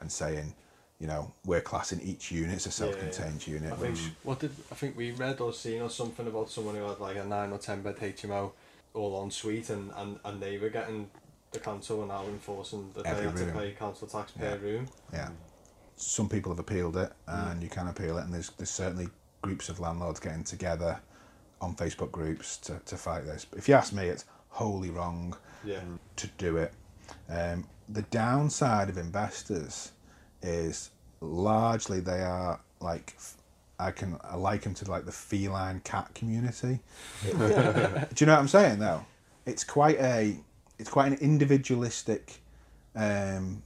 and 0.00 0.10
saying, 0.10 0.54
you 0.98 1.06
know, 1.06 1.30
we're 1.44 1.60
classing 1.60 2.00
each 2.00 2.32
unit 2.32 2.56
as 2.56 2.66
a 2.66 2.70
self-contained 2.70 3.46
unit. 3.46 3.70
I 3.72 3.76
think 3.76 3.94
mm. 3.94 4.04
which- 4.04 4.12
what 4.22 4.40
did 4.40 4.52
I 4.72 4.74
think 4.74 4.96
we 4.96 5.12
read 5.12 5.40
or 5.40 5.52
seen 5.52 5.82
or 5.82 5.90
something 5.90 6.26
about 6.26 6.50
someone 6.50 6.74
who 6.76 6.88
had 6.88 6.98
like 6.98 7.16
a 7.18 7.24
nine 7.24 7.52
or 7.52 7.58
ten 7.58 7.82
bed 7.82 7.96
HMO 7.98 8.52
all 8.94 9.22
en 9.22 9.30
suite 9.30 9.68
and, 9.68 9.90
and, 9.96 10.18
and 10.24 10.40
they 10.40 10.56
were 10.56 10.70
getting 10.70 11.10
the 11.52 11.58
council 11.60 11.98
were 11.98 12.06
now 12.06 12.24
enforcing 12.24 12.90
that 12.94 13.06
Every 13.06 13.24
they 13.24 13.30
had 13.30 13.38
room. 13.38 13.52
to 13.52 13.58
pay 13.58 13.70
council 13.72 14.08
tax 14.08 14.32
per 14.32 14.44
Yeah. 14.46 14.54
room. 14.54 14.88
yeah, 15.12 15.28
some 15.96 16.28
people 16.28 16.50
have 16.52 16.58
appealed 16.58 16.96
it, 16.96 17.12
and 17.26 17.62
you 17.62 17.68
can 17.68 17.88
appeal 17.88 18.18
it, 18.18 18.24
and 18.24 18.34
there's 18.34 18.50
there's 18.50 18.70
certainly 18.70 19.08
groups 19.42 19.68
of 19.68 19.80
landlords 19.80 20.20
getting 20.20 20.44
together 20.44 21.00
on 21.60 21.74
Facebook 21.74 22.10
groups 22.10 22.56
to, 22.58 22.80
to 22.86 22.96
fight 22.96 23.24
this. 23.24 23.44
But 23.44 23.58
if 23.58 23.68
you 23.68 23.74
ask 23.74 23.92
me, 23.92 24.06
it's 24.06 24.24
wholly 24.48 24.90
wrong. 24.90 25.36
Yeah. 25.64 25.80
to 26.16 26.26
do 26.36 26.58
it. 26.58 26.74
Um, 27.30 27.66
the 27.88 28.02
downside 28.02 28.90
of 28.90 28.98
investors 28.98 29.92
is 30.42 30.90
largely 31.22 32.00
they 32.00 32.20
are 32.20 32.60
like 32.80 33.16
I 33.78 33.90
can 33.90 34.18
I 34.22 34.36
liken 34.36 34.74
to 34.74 34.90
like 34.90 35.06
the 35.06 35.12
feline 35.12 35.80
cat 35.80 36.14
community. 36.14 36.80
do 37.22 37.30
you 37.30 37.38
know 37.38 38.34
what 38.34 38.40
I'm 38.40 38.48
saying? 38.48 38.78
Though 38.78 39.04
it's 39.46 39.64
quite 39.64 39.98
a 39.98 40.36
it's 40.78 40.90
quite 40.90 41.12
an 41.12 41.18
individualistic 41.18 42.40
um, 42.94 43.62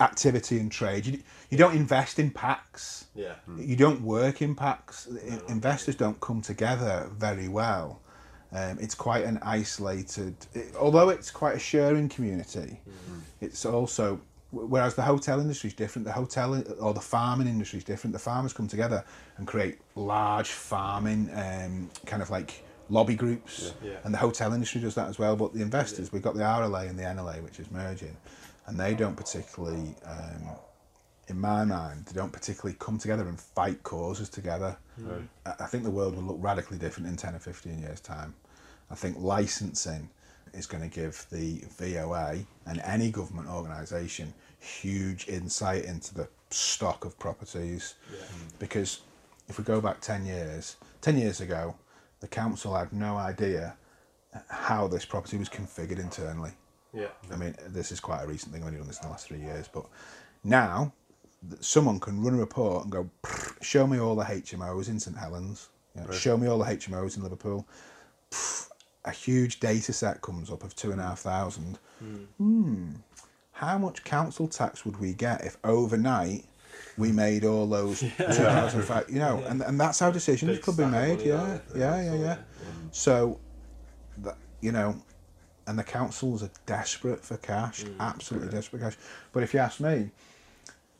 activity 0.00 0.58
and 0.58 0.70
trade. 0.70 1.06
You, 1.06 1.18
you 1.50 1.58
don't 1.58 1.74
invest 1.76 2.18
in 2.18 2.30
packs. 2.30 3.06
Yeah. 3.14 3.34
You 3.56 3.76
don't 3.76 4.02
work 4.02 4.42
in 4.42 4.54
packs. 4.54 5.08
I- 5.12 5.40
Investors 5.52 5.96
don't 5.96 6.20
come 6.20 6.40
together 6.40 7.08
very 7.16 7.48
well. 7.48 8.00
Um, 8.52 8.78
it's 8.80 8.94
quite 8.94 9.24
an 9.24 9.38
isolated, 9.42 10.34
it, 10.54 10.74
although 10.78 11.08
it's 11.08 11.30
quite 11.30 11.56
a 11.56 11.58
sharing 11.58 12.08
community. 12.08 12.80
It's 13.40 13.64
also, 13.66 14.20
whereas 14.52 14.94
the 14.94 15.02
hotel 15.02 15.40
industry 15.40 15.68
is 15.68 15.74
different. 15.74 16.06
The 16.06 16.12
hotel 16.12 16.62
or 16.80 16.94
the 16.94 17.00
farming 17.00 17.48
industry 17.48 17.78
is 17.78 17.84
different. 17.84 18.12
The 18.12 18.20
farmers 18.20 18.52
come 18.52 18.68
together 18.68 19.04
and 19.38 19.46
create 19.46 19.78
large 19.96 20.50
farming 20.50 21.30
um, 21.34 21.90
kind 22.06 22.22
of 22.22 22.30
like 22.30 22.62
lobby 22.90 23.14
groups, 23.16 23.72
Yeah. 23.82 23.90
Yeah. 23.92 23.96
and 24.04 24.14
the 24.14 24.18
hotel 24.18 24.52
industry 24.52 24.80
does 24.80 24.94
that 24.94 25.08
as 25.08 25.18
well. 25.18 25.34
But 25.36 25.52
the 25.54 25.62
investors, 25.62 26.12
we've 26.12 26.22
got 26.22 26.34
the 26.34 26.42
RLA 26.42 26.88
and 26.88 26.96
the 26.98 27.02
NLA, 27.02 27.42
which 27.42 27.58
is 27.58 27.68
merging, 27.72 28.16
and 28.66 28.78
they 28.78 28.94
don't 28.94 29.16
particularly. 29.16 29.94
Um, 30.04 30.56
in 31.26 31.40
my 31.40 31.64
mind, 31.64 32.04
they 32.04 32.12
don't 32.12 32.32
particularly 32.32 32.76
come 32.78 32.98
together 32.98 33.26
and 33.26 33.40
fight 33.40 33.82
causes 33.82 34.28
together. 34.28 34.76
I 35.46 35.54
I 35.60 35.66
think 35.66 35.82
the 35.84 35.90
world 35.90 36.16
will 36.16 36.22
look 36.22 36.36
radically 36.38 36.76
different 36.76 37.08
in 37.08 37.16
10 37.16 37.34
or 37.34 37.38
15 37.38 37.78
years' 37.80 38.00
time. 38.00 38.34
I 38.90 38.94
think 38.94 39.16
licensing 39.18 40.10
is 40.52 40.66
going 40.66 40.82
to 40.88 40.94
give 40.94 41.26
the 41.30 41.64
VOA 41.78 42.40
and 42.66 42.80
any 42.84 43.10
government 43.10 43.48
organisation 43.48 44.34
huge 44.60 45.26
insight 45.28 45.84
into 45.84 46.14
the 46.14 46.28
stock 46.50 47.04
of 47.04 47.18
properties. 47.18 47.94
Because 48.58 49.00
if 49.48 49.58
we 49.58 49.64
go 49.64 49.80
back 49.80 50.00
10 50.00 50.26
years, 50.26 50.76
10 51.00 51.18
years 51.18 51.40
ago, 51.40 51.74
the 52.20 52.28
council 52.28 52.74
had 52.74 52.92
no 52.92 53.16
idea 53.16 53.76
how 54.48 54.88
this 54.88 55.04
property 55.04 55.36
was 55.36 55.48
configured 55.48 55.98
internally. 55.98 56.52
Yeah. 56.94 57.08
I 57.32 57.36
mean, 57.36 57.54
this 57.68 57.90
is 57.92 58.00
quite 58.00 58.22
a 58.22 58.26
recent 58.26 58.52
thing. 58.52 58.62
I've 58.62 58.68
only 58.68 58.78
done 58.78 58.86
this 58.86 58.98
in 58.98 59.04
the 59.04 59.10
last 59.10 59.26
three 59.26 59.40
years, 59.40 59.68
but 59.72 59.86
now 60.44 60.92
someone 61.60 61.98
can 62.00 62.22
run 62.22 62.34
a 62.34 62.38
report 62.38 62.84
and 62.84 62.92
go, 62.92 63.10
show 63.60 63.86
me 63.86 63.98
all 63.98 64.14
the 64.14 64.24
HMOs 64.24 64.88
in 64.88 64.98
St 65.00 65.16
Helens, 65.16 65.68
you 65.94 66.02
know, 66.02 66.10
show 66.12 66.36
me 66.36 66.46
all 66.46 66.58
the 66.58 66.64
HMOs 66.64 67.16
in 67.16 67.22
Liverpool. 67.22 67.66
Pff, 68.30 68.68
A 69.04 69.10
huge 69.10 69.60
data 69.60 69.92
set 69.92 70.22
comes 70.22 70.50
up 70.50 70.62
of 70.64 70.74
two 70.74 70.92
and 70.92 71.00
a 71.00 71.04
half 71.04 71.20
thousand. 71.20 71.78
Hmm. 72.38 72.90
How 73.52 73.78
much 73.78 74.02
council 74.04 74.48
tax 74.48 74.84
would 74.84 74.98
we 74.98 75.12
get 75.14 75.44
if 75.44 75.56
overnight 75.62 76.44
we 76.98 77.12
made 77.12 77.44
all 77.44 77.66
those 77.66 78.00
2005? 78.18 79.10
You 79.10 79.18
know, 79.18 79.42
and, 79.46 79.62
and 79.62 79.78
that's 79.78 79.98
how 80.00 80.10
decisions 80.10 80.56
Big 80.56 80.62
could 80.62 80.76
be 80.76 80.86
made. 80.86 81.20
Yeah, 81.20 81.34
aren't 81.40 81.62
yeah, 81.76 82.02
yeah, 82.02 82.14
yeah. 82.14 82.36
So, 82.90 83.38
that, 84.18 84.36
you 84.60 84.72
know, 84.72 84.96
and 85.66 85.78
the 85.78 85.84
councils 85.84 86.42
are 86.42 86.50
desperate 86.66 87.24
for 87.24 87.36
cash, 87.36 87.84
mm, 87.84 87.94
absolutely 88.00 88.50
desperate 88.50 88.80
for 88.80 88.90
cash. 88.90 88.98
But 89.32 89.42
if 89.42 89.54
you 89.54 89.60
ask 89.60 89.80
me, 89.80 90.10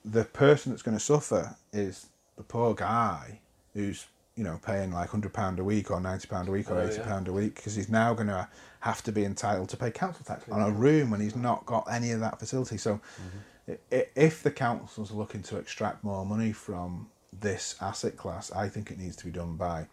the 0.04 0.24
person 0.24 0.72
that's 0.72 0.82
going 0.82 0.96
to 0.96 1.02
suffer 1.02 1.56
is 1.72 2.06
the 2.36 2.42
poor 2.42 2.74
guy 2.74 3.40
who's 3.74 4.06
you 4.36 4.44
know 4.44 4.58
paying 4.64 4.92
like 4.92 5.10
hundred 5.10 5.32
pound 5.32 5.58
a 5.58 5.64
week 5.64 5.90
or 5.90 6.00
ninety 6.00 6.26
pound 6.26 6.48
a 6.48 6.50
week 6.50 6.70
or 6.70 6.78
Oh, 6.78 6.86
eighty 6.86 6.96
yeah. 6.96 7.24
a 7.26 7.32
week 7.32 7.54
because 7.54 7.74
he's 7.74 7.88
now 7.88 8.14
going 8.14 8.26
to 8.28 8.48
have 8.80 9.02
to 9.04 9.12
be 9.12 9.24
entitled 9.24 9.68
to 9.70 9.76
pay 9.76 9.90
council 9.90 10.24
tax 10.24 10.48
on 10.50 10.60
a 10.60 10.70
room 10.70 11.10
when 11.10 11.20
he's 11.20 11.36
not 11.36 11.64
got 11.66 11.86
any 11.90 12.10
of 12.10 12.20
that 12.20 12.38
facility. 12.38 12.76
So, 12.76 12.94
mm-hmm. 12.94 13.72
i 13.92 14.06
if 14.14 14.42
the 14.42 14.50
council's 14.50 15.10
are 15.10 15.14
looking 15.14 15.42
to 15.44 15.56
extract 15.56 16.04
more 16.04 16.26
money 16.26 16.52
from 16.52 17.08
this 17.32 17.76
asset 17.80 18.16
class, 18.16 18.52
I 18.52 18.68
think 18.68 18.90
it 18.90 18.98
needs 18.98 19.16
to 19.16 19.24
be 19.24 19.30
done 19.30 19.56
by 19.56 19.86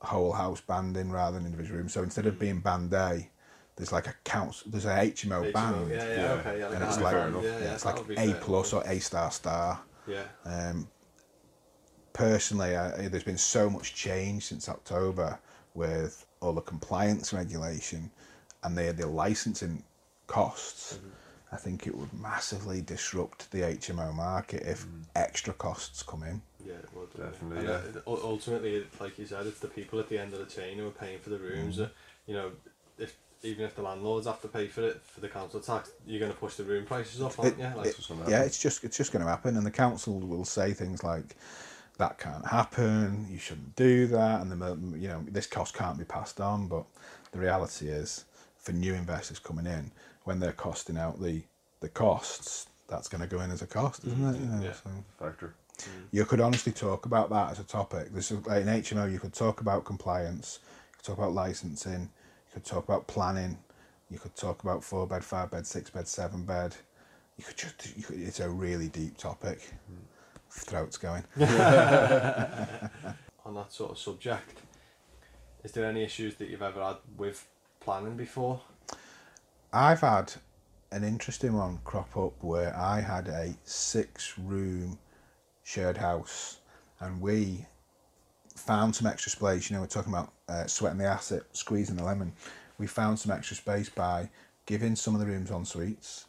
whole 0.00 0.32
house 0.32 0.60
banding 0.60 1.10
rather 1.10 1.36
than 1.36 1.46
individual 1.46 1.78
rooms. 1.78 1.92
So 1.92 2.02
instead 2.02 2.26
of 2.26 2.34
mm. 2.34 2.40
being 2.40 2.60
band 2.60 2.92
A, 2.92 3.28
there's 3.78 3.92
like 3.92 4.08
a 4.08 4.14
council, 4.24 4.70
there's 4.70 4.84
a 4.84 4.88
HMO, 4.88 5.50
HMO, 5.50 5.52
band, 5.52 5.90
Yeah, 5.90 5.96
yeah, 5.96 6.16
Yeah. 6.16 6.32
okay. 6.32 6.58
Yeah, 6.58 6.72
and 6.72 6.84
it's 6.84 7.00
like 7.00 7.12
fair 7.14 7.28
yeah, 7.30 7.58
yeah, 7.58 7.74
it's 7.74 7.84
like 7.84 7.98
A 8.18 8.34
plus 8.34 8.72
or 8.72 8.82
A 8.86 8.98
star 8.98 9.30
star. 9.30 9.80
Yeah. 10.06 10.24
Um, 10.44 10.88
personally, 12.12 12.76
I, 12.76 13.08
there's 13.08 13.22
been 13.22 13.38
so 13.38 13.70
much 13.70 13.94
change 13.94 14.46
since 14.46 14.68
October 14.68 15.38
with 15.74 16.26
all 16.40 16.52
the 16.52 16.60
compliance 16.60 17.32
regulation 17.32 18.10
and 18.64 18.76
the 18.76 18.92
the 18.92 19.06
licensing 19.06 19.84
costs. 20.26 20.94
Mm-hmm. 20.94 21.08
I 21.50 21.56
think 21.56 21.86
it 21.86 21.94
would 21.94 22.12
massively 22.12 22.82
disrupt 22.82 23.50
the 23.52 23.60
HMO 23.60 24.12
market 24.12 24.62
if 24.66 24.84
Mm. 24.84 25.04
extra 25.16 25.54
costs 25.54 26.02
come 26.02 26.22
in. 26.22 26.42
Yeah, 26.62 26.74
it 26.74 26.90
would. 26.94 27.10
Definitely, 27.14 27.58
And, 27.58 27.68
yeah. 27.94 28.00
uh, 28.06 28.16
ultimately, 28.22 28.84
like 29.00 29.18
you 29.18 29.24
said, 29.24 29.46
it's 29.46 29.60
the 29.60 29.68
people 29.68 29.98
at 29.98 30.10
the 30.10 30.18
end 30.18 30.34
of 30.34 30.40
the 30.40 30.44
chain 30.44 30.76
who 30.76 30.86
are 30.88 30.90
paying 30.90 31.18
for 31.20 31.30
the 31.30 31.38
rooms. 31.38 31.80
Uh, 31.80 31.88
you 32.26 32.34
know, 32.34 32.48
if 32.48 32.67
even 33.42 33.64
if 33.64 33.74
the 33.76 33.82
landlords 33.82 34.26
have 34.26 34.40
to 34.42 34.48
pay 34.48 34.66
for 34.66 34.82
it 34.82 35.00
for 35.04 35.20
the 35.20 35.28
council 35.28 35.60
tax, 35.60 35.90
you're 36.06 36.18
going 36.20 36.32
to 36.32 36.36
push 36.38 36.56
the 36.56 36.64
room 36.64 36.84
prices 36.84 37.20
up, 37.22 37.38
aren't 37.38 37.58
It- 37.58 37.60
you? 37.60 37.76
Like, 37.76 37.86
it- 37.86 38.06
gonna 38.08 38.28
yeah, 38.30 38.42
it's 38.42 38.58
just 38.58 38.84
it's 38.84 38.96
just 38.96 39.12
going 39.12 39.24
to 39.24 39.30
happen, 39.30 39.56
and 39.56 39.64
the 39.66 39.70
council 39.70 40.18
will 40.20 40.44
say 40.44 40.72
things 40.72 41.02
like, 41.04 41.36
"That 41.98 42.18
can't 42.18 42.46
happen. 42.46 43.26
You 43.30 43.38
shouldn't 43.38 43.76
do 43.76 44.06
that," 44.08 44.40
and 44.40 44.50
the 44.50 44.76
you 44.98 45.08
know 45.08 45.24
this 45.28 45.46
cost 45.46 45.74
can't 45.74 45.98
be 45.98 46.04
passed 46.04 46.40
on. 46.40 46.68
But 46.68 46.84
the 47.32 47.38
reality 47.38 47.88
is, 47.88 48.24
for 48.56 48.72
new 48.72 48.94
investors 48.94 49.38
coming 49.38 49.66
in, 49.66 49.92
when 50.24 50.40
they're 50.40 50.52
costing 50.52 50.98
out 50.98 51.20
the 51.22 51.42
the 51.80 51.88
costs, 51.88 52.66
that's 52.88 53.08
going 53.08 53.20
to 53.20 53.28
go 53.28 53.40
in 53.40 53.50
as 53.52 53.62
a 53.62 53.66
cost, 53.66 54.04
isn't 54.04 54.18
it? 54.20 54.32
Mm-hmm. 54.32 54.42
You 54.52 54.58
know, 54.58 54.64
Yeah. 54.64 54.72
so 54.72 54.90
Factor. 55.18 55.54
Mm. 55.78 55.84
you 56.10 56.24
could 56.24 56.40
honestly 56.40 56.72
talk 56.72 57.06
about 57.06 57.30
that 57.30 57.52
as 57.52 57.60
a 57.60 57.62
topic. 57.64 58.12
This 58.12 58.32
is 58.32 58.44
like 58.46 58.62
in 58.62 58.68
HMO, 58.68 59.06
you 59.12 59.20
could 59.20 59.32
talk 59.32 59.60
about 59.60 59.84
compliance, 59.84 60.58
you 60.90 60.96
could 60.96 61.04
talk 61.04 61.18
about 61.18 61.34
licensing, 61.34 62.10
you 62.48 62.54
could 62.54 62.64
talk 62.64 62.84
about 62.84 63.06
planning, 63.06 63.58
you 64.10 64.18
could 64.18 64.34
talk 64.34 64.62
about 64.62 64.82
four 64.82 65.06
bed, 65.06 65.22
five 65.22 65.50
bed, 65.50 65.66
six 65.66 65.90
bed, 65.90 66.08
seven 66.08 66.44
bed. 66.44 66.74
You 67.36 67.44
could 67.44 67.56
just, 67.56 67.96
you 67.96 68.02
could, 68.02 68.20
it's 68.20 68.40
a 68.40 68.48
really 68.48 68.88
deep 68.88 69.16
topic. 69.18 69.60
Throat's 70.50 70.96
going. 70.96 71.24
on 73.48 73.54
that 73.54 73.72
sort 73.72 73.92
of 73.92 73.98
subject, 73.98 74.60
is 75.64 75.72
there 75.72 75.86
any 75.86 76.02
issues 76.02 76.36
that 76.36 76.48
you've 76.48 76.62
ever 76.62 76.82
had 76.82 76.96
with 77.16 77.46
planning 77.80 78.16
before? 78.16 78.60
I've 79.72 80.00
had 80.00 80.32
an 80.92 81.04
interesting 81.04 81.52
one 81.52 81.80
crop 81.84 82.16
up 82.16 82.42
where 82.42 82.74
I 82.76 83.00
had 83.00 83.28
a 83.28 83.54
six 83.64 84.38
room 84.38 84.98
shared 85.62 85.98
house 85.98 86.58
and 87.00 87.20
we 87.20 87.66
found 88.58 88.94
some 88.94 89.06
extra 89.06 89.30
space. 89.30 89.70
You 89.70 89.76
know, 89.76 89.82
we're 89.82 89.88
talking 89.88 90.12
about 90.12 90.32
uh, 90.48 90.66
sweating 90.66 90.98
the 90.98 91.06
asset, 91.06 91.42
squeezing 91.52 91.96
the 91.96 92.04
lemon. 92.04 92.32
We 92.78 92.86
found 92.86 93.18
some 93.18 93.32
extra 93.32 93.56
space 93.56 93.88
by 93.88 94.30
giving 94.66 94.96
some 94.96 95.14
of 95.14 95.20
the 95.20 95.26
rooms 95.26 95.50
en 95.50 95.64
suites 95.64 96.26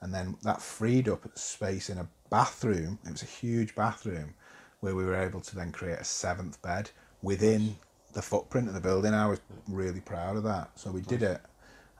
and 0.00 0.12
then 0.14 0.36
that 0.42 0.62
freed 0.62 1.08
up 1.08 1.26
space 1.36 1.90
in 1.90 1.98
a 1.98 2.08
bathroom. 2.30 2.98
It 3.04 3.12
was 3.12 3.22
a 3.22 3.26
huge 3.26 3.74
bathroom 3.74 4.34
where 4.80 4.94
we 4.94 5.04
were 5.04 5.16
able 5.16 5.40
to 5.40 5.56
then 5.56 5.72
create 5.72 5.98
a 5.98 6.04
seventh 6.04 6.60
bed 6.62 6.90
within 7.22 7.76
the 8.12 8.22
footprint 8.22 8.68
of 8.68 8.74
the 8.74 8.80
building. 8.80 9.12
I 9.12 9.28
was 9.28 9.40
really 9.68 10.00
proud 10.00 10.36
of 10.36 10.42
that. 10.44 10.70
So 10.76 10.90
we 10.90 11.02
did 11.02 11.22
it 11.22 11.40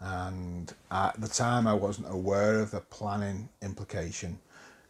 and 0.01 0.73
at 0.91 1.21
the 1.21 1.29
time 1.29 1.67
I 1.67 1.75
wasn't 1.75 2.11
aware 2.11 2.61
of 2.61 2.71
the 2.71 2.81
planning 2.81 3.51
implication. 3.63 4.39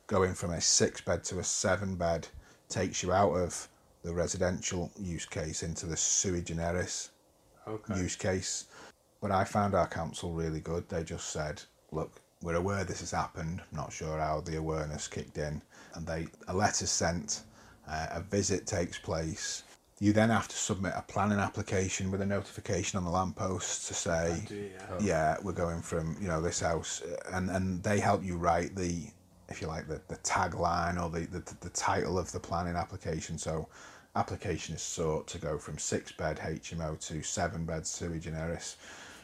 Going 0.07 0.35
from 0.35 0.53
a 0.53 0.61
six 0.61 1.01
bed 1.01 1.25
to 1.25 1.41
a 1.41 1.45
seven 1.45 1.97
bed 1.97 2.29
takes 2.69 3.03
you 3.03 3.13
out 3.13 3.33
of 3.33 3.69
the 4.03 4.13
residential 4.13 4.91
use 4.99 5.27
case 5.27 5.63
into 5.63 5.87
the 5.87 5.97
sui 5.97 6.41
generis 6.43 7.11
Okay. 7.67 7.99
use 8.01 8.17
case. 8.17 8.67
But 9.21 9.31
I 9.31 9.45
found 9.45 9.75
our 9.75 9.87
council 9.87 10.33
really 10.33 10.61
good. 10.61 10.89
They 10.89 11.05
just 11.05 11.29
said, 11.31 11.63
look, 11.93 12.21
we're 12.43 12.55
aware 12.55 12.85
this 12.85 13.01
has 13.01 13.11
happened, 13.11 13.61
not 13.71 13.93
sure 13.93 14.19
how 14.19 14.41
the 14.41 14.57
awareness 14.57 15.07
kicked 15.09 15.37
in. 15.37 15.61
And 15.95 16.07
they 16.07 16.27
a 16.49 16.55
letter 16.55 16.87
sent, 16.87 17.43
uh, 17.89 18.07
a 18.13 18.21
visit 18.23 18.67
takes 18.67 18.99
place. 18.99 19.65
You 19.99 20.15
then 20.15 20.31
have 20.31 20.49
to 20.49 20.57
submit 20.57 20.95
a 20.97 21.03
planning 21.03 21.39
application 21.39 22.11
with 22.11 22.23
a 22.23 22.27
notification 22.27 22.97
on 22.97 23.05
the 23.05 23.11
lamppost 23.11 23.87
to 23.89 23.95
say, 23.95 24.43
do? 24.49 24.71
Yeah. 24.73 24.99
yeah, 25.01 25.37
we're 25.43 25.53
going 25.53 25.83
from 25.83 26.17
you 26.19 26.29
know 26.29 26.41
this 26.41 26.61
house, 26.61 27.03
and 27.31 27.51
and 27.51 27.83
they 27.83 28.01
help 28.01 28.25
you 28.25 28.39
write 28.39 28.75
the, 28.75 29.09
if 29.51 29.61
you 29.61 29.67
like, 29.67 29.89
the 29.89 30.01
the 30.09 30.17
tagline 30.17 31.03
or 31.03 31.11
the 31.11 31.27
the, 31.27 31.55
the 31.61 31.71
title 31.71 32.19
of 32.19 32.33
the 32.33 32.41
planning 32.41 32.77
application. 32.77 33.39
So, 33.39 33.69
application 34.17 34.75
is 34.75 34.83
sought 34.83 35.27
to 35.29 35.39
go 35.39 35.59
from 35.59 35.79
six 35.79 36.13
bed 36.13 36.39
HMO 36.39 36.99
to 37.09 37.23
seven 37.23 37.65
bed 37.65 37.87
sui 37.87 38.19
generis. 38.19 38.77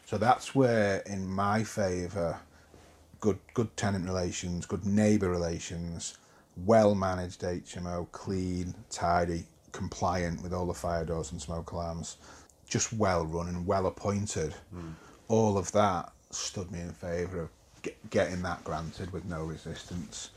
So 0.05 0.19
that's 0.19 0.55
where, 0.55 0.99
in 1.01 1.27
my 1.27 1.65
favour, 1.65 2.39
good 3.21 3.39
good 3.55 3.77
tenant 3.77 4.05
relations, 4.05 4.67
good 4.67 4.87
neighbour 4.87 5.31
relations, 5.31 6.19
well 6.65 6.95
managed 6.95 7.43
HMO, 7.43 8.11
clean, 8.13 8.75
tidy, 8.91 9.45
compliant 9.73 10.43
with 10.43 10.53
all 10.53 10.67
the 10.67 10.75
fire 10.75 11.05
doors 11.05 11.33
and 11.33 11.43
smoke 11.43 11.73
alarms, 11.73 12.17
just 12.69 12.93
well 12.93 13.27
run 13.27 13.49
and 13.49 13.67
well 13.67 13.87
appointed. 13.87 14.55
Hmm. 14.71 14.93
All 15.29 15.59
of 15.59 15.73
that 15.73 16.13
stood 16.31 16.71
me 16.71 16.81
in 16.81 16.93
favour 16.93 17.43
of 17.43 17.56
getting 18.11 18.43
that 18.43 18.65
granted 18.65 19.13
with 19.13 19.25
no 19.25 19.43
resistance. 19.45 20.31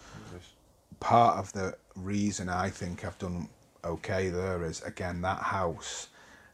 Part 0.99 1.38
of 1.38 1.53
the 1.53 1.75
reason 1.95 2.49
I 2.49 2.69
think 2.69 3.05
I've 3.05 3.17
done 3.19 3.47
okay 3.85 4.29
there 4.29 4.63
is 4.65 4.81
again 4.81 5.21
that 5.21 5.39
house 5.39 6.09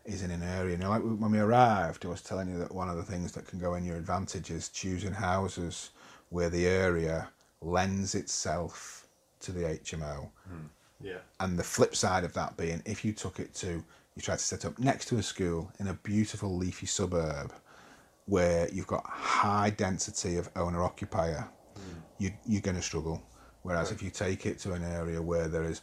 is 0.05 0.21
in 0.21 0.29
an 0.31 0.43
area. 0.43 0.73
You 0.73 0.77
know, 0.77 0.89
like 0.89 1.01
when 1.01 1.31
we 1.31 1.39
arrived, 1.39 2.05
I 2.05 2.10
was 2.10 2.21
telling 2.21 2.49
you 2.49 2.60
that 2.60 2.73
one 2.73 2.89
of 2.89 2.97
the 2.97 3.03
things 3.03 3.31
that 3.34 3.47
can 3.47 3.60
go 3.60 3.73
in 3.73 3.84
your 3.84 3.97
advantage 3.97 4.51
is 4.51 4.69
choosing 4.69 5.13
houses 5.13 5.89
where 6.29 6.49
the 6.49 6.67
area 6.67 7.29
lends 7.62 8.13
itself 8.13 9.08
to 9.39 9.51
the 9.51 9.62
HMO. 9.62 10.29
Yeah. 11.01 11.17
And 11.39 11.58
the 11.58 11.63
flip 11.63 11.95
side 11.95 12.23
of 12.23 12.34
that 12.34 12.55
being, 12.58 12.81
if 12.86 13.03
you 13.03 13.13
took 13.13 13.39
it 13.39 13.53
to, 13.55 13.84
you 14.15 14.21
tried 14.21 14.39
to 14.39 14.43
set 14.43 14.65
up 14.65 14.79
next 14.79 15.08
to 15.08 15.17
a 15.17 15.23
school 15.23 15.71
in 15.79 15.88
a 15.88 15.93
beautiful 15.93 16.55
leafy 16.55 16.86
suburb 16.86 17.51
where 18.26 18.68
you've 18.72 18.88
got 18.88 19.06
high 19.06 19.70
density 19.70 20.38
of 20.38 20.50
owner 20.56 20.84
occupier, 20.84 21.48
hmm. 21.76 22.00
you, 22.18 22.32
you're 22.46 22.62
going 22.62 22.76
to 22.76 22.82
struggle. 22.82 23.22
Whereas 23.62 23.92
if 23.92 24.04
you 24.04 24.10
take 24.10 24.46
it 24.46 24.60
to 24.60 24.74
an 24.74 24.84
area 24.84 25.22
where 25.22 25.48
there 25.48 25.64
is 25.64 25.82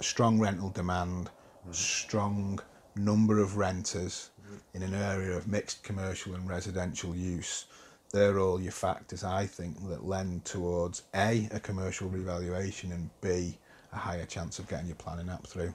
strong 0.00 0.38
rental 0.38 0.70
demand, 0.70 1.30
hmm. 1.64 1.72
strong 1.72 2.60
number 2.96 3.38
of 3.38 3.56
renters 3.56 4.30
hmm. 4.46 4.56
in 4.74 4.82
an 4.82 4.94
area 4.94 5.36
of 5.36 5.48
mixed 5.48 5.82
commercial 5.82 6.34
and 6.34 6.48
residential 6.48 7.14
use, 7.14 7.66
they're 8.12 8.38
all 8.40 8.60
your 8.60 8.72
factors, 8.72 9.22
I 9.22 9.46
think, 9.46 9.88
that 9.88 10.04
lend 10.04 10.44
towards 10.44 11.02
A, 11.14 11.48
a 11.52 11.60
commercial 11.60 12.08
revaluation, 12.08 12.90
and 12.92 13.08
B, 13.20 13.56
a 13.92 13.96
higher 13.96 14.26
chance 14.26 14.58
of 14.58 14.68
getting 14.68 14.86
your 14.86 14.96
planning 14.96 15.28
app 15.28 15.46
through. 15.46 15.72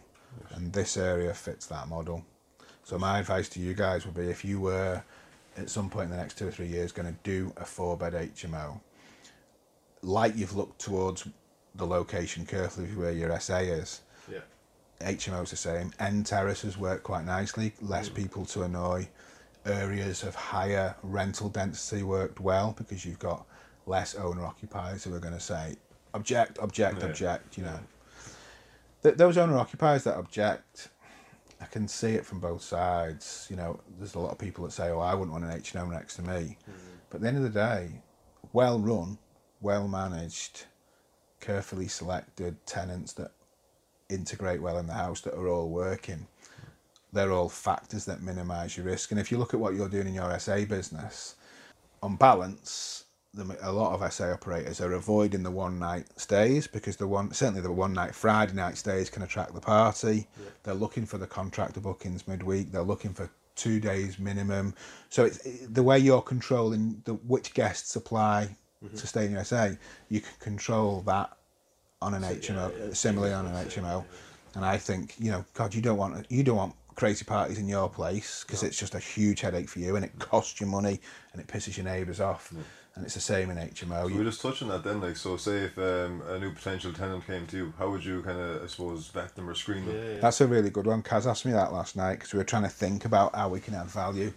And 0.51 0.71
this 0.73 0.97
area 0.97 1.33
fits 1.33 1.65
that 1.67 1.87
model. 1.87 2.25
So 2.83 2.99
my 2.99 3.19
advice 3.19 3.47
to 3.49 3.59
you 3.59 3.73
guys 3.73 4.05
would 4.05 4.15
be 4.15 4.29
if 4.29 4.43
you 4.43 4.59
were 4.59 5.01
at 5.57 5.69
some 5.69 5.89
point 5.89 6.05
in 6.05 6.11
the 6.11 6.17
next 6.17 6.37
two 6.37 6.47
or 6.47 6.51
three 6.51 6.67
years 6.67 6.91
going 6.91 7.07
to 7.07 7.17
do 7.23 7.53
a 7.57 7.65
four 7.65 7.97
bed 7.97 8.13
HMO, 8.13 8.79
like 10.01 10.35
you've 10.35 10.55
looked 10.55 10.79
towards 10.79 11.27
the 11.75 11.85
location 11.85 12.45
carefully 12.45 12.87
where 12.87 13.11
your 13.11 13.37
SA 13.39 13.57
is, 13.57 14.01
Yeah. 14.31 14.39
HMO's 15.01 15.51
the 15.51 15.57
same. 15.57 15.91
End 15.99 16.25
terraces 16.25 16.77
work 16.77 17.03
quite 17.03 17.25
nicely, 17.25 17.73
less 17.81 18.09
mm. 18.09 18.15
people 18.15 18.45
to 18.47 18.63
annoy. 18.63 19.07
Areas 19.65 20.23
of 20.23 20.35
higher 20.35 20.95
rental 21.03 21.49
density 21.49 22.03
worked 22.03 22.39
well 22.39 22.73
because 22.77 23.03
you've 23.05 23.19
got 23.19 23.45
less 23.87 24.15
owner 24.15 24.45
occupiers 24.45 25.03
who 25.03 25.13
are 25.13 25.19
going 25.19 25.33
to 25.33 25.39
say, 25.39 25.75
object, 26.13 26.59
object, 26.59 26.99
Yeah. 26.99 27.05
object, 27.05 27.57
you 27.57 27.63
know. 27.65 27.79
Th- 29.03 29.15
those 29.15 29.37
owner 29.37 29.57
occupiers 29.57 30.03
that 30.05 30.15
object, 30.17 30.89
I 31.61 31.65
can 31.65 31.87
see 31.87 32.11
it 32.11 32.25
from 32.25 32.39
both 32.39 32.61
sides. 32.61 33.47
You 33.49 33.55
know, 33.55 33.79
there's 33.97 34.15
a 34.15 34.19
lot 34.19 34.31
of 34.31 34.37
people 34.37 34.65
that 34.65 34.71
say, 34.71 34.89
oh, 34.89 34.99
I 34.99 35.13
wouldn't 35.13 35.31
want 35.31 35.45
an 35.45 35.61
HMO 35.61 35.89
next 35.91 36.15
to 36.17 36.21
me. 36.21 36.57
Mm. 36.69 36.73
But 37.09 37.17
at 37.17 37.21
the 37.21 37.27
end 37.27 37.37
of 37.37 37.43
the 37.43 37.49
day, 37.49 38.01
well 38.53 38.79
run, 38.79 39.17
well 39.61 39.87
managed, 39.87 40.65
carefully 41.39 41.87
selected 41.87 42.63
tenants 42.65 43.13
that 43.13 43.31
integrate 44.09 44.61
well 44.61 44.77
in 44.77 44.87
the 44.87 44.93
house 44.93 45.21
that 45.21 45.33
are 45.33 45.47
all 45.47 45.69
working. 45.69 46.27
They're 47.13 47.31
all 47.31 47.49
factors 47.49 48.05
that 48.05 48.21
minimise 48.21 48.75
your 48.75 48.85
risk. 48.85 49.11
And 49.11 49.19
if 49.19 49.31
you 49.31 49.37
look 49.37 49.53
at 49.53 49.59
what 49.59 49.73
you're 49.75 49.89
doing 49.89 50.07
in 50.07 50.13
your 50.13 50.37
SA 50.37 50.65
business, 50.65 51.35
on 52.03 52.17
balance, 52.17 53.04
a 53.61 53.71
lot 53.71 53.93
of 53.93 54.13
SA 54.13 54.31
operators 54.31 54.81
are 54.81 54.93
avoiding 54.93 55.43
the 55.43 55.51
one 55.51 55.79
night 55.79 56.05
stays 56.17 56.67
because 56.67 56.95
the 56.97 57.07
one 57.07 57.33
certainly 57.33 57.61
the 57.61 57.71
one 57.71 57.93
night 57.93 58.15
Friday 58.15 58.53
night 58.53 58.77
stays 58.77 59.09
can 59.09 59.23
attract 59.23 59.53
the 59.53 59.61
party. 59.61 60.27
They're 60.63 60.73
looking 60.73 61.05
for 61.05 61.17
the 61.17 61.27
contractor 61.27 61.79
bookings 61.79 62.27
midweek. 62.27 62.71
They're 62.71 62.81
looking 62.81 63.13
for 63.13 63.29
two 63.55 63.79
days 63.79 64.19
minimum. 64.19 64.73
So 65.09 65.25
it's 65.25 65.45
it, 65.45 65.73
the 65.73 65.83
way 65.83 65.97
you're 65.99 66.21
controlling 66.21 67.01
the 67.05 67.13
which 67.13 67.53
guests 67.53 67.95
apply 67.95 68.55
mm-hmm. 68.83 68.95
to 68.95 69.07
stay 69.07 69.25
in 69.25 69.31
your 69.31 69.43
SA, 69.43 69.71
you 70.09 70.21
can 70.21 70.33
control 70.39 71.01
that 71.01 71.35
on 72.01 72.13
an 72.13 72.23
HMO, 72.23 72.95
similarly 72.95 73.33
on 73.33 73.45
an 73.47 73.65
HMO. 73.65 74.03
And 74.55 74.65
I 74.65 74.77
think 74.77 75.15
you 75.17 75.31
know, 75.31 75.45
God, 75.53 75.73
you 75.73 75.81
don't 75.81 75.97
want 75.97 76.25
you 76.29 76.43
don't 76.43 76.57
want 76.57 76.75
crazy 76.95 77.25
parties 77.25 77.59
in 77.59 77.67
your 77.67 77.89
place 77.89 78.43
because 78.45 78.63
it's 78.63 78.79
just 78.79 78.95
a 78.95 78.99
huge 78.99 79.41
headache 79.41 79.67
for 79.67 79.79
you 79.79 79.95
and 79.97 80.05
it 80.05 80.17
costs 80.17 80.61
you 80.61 80.67
money 80.67 80.99
and 81.33 81.41
it 81.41 81.47
pisses 81.47 81.77
your 81.77 81.83
neighbours 81.83 82.19
off. 82.19 82.53
And 82.95 83.03
it's 83.03 83.15
the 83.15 83.19
same 83.19 83.49
in 83.49 83.57
HMO. 83.57 84.03
So 84.03 84.07
You- 84.07 84.13
we 84.13 84.19
were 84.23 84.29
just 84.29 84.41
touching 84.41 84.69
that 84.69 84.83
then, 84.85 85.01
like 85.01 85.17
so. 85.17 85.35
Say 85.35 85.63
if 85.65 85.77
um, 85.77 86.21
a 86.29 86.39
new 86.39 86.53
potential 86.53 86.93
tenant 86.93 87.27
came 87.27 87.45
to 87.47 87.57
you, 87.57 87.73
how 87.77 87.89
would 87.89 88.05
you 88.05 88.21
kind 88.21 88.39
of, 88.39 88.63
I 88.63 88.67
suppose, 88.67 89.07
vet 89.07 89.35
them 89.35 89.49
or 89.49 89.53
screen 89.53 89.85
them? 89.85 90.19
That's 90.21 90.39
a 90.39 90.47
really 90.47 90.69
good 90.69 90.87
one. 90.87 91.03
Kaz 91.03 91.25
asked 91.29 91.45
me 91.45 91.51
that 91.51 91.73
last 91.73 91.97
night 91.97 92.15
because 92.15 92.33
we 92.33 92.37
were 92.37 92.45
trying 92.45 92.63
to 92.63 92.69
think 92.69 93.03
about 93.03 93.35
how 93.35 93.49
we 93.49 93.59
can 93.59 93.73
add 93.73 93.87
value. 93.87 94.31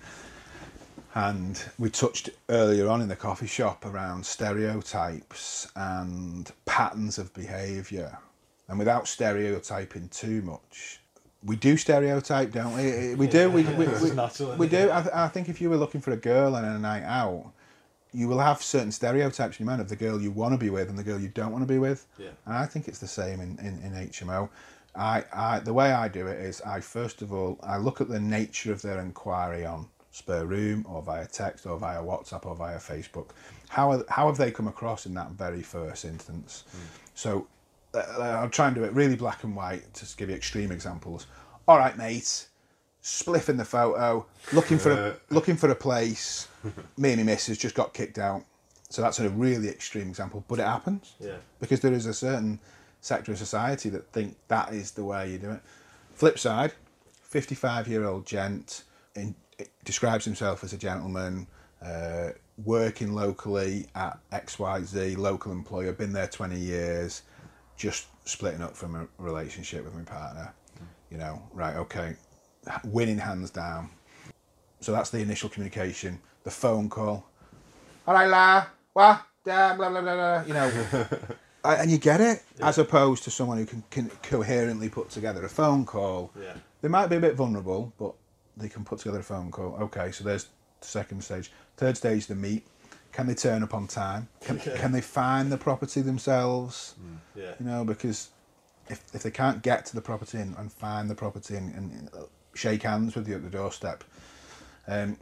And 1.15 1.61
we 1.79 1.89
touched 1.89 2.31
earlier 2.49 2.89
on 2.89 3.01
in 3.01 3.09
the 3.09 3.17
coffee 3.17 3.47
shop 3.47 3.87
around 3.87 4.27
stereotypes 4.27 5.69
and 5.77 6.51
patterns 6.67 7.19
of 7.19 7.33
behaviour. 7.35 8.19
And 8.69 8.79
without 8.79 9.07
stereotyping 9.09 10.09
too 10.09 10.43
much, 10.43 11.01
we 11.45 11.55
do 11.57 11.77
stereotype, 11.77 12.53
don't 12.53 12.75
we? 12.77 13.15
We 13.15 13.27
do. 13.29 13.49
We, 13.51 13.63
we, 13.63 13.87
we, 13.87 14.11
natural, 14.11 14.57
we 14.57 14.69
do. 14.69 14.91
I, 14.93 15.01
th- 15.03 15.15
I 15.15 15.29
think 15.29 15.49
if 15.49 15.61
you 15.61 15.71
were 15.71 15.77
looking 15.77 16.01
for 16.01 16.11
a 16.11 16.17
girl 16.17 16.55
on 16.57 16.65
a 16.65 16.79
night 16.79 17.05
out, 17.05 17.53
you 18.13 18.29
will 18.29 18.39
have 18.39 18.63
certain 18.63 18.91
stereotypes 18.93 19.59
in 19.59 19.65
your 19.65 19.71
mind 19.71 19.81
of 19.81 19.89
the 19.89 19.97
girl 19.97 20.21
you 20.21 20.31
want 20.31 20.53
to 20.53 20.59
be 20.59 20.71
with 20.71 20.89
and 20.89 20.99
the 20.99 21.03
girl 21.03 21.19
you 21.19 21.29
don't 21.29 21.53
want 21.53 21.63
to 21.63 21.69
be 21.69 21.79
with. 21.79 22.07
Yeah. 22.19 22.29
And 22.47 22.55
I 22.55 22.67
think 22.67 22.89
it's 22.89 22.99
the 22.99 23.09
same 23.09 23.41
in, 23.41 23.59
in, 23.59 23.79
in 23.83 24.09
HMO. 24.09 24.49
I, 24.95 25.25
I 25.33 25.59
the 25.61 25.73
way 25.73 25.93
I 25.93 26.09
do 26.09 26.27
it 26.27 26.41
is 26.41 26.61
I 26.63 26.81
first 26.81 27.23
of 27.23 27.33
all 27.33 27.59
I 27.63 27.77
look 27.77 28.01
at 28.01 28.09
the 28.09 28.19
nature 28.19 28.73
of 28.73 28.83
their 28.83 29.01
inquiry 29.01 29.65
on 29.65 29.87
spare 30.11 30.47
room 30.47 30.85
or 30.89 31.03
via 31.03 31.27
text 31.27 31.67
or 31.67 31.79
via 31.79 32.03
WhatsApp 32.03 32.47
or 32.47 32.57
via 32.57 32.79
Facebook. 32.79 33.29
How 33.69 33.93
are, 33.93 34.05
how 34.09 34.27
have 34.27 34.37
they 34.37 34.51
come 34.51 34.67
across 34.67 35.07
in 35.07 35.15
that 35.15 35.31
very 35.33 35.63
first 35.63 36.05
instance? 36.05 36.65
Hmm. 36.71 36.79
So 37.15 37.47
uh, 37.95 37.99
uh, 37.99 38.23
I'll 38.41 38.51
try 38.51 38.67
and 38.67 38.75
do 38.75 38.85
it 38.85 38.93
really 38.93 39.17
black 39.17 39.45
and 39.45 39.55
white 39.55 39.93
to 39.95 40.17
give 40.17 40.29
you 40.31 40.35
extreme 40.35 40.73
examples. 40.73 41.27
All 41.67 41.79
right, 41.79 41.97
mate, 41.97 42.47
spliff 43.03 43.49
in 43.49 43.57
the 43.57 43.65
photo, 43.65 44.27
looking 44.53 44.79
for 44.79 44.91
a, 44.91 44.97
uh, 44.97 45.15
looking 45.31 45.57
for 45.57 45.71
a 45.71 45.75
place. 45.75 46.49
Me 46.97 47.13
and 47.13 47.19
my 47.19 47.25
missus 47.33 47.59
just 47.59 47.75
got 47.75 47.95
kicked 47.95 48.19
out. 48.19 48.45
So 48.91 49.03
that's 49.03 49.21
a 49.21 49.29
really 49.29 49.69
extreme 49.69 50.09
example, 50.09 50.45
but 50.49 50.59
it 50.59 50.65
happens 50.67 51.15
Yeah. 51.21 51.37
because 51.61 51.81
there 51.81 51.93
is 51.93 52.07
a 52.07 52.15
certain 52.15 52.59
sector 53.01 53.33
of 53.33 53.39
society 53.39 53.91
that 53.91 54.11
think 54.13 54.37
that 54.49 54.73
is 54.73 54.93
the 54.93 55.05
way 55.05 55.31
you 55.31 55.39
do 55.39 55.51
it. 55.51 55.61
Flip 56.15 56.39
side, 56.39 56.73
55 57.23 57.87
year 57.87 58.05
old 58.07 58.25
gent 58.27 58.85
in, 59.15 59.35
describes 59.85 60.25
himself 60.25 60.65
as 60.65 60.73
a 60.73 60.79
gentleman, 60.79 61.47
uh, 61.83 62.31
working 62.65 63.13
locally 63.13 63.87
at 63.95 64.19
XYZ, 64.33 65.17
local 65.17 65.53
employer, 65.53 65.93
been 65.93 66.13
there 66.13 66.27
20 66.27 66.59
years, 66.59 67.23
just 67.77 68.07
splitting 68.25 68.63
up 68.63 68.75
from 68.77 68.95
a 68.97 69.07
relationship 69.19 69.85
with 69.85 69.95
my 69.95 70.03
partner. 70.03 70.53
You 71.11 71.19
know, 71.19 71.43
right, 71.53 71.77
okay, 71.77 72.17
winning 72.85 73.19
hands 73.19 73.51
down. 73.51 73.91
So 74.81 74.93
that's 74.93 75.11
the 75.11 75.19
initial 75.19 75.49
communication, 75.49 76.21
the 76.45 76.51
phone 76.51 76.89
call. 76.89 77.27
All 78.07 78.15
right, 78.15 78.27
la, 78.27 78.67
what, 78.93 79.23
da, 79.45 79.75
blah, 79.75 79.91
blah, 79.91 80.01
blah, 80.01 80.15
blah, 80.15 80.45
you 80.47 80.55
know. 80.55 81.07
And 81.65 81.91
you 81.91 81.99
get 81.99 82.21
it, 82.21 82.43
as 82.63 82.79
opposed 82.79 83.25
to 83.25 83.31
someone 83.31 83.59
who 83.59 83.67
can, 83.67 83.83
can 83.91 84.09
coherently 84.23 84.89
put 84.89 85.11
together 85.11 85.45
a 85.45 85.49
phone 85.49 85.85
call. 85.85 86.31
Yeah. 86.41 86.55
They 86.81 86.89
might 86.89 87.09
be 87.09 87.17
a 87.17 87.21
bit 87.21 87.35
vulnerable, 87.35 87.93
but 87.99 88.15
they 88.57 88.69
can 88.69 88.85
put 88.85 89.01
together 89.01 89.19
a 89.19 89.23
phone 89.25 89.51
call. 89.51 89.77
Okay, 89.83 90.13
so 90.13 90.25
there's 90.25 90.47
the 90.81 90.87
second 90.87 91.23
stage. 91.23 91.51
Third 91.77 91.97
stage, 91.97 92.27
the 92.27 92.37
meet. 92.37 92.67
Can 93.13 93.27
they 93.27 93.35
turn 93.35 93.63
up 93.63 93.75
on 93.75 93.87
time? 93.87 94.29
Can, 94.41 94.59
can 94.77 94.93
they 94.93 95.01
find 95.01 95.51
the 95.51 95.59
property 95.59 96.01
themselves? 96.01 96.95
Yeah. 97.35 97.53
You 97.59 97.67
know, 97.67 97.85
because 97.85 98.31
if, 98.89 99.03
if 99.13 99.23
they 99.23 99.31
can't 99.31 99.63
get 99.63 99.85
to 99.87 99.95
the 99.95 100.01
property 100.01 100.39
and, 100.39 100.57
and 100.57 100.73
find 100.73 101.11
the 101.11 101.15
property 101.15 101.57
and, 101.57 101.75
and 101.75 102.11
uh, 102.15 102.23
shake 102.55 102.85
hands 102.85 103.15
with 103.15 103.29
you 103.29 103.35
at 103.35 103.43
the 103.43 103.51
doorstep, 103.51 104.05
um, 104.89 105.17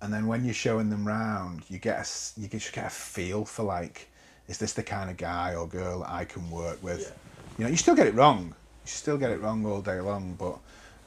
and 0.00 0.12
then 0.12 0.26
when 0.26 0.44
you're 0.44 0.54
showing 0.54 0.88
them 0.88 1.06
round, 1.06 1.64
you 1.68 1.78
get 1.78 1.98
a, 1.98 2.40
you 2.40 2.48
just 2.48 2.72
get 2.72 2.86
a 2.86 2.90
feel 2.90 3.44
for 3.44 3.64
like, 3.64 4.08
is 4.48 4.56
this 4.56 4.72
the 4.72 4.82
kind 4.82 5.10
of 5.10 5.16
guy 5.16 5.54
or 5.54 5.66
girl 5.66 6.04
I 6.08 6.24
can 6.24 6.50
work 6.50 6.82
with? 6.82 7.14
You 7.58 7.64
know, 7.64 7.70
you 7.70 7.76
still 7.76 7.94
get 7.94 8.06
it 8.06 8.14
wrong. 8.14 8.54
You 8.84 8.86
still 8.86 9.18
get 9.18 9.30
it 9.30 9.40
wrong 9.40 9.66
all 9.66 9.82
day 9.82 10.00
long, 10.00 10.36
but 10.38 10.58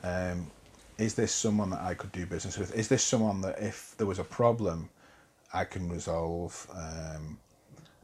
um, 0.03 0.51
is 0.97 1.15
this 1.15 1.31
someone 1.31 1.69
that 1.71 1.81
I 1.81 1.93
could 1.95 2.11
do 2.11 2.25
business 2.25 2.57
with? 2.57 2.75
Is 2.75 2.87
this 2.87 3.03
someone 3.03 3.41
that 3.41 3.59
if 3.59 3.95
there 3.97 4.05
was 4.05 4.19
a 4.19 4.23
problem, 4.23 4.89
I 5.53 5.63
can 5.63 5.89
resolve? 5.89 6.67
Um, 6.75 7.39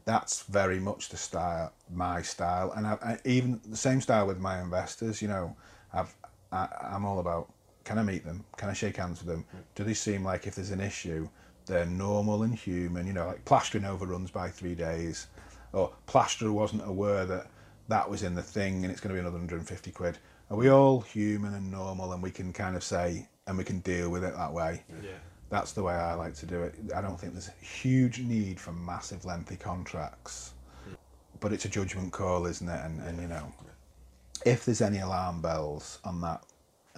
that's 0.04 0.42
very 0.44 0.80
much 0.80 1.10
the 1.10 1.16
style, 1.16 1.72
my 1.92 2.22
style, 2.22 2.72
and 2.72 2.86
I, 2.86 2.98
I, 3.02 3.18
even 3.24 3.60
the 3.68 3.76
same 3.76 4.00
style 4.00 4.26
with 4.26 4.40
my 4.40 4.60
investors. 4.60 5.22
You 5.22 5.28
know, 5.28 5.56
I've, 5.92 6.12
I, 6.50 6.68
I'm 6.82 7.04
all 7.04 7.20
about 7.20 7.52
can 7.90 7.98
I 7.98 8.04
meet 8.04 8.24
them? 8.24 8.44
Can 8.56 8.68
I 8.68 8.72
shake 8.72 8.98
hands 8.98 9.18
with 9.18 9.26
them? 9.26 9.44
Do 9.74 9.82
they 9.82 9.94
seem 9.94 10.22
like 10.22 10.46
if 10.46 10.54
there's 10.54 10.70
an 10.70 10.80
issue, 10.80 11.28
they're 11.66 11.86
normal 11.86 12.44
and 12.44 12.54
human? 12.54 13.04
You 13.04 13.12
know, 13.12 13.26
like 13.26 13.44
plastering 13.44 13.84
overruns 13.84 14.30
by 14.30 14.48
three 14.48 14.76
days, 14.76 15.26
or 15.72 15.92
plasterer 16.06 16.52
wasn't 16.52 16.86
aware 16.86 17.26
that 17.26 17.48
that 17.88 18.08
was 18.08 18.22
in 18.22 18.36
the 18.36 18.42
thing 18.42 18.84
and 18.84 18.92
it's 18.92 19.00
going 19.00 19.08
to 19.08 19.14
be 19.14 19.18
another 19.18 19.38
150 19.38 19.90
quid. 19.90 20.18
Are 20.52 20.56
we 20.56 20.70
all 20.70 21.00
human 21.00 21.54
and 21.54 21.68
normal, 21.68 22.12
and 22.12 22.22
we 22.22 22.30
can 22.30 22.52
kind 22.52 22.76
of 22.76 22.84
say 22.84 23.28
and 23.48 23.58
we 23.58 23.64
can 23.64 23.80
deal 23.80 24.08
with 24.08 24.22
it 24.22 24.36
that 24.36 24.52
way? 24.52 24.84
Yeah. 25.02 25.10
That's 25.48 25.72
the 25.72 25.82
way 25.82 25.94
I 25.94 26.14
like 26.14 26.34
to 26.36 26.46
do 26.46 26.62
it. 26.62 26.76
I 26.94 27.00
don't 27.00 27.18
think 27.18 27.32
there's 27.32 27.48
a 27.48 27.64
huge 27.64 28.20
need 28.20 28.60
for 28.60 28.70
massive, 28.70 29.24
lengthy 29.24 29.56
contracts, 29.56 30.52
but 31.40 31.52
it's 31.52 31.64
a 31.64 31.68
judgment 31.68 32.12
call, 32.12 32.46
isn't 32.46 32.68
it? 32.68 32.84
And, 32.84 33.00
and 33.00 33.20
you 33.20 33.26
know, 33.26 33.52
if 34.46 34.64
there's 34.64 34.80
any 34.80 35.00
alarm 35.00 35.42
bells 35.42 35.98
on 36.04 36.20
that 36.20 36.44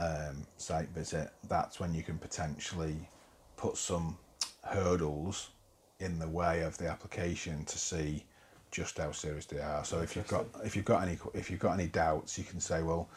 um, 0.03 0.47
site 0.57 0.89
visit, 0.91 1.31
that's 1.49 1.79
when 1.81 1.95
you 1.95 2.03
can 2.03 2.19
potentially 2.19 3.09
put 3.57 3.77
some 3.77 4.17
hurdles 4.65 5.51
in 6.01 6.19
the 6.19 6.29
way 6.29 6.63
of 6.63 6.77
the 6.79 6.89
application 6.89 7.65
to 7.65 7.79
see 7.79 8.25
just 8.71 8.99
how 8.99 9.13
serious 9.13 9.47
they 9.47 9.61
are. 9.61 9.85
So 9.85 10.01
if 10.01 10.17
you've 10.17 10.27
got 10.27 10.47
if 10.65 10.75
you've 10.75 10.85
got 10.85 11.03
any 11.03 11.19
if 11.35 11.51
you've 11.51 11.61
got 11.61 11.75
any 11.75 11.87
doubts, 11.87 12.39
you 12.39 12.45
can 12.45 12.61
say, 12.61 12.83
well, 12.83 13.09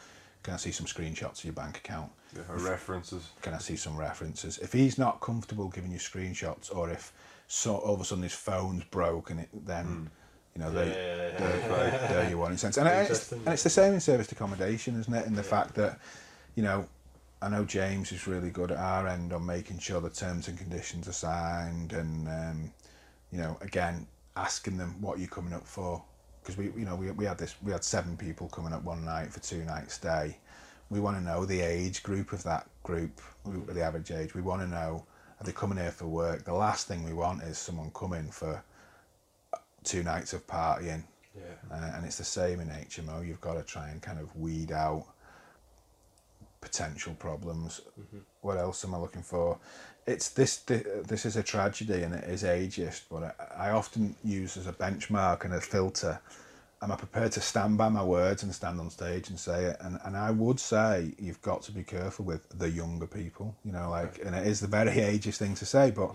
can 0.42 0.54
I 0.54 0.58
see 0.58 0.70
some 0.70 0.86
screenshots 0.86 1.38
of 1.38 1.44
your 1.44 1.54
bank 1.54 1.78
account? 1.78 2.12
Yeah, 2.34 2.42
or 2.50 2.58
references. 2.58 3.30
can 3.42 3.54
I 3.54 3.58
see 3.58 3.76
some 3.76 3.96
references? 3.96 4.58
If 4.58 4.72
he's 4.72 4.98
not 4.98 5.20
comfortable 5.20 5.68
giving 5.68 5.90
you 5.90 5.98
screenshots, 5.98 6.74
or 6.74 6.90
if 6.90 7.12
so 7.48 7.76
all 7.76 7.94
of 7.94 8.00
a 8.00 8.04
sudden 8.04 8.22
his 8.22 8.34
phone's 8.34 8.84
broke 8.84 9.30
and 9.30 9.40
it 9.40 9.48
then 9.66 10.10
you 10.54 10.62
know 10.62 10.70
they 10.70 10.88
Yeah. 10.88 11.38
there, 11.38 12.08
there 12.10 12.30
you 12.30 12.42
are 12.42 12.48
in 12.48 12.54
a 12.54 12.58
sense. 12.58 12.76
And 12.76 12.86
it's, 12.88 13.32
and 13.32 13.48
it's 13.48 13.62
the 13.62 13.70
same 13.70 13.94
in 13.94 14.00
service 14.00 14.30
accommodation, 14.30 15.00
isn't 15.00 15.14
it? 15.14 15.26
In 15.26 15.34
the 15.34 15.42
fact 15.42 15.74
that 15.76 15.98
you 16.56 16.64
know. 16.64 16.88
I 17.42 17.50
know 17.50 17.66
James 17.66 18.12
is 18.12 18.26
really 18.26 18.50
good 18.50 18.72
at 18.72 18.78
our 18.78 19.06
end 19.06 19.34
on 19.34 19.44
making 19.44 19.78
sure 19.78 20.00
the 20.00 20.08
terms 20.08 20.48
and 20.48 20.58
conditions 20.58 21.06
are 21.06 21.12
signed, 21.12 21.92
and 21.92 22.26
um, 22.26 22.72
you 23.30 23.38
know, 23.38 23.58
again, 23.60 24.06
asking 24.36 24.78
them 24.78 25.00
what 25.00 25.18
you're 25.18 25.28
coming 25.28 25.52
up 25.52 25.66
for. 25.66 26.02
Because 26.42 26.56
we, 26.56 26.66
you 26.66 26.86
know, 26.86 26.96
we, 26.96 27.10
we 27.10 27.26
had 27.26 27.36
this, 27.36 27.56
we 27.62 27.72
had 27.72 27.84
seven 27.84 28.16
people 28.16 28.48
coming 28.48 28.72
up 28.72 28.84
one 28.84 29.04
night 29.04 29.32
for 29.32 29.40
two 29.40 29.64
nights 29.64 29.94
stay. 29.94 30.38
We 30.88 30.98
want 30.98 31.18
to 31.18 31.22
know 31.22 31.44
the 31.44 31.60
age 31.60 32.02
group 32.02 32.32
of 32.32 32.42
that 32.44 32.68
group, 32.84 33.20
the 33.44 33.82
average 33.82 34.10
age. 34.12 34.34
We 34.34 34.42
want 34.42 34.62
to 34.62 34.68
know 34.68 35.04
are 35.40 35.44
they 35.44 35.52
coming 35.52 35.78
here 35.78 35.90
for 35.90 36.06
work? 36.06 36.44
The 36.44 36.54
last 36.54 36.88
thing 36.88 37.04
we 37.04 37.12
want 37.12 37.42
is 37.42 37.58
someone 37.58 37.90
coming 37.94 38.30
for 38.30 38.62
two 39.84 40.02
nights 40.02 40.32
of 40.32 40.46
partying. 40.46 41.04
Yeah. 41.36 41.42
Uh, 41.70 41.92
and 41.96 42.06
it's 42.06 42.16
the 42.16 42.24
same 42.24 42.60
in 42.60 42.68
HMO. 42.68 43.26
You've 43.26 43.40
got 43.40 43.54
to 43.54 43.62
try 43.62 43.90
and 43.90 44.00
kind 44.00 44.18
of 44.18 44.34
weed 44.36 44.72
out 44.72 45.04
potential 46.66 47.14
problems. 47.18 47.80
What 48.40 48.58
else 48.58 48.84
am 48.84 48.94
I 48.94 48.98
looking 48.98 49.22
for? 49.22 49.58
It's 50.06 50.28
this. 50.30 50.58
This 50.58 51.24
is 51.24 51.36
a 51.36 51.42
tragedy, 51.42 52.02
and 52.02 52.14
it 52.14 52.24
is 52.24 52.42
ageist. 52.42 53.02
But 53.10 53.22
I, 53.58 53.68
I 53.68 53.70
often 53.70 54.14
use 54.24 54.56
as 54.56 54.66
a 54.66 54.72
benchmark 54.72 55.44
and 55.44 55.54
a 55.54 55.60
filter. 55.60 56.20
Am 56.82 56.92
I 56.92 56.96
prepared 56.96 57.32
to 57.32 57.40
stand 57.40 57.78
by 57.78 57.88
my 57.88 58.04
words 58.04 58.42
and 58.42 58.54
stand 58.54 58.78
on 58.80 58.90
stage 58.90 59.30
and 59.30 59.38
say 59.38 59.64
it? 59.64 59.76
And 59.80 59.98
and 60.04 60.16
I 60.16 60.30
would 60.30 60.60
say 60.60 61.12
you've 61.18 61.42
got 61.42 61.62
to 61.62 61.72
be 61.72 61.84
careful 61.84 62.24
with 62.24 62.42
the 62.58 62.68
younger 62.68 63.06
people. 63.06 63.54
You 63.64 63.72
know, 63.72 63.90
like, 63.90 64.24
and 64.24 64.34
it 64.34 64.46
is 64.46 64.60
the 64.60 64.66
very 64.78 64.90
ageist 65.12 65.38
thing 65.38 65.54
to 65.54 65.66
say, 65.66 65.90
but 65.90 66.14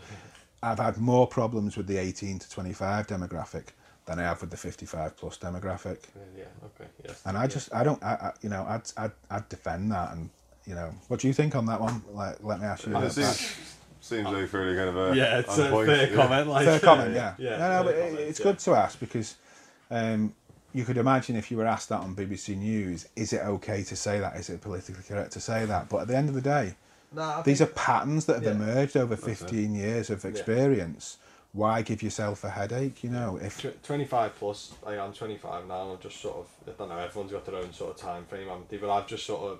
I've 0.64 0.80
had 0.80 0.98
more 0.98 1.28
problems 1.28 1.76
with 1.78 1.88
the 1.88 1.98
18 1.98 2.40
to 2.40 2.50
25 2.50 3.08
demographic 3.08 3.68
than 4.06 4.20
I 4.20 4.24
have 4.24 4.42
with 4.42 4.52
the 4.52 4.58
55 4.58 5.18
plus 5.18 5.38
demographic. 5.38 6.00
Yeah, 6.38 6.46
okay, 6.66 6.90
yes. 7.04 7.22
And 7.26 7.38
I 7.38 7.48
just, 7.48 7.74
I 7.74 7.84
don't, 7.84 8.04
I, 8.04 8.14
I 8.14 8.32
you 8.42 8.50
know, 8.50 8.66
I'd, 8.68 8.84
I'd, 8.98 9.12
I'd 9.30 9.50
defend 9.50 9.92
that. 9.92 10.14
And, 10.14 10.30
you 10.66 10.76
know, 10.76 10.94
what 11.08 11.20
do 11.20 11.28
you 11.28 11.34
think 11.34 11.56
on 11.56 11.66
that 11.68 11.80
one? 11.82 12.02
Like, 12.14 12.38
let 12.44 12.60
me 12.60 12.66
ask 12.66 12.86
you. 12.86 12.96
And 12.96 13.06
it 13.06 13.12
seems, 13.12 13.28
back. 13.42 13.58
seems 14.02 14.28
like 14.28 14.48
fairly 14.50 14.76
kind 14.76 14.90
of 14.90 14.98
a 14.98 15.16
Yeah, 15.16 15.40
it's 15.40 15.58
a 15.58 15.70
point, 15.70 15.88
fair 15.88 16.10
yeah. 16.10 16.16
comment. 16.16 16.48
Like, 16.48 16.66
Fair 16.66 16.80
comment, 16.80 17.14
yeah. 17.14 17.34
yeah. 17.38 17.58
no, 17.58 17.70
no, 17.78 17.84
but 17.84 17.96
comment, 18.00 18.20
it's 18.20 18.40
yeah. 18.40 18.44
good 18.44 18.60
to 18.60 18.76
ask 18.76 19.00
because 19.00 19.36
um, 19.90 20.34
you 20.74 20.86
could 20.86 20.98
imagine 20.98 21.36
if 21.36 21.52
you 21.52 21.58
were 21.58 21.66
asked 21.66 21.90
that 21.90 22.00
on 22.02 22.16
BBC 22.16 22.58
News, 22.58 23.08
is 23.16 23.34
it 23.34 23.42
okay 23.42 23.84
to 23.84 23.96
say 23.96 24.20
that? 24.20 24.36
Is 24.36 24.50
it 24.50 24.62
politically 24.62 25.04
correct 25.08 25.32
to 25.34 25.40
say 25.40 25.66
that? 25.66 25.90
But 25.90 26.02
at 26.02 26.08
the 26.08 26.16
end 26.16 26.30
of 26.30 26.36
the 26.36 26.42
day, 26.42 26.76
No, 27.14 27.22
I 27.24 27.42
these 27.42 27.62
are 27.62 27.66
patterns 27.68 28.26
that 28.26 28.36
have 28.36 28.44
Yeah. 28.44 28.52
emerged 28.52 28.96
over 28.96 29.16
15 29.18 29.74
years 29.76 30.10
of 30.10 30.24
experience. 30.26 31.18
Why 31.54 31.82
give 31.82 32.02
yourself 32.02 32.46
a 32.46 32.50
headache? 32.50 33.04
You 33.04 33.10
know, 33.10 33.38
if 33.42 33.62
25 33.84 34.36
plus, 34.38 34.72
like 34.86 34.98
I'm 34.98 35.12
25 35.12 35.68
now, 35.68 35.82
and 35.82 35.92
I'm 35.94 36.00
just 36.00 36.22
sort 36.22 36.38
of, 36.38 36.48
I 36.66 36.78
don't 36.78 36.88
know, 36.88 36.98
everyone's 36.98 37.34
got 37.34 37.46
their 37.46 37.56
own 37.56 37.74
sort 37.74 37.92
of 37.96 37.98
time 37.98 38.24
frame, 38.26 38.48
haven't 38.48 38.70
they? 38.70 38.78
But 38.78 38.90
I've 38.90 39.08
just 39.08 39.26
sort 39.26 39.42
of, 39.52 39.60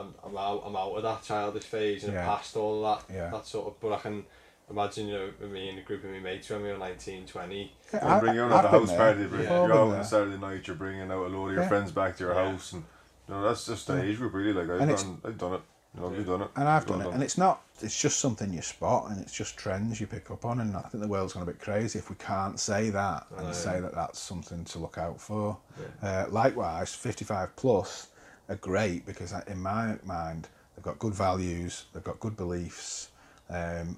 I'm, 0.00 0.14
I'm 0.24 0.36
out, 0.36 0.62
I'm 0.66 0.76
out 0.76 0.92
of 0.96 1.02
that 1.02 1.22
childish 1.22 1.64
phase 1.64 2.04
and 2.04 2.14
Yeah. 2.14 2.24
past 2.24 2.56
all 2.56 2.84
of 2.84 3.06
that, 3.08 3.14
Yeah. 3.14 3.30
that 3.30 3.46
sort 3.46 3.68
of, 3.68 3.80
but 3.80 3.92
I 3.92 3.98
can 3.98 4.24
imagine, 4.70 5.08
you 5.08 5.14
know, 5.40 5.46
me 5.48 5.68
and 5.68 5.78
a 5.78 5.82
group 5.82 6.04
of 6.04 6.10
my 6.10 6.18
mates 6.18 6.48
when 6.50 6.62
we 6.62 6.68
were 6.72 6.78
19, 6.78 7.26
20, 7.26 7.72
You 7.92 7.98
bring 8.00 8.02
out 8.02 8.12
I've 8.12 8.30
at 8.52 8.62
the 8.62 8.68
been 8.68 8.80
house 8.80 8.88
there. 8.88 8.98
party, 8.98 9.26
bring, 9.26 9.40
We've 9.42 9.50
all 9.50 9.66
you're 9.68 9.72
out 9.76 9.88
on 9.94 10.00
a 10.00 10.04
Saturday 10.04 10.38
night, 10.38 10.66
you're 10.66 10.76
bringing 10.76 11.02
out 11.10 11.26
a 11.26 11.28
load 11.28 11.48
of 11.48 11.54
your 11.54 11.62
Yeah. 11.62 11.68
friends 11.68 11.92
back 11.92 12.16
to 12.16 12.24
your 12.24 12.34
Yeah. 12.34 12.50
house, 12.52 12.72
and 12.72 12.84
you 13.28 13.34
know 13.34 13.42
that's 13.42 13.66
just 13.66 13.86
the 13.86 14.02
age 14.02 14.16
group 14.18 14.32
really. 14.34 14.52
Like 14.64 14.80
I've 14.80 14.88
done, 14.96 15.20
I've 15.24 15.38
done 15.38 15.52
it. 15.54 15.60
You 15.92 16.00
know, 16.02 16.12
you've 16.12 16.26
done 16.26 16.42
it. 16.42 16.50
And 16.54 16.68
I've 16.68 16.88
Well 16.88 16.98
done 17.00 17.08
it, 17.08 17.14
and 17.14 17.22
it's 17.24 17.36
not. 17.36 17.62
It's 17.80 18.00
just 18.00 18.20
something 18.20 18.52
you 18.52 18.62
spot, 18.62 19.10
and 19.10 19.20
it's 19.20 19.32
just 19.32 19.56
trends 19.56 20.00
you 20.00 20.06
pick 20.06 20.30
up 20.30 20.44
on. 20.44 20.60
And 20.60 20.76
I 20.76 20.82
think 20.82 21.02
the 21.02 21.08
world's 21.08 21.32
gone 21.32 21.42
a 21.42 21.46
bit 21.46 21.58
crazy 21.60 21.98
if 21.98 22.08
we 22.10 22.14
can't 22.16 22.60
say 22.60 22.90
that 22.90 23.26
and 23.38 23.52
say 23.52 23.80
that 23.80 23.92
that's 23.92 24.20
something 24.20 24.64
to 24.66 24.78
look 24.78 24.98
out 24.98 25.20
for. 25.20 25.58
Uh, 26.00 26.26
likewise, 26.28 26.94
fifty-five 26.94 27.56
plus 27.56 28.06
are 28.50 28.56
great 28.56 29.06
because 29.06 29.32
in 29.46 29.60
my 29.62 29.96
mind 30.04 30.48
they've 30.76 30.84
got 30.84 30.98
good 30.98 31.14
values, 31.14 31.86
they've 31.94 32.04
got 32.04 32.20
good 32.20 32.36
beliefs, 32.36 33.10
um, 33.48 33.96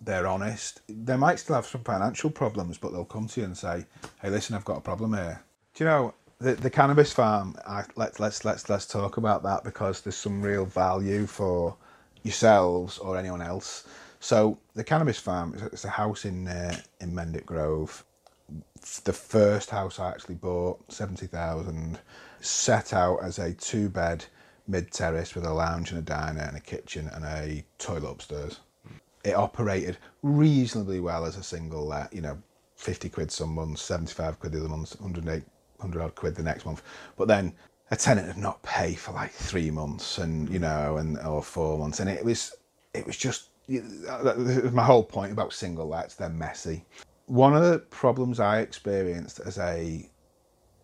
they're 0.00 0.26
honest. 0.26 0.80
They 0.88 1.16
might 1.16 1.40
still 1.40 1.56
have 1.56 1.66
some 1.66 1.82
financial 1.82 2.30
problems, 2.30 2.78
but 2.78 2.92
they'll 2.92 3.04
come 3.04 3.26
to 3.28 3.40
you 3.40 3.46
and 3.46 3.58
say, 3.58 3.86
"Hey, 4.22 4.30
listen, 4.30 4.54
I've 4.56 4.64
got 4.64 4.78
a 4.78 4.82
problem 4.82 5.14
here." 5.14 5.42
Do 5.74 5.84
you 5.84 5.90
know 5.90 6.14
the 6.38 6.54
the 6.54 6.70
cannabis 6.70 7.12
farm? 7.12 7.56
I, 7.66 7.84
let's 7.96 8.20
let's 8.20 8.44
let's 8.44 8.68
let's 8.68 8.86
talk 8.86 9.16
about 9.16 9.42
that 9.42 9.64
because 9.64 10.00
there's 10.00 10.16
some 10.16 10.40
real 10.40 10.64
value 10.64 11.26
for 11.26 11.76
yourselves 12.22 12.98
or 12.98 13.16
anyone 13.18 13.42
else. 13.42 13.86
So 14.20 14.58
the 14.74 14.84
cannabis 14.84 15.18
farm 15.18 15.54
is 15.54 15.62
it's 15.62 15.84
a 15.84 15.90
house 15.90 16.24
in 16.24 16.46
uh, 16.48 16.76
in 17.00 17.12
Mendip 17.12 17.46
Grove. 17.46 18.04
The 19.04 19.12
first 19.12 19.70
house 19.70 19.98
I 19.98 20.10
actually 20.10 20.36
bought, 20.36 20.92
seventy 20.92 21.26
thousand, 21.26 21.98
set 22.40 22.92
out 22.92 23.18
as 23.22 23.38
a 23.38 23.52
two 23.52 23.88
bed 23.88 24.24
mid 24.66 24.90
terrace 24.90 25.34
with 25.34 25.44
a 25.44 25.52
lounge 25.52 25.90
and 25.90 25.98
a 25.98 26.02
diner 26.02 26.42
and 26.42 26.56
a 26.56 26.60
kitchen 26.60 27.08
and 27.14 27.24
a 27.24 27.64
toilet 27.78 28.10
upstairs 28.10 28.60
it 29.24 29.34
operated 29.34 29.98
reasonably 30.22 31.00
well 31.00 31.24
as 31.24 31.36
a 31.36 31.42
single 31.42 31.86
let, 31.86 32.12
you 32.12 32.20
know, 32.20 32.38
50 32.76 33.08
quid 33.08 33.30
some 33.30 33.54
months, 33.54 33.82
75 33.82 34.38
quid 34.40 34.52
the 34.52 34.60
other 34.60 34.68
month, 34.68 34.98
108, 35.00 35.44
100 35.76 36.02
odd 36.02 36.14
quid 36.14 36.34
the 36.34 36.42
next 36.42 36.64
month. 36.64 36.82
But 37.16 37.28
then 37.28 37.52
a 37.90 37.96
tenant 37.96 38.28
would 38.28 38.36
not 38.36 38.62
pay 38.62 38.94
for 38.94 39.12
like 39.12 39.32
three 39.32 39.70
months 39.70 40.18
and, 40.18 40.48
you 40.48 40.58
know, 40.58 40.98
and 40.98 41.18
or 41.20 41.42
four 41.42 41.78
months. 41.78 42.00
And 42.00 42.08
it 42.08 42.24
was, 42.24 42.54
it 42.94 43.06
was 43.06 43.16
just, 43.16 43.50
was 43.68 44.06
uh, 44.06 44.70
my 44.72 44.84
whole 44.84 45.02
point 45.02 45.32
about 45.32 45.52
single 45.52 45.88
lets, 45.88 46.14
they're 46.14 46.28
messy. 46.28 46.84
One 47.26 47.54
of 47.54 47.62
the 47.62 47.80
problems 47.80 48.40
I 48.40 48.60
experienced 48.60 49.40
as 49.40 49.58
a 49.58 50.08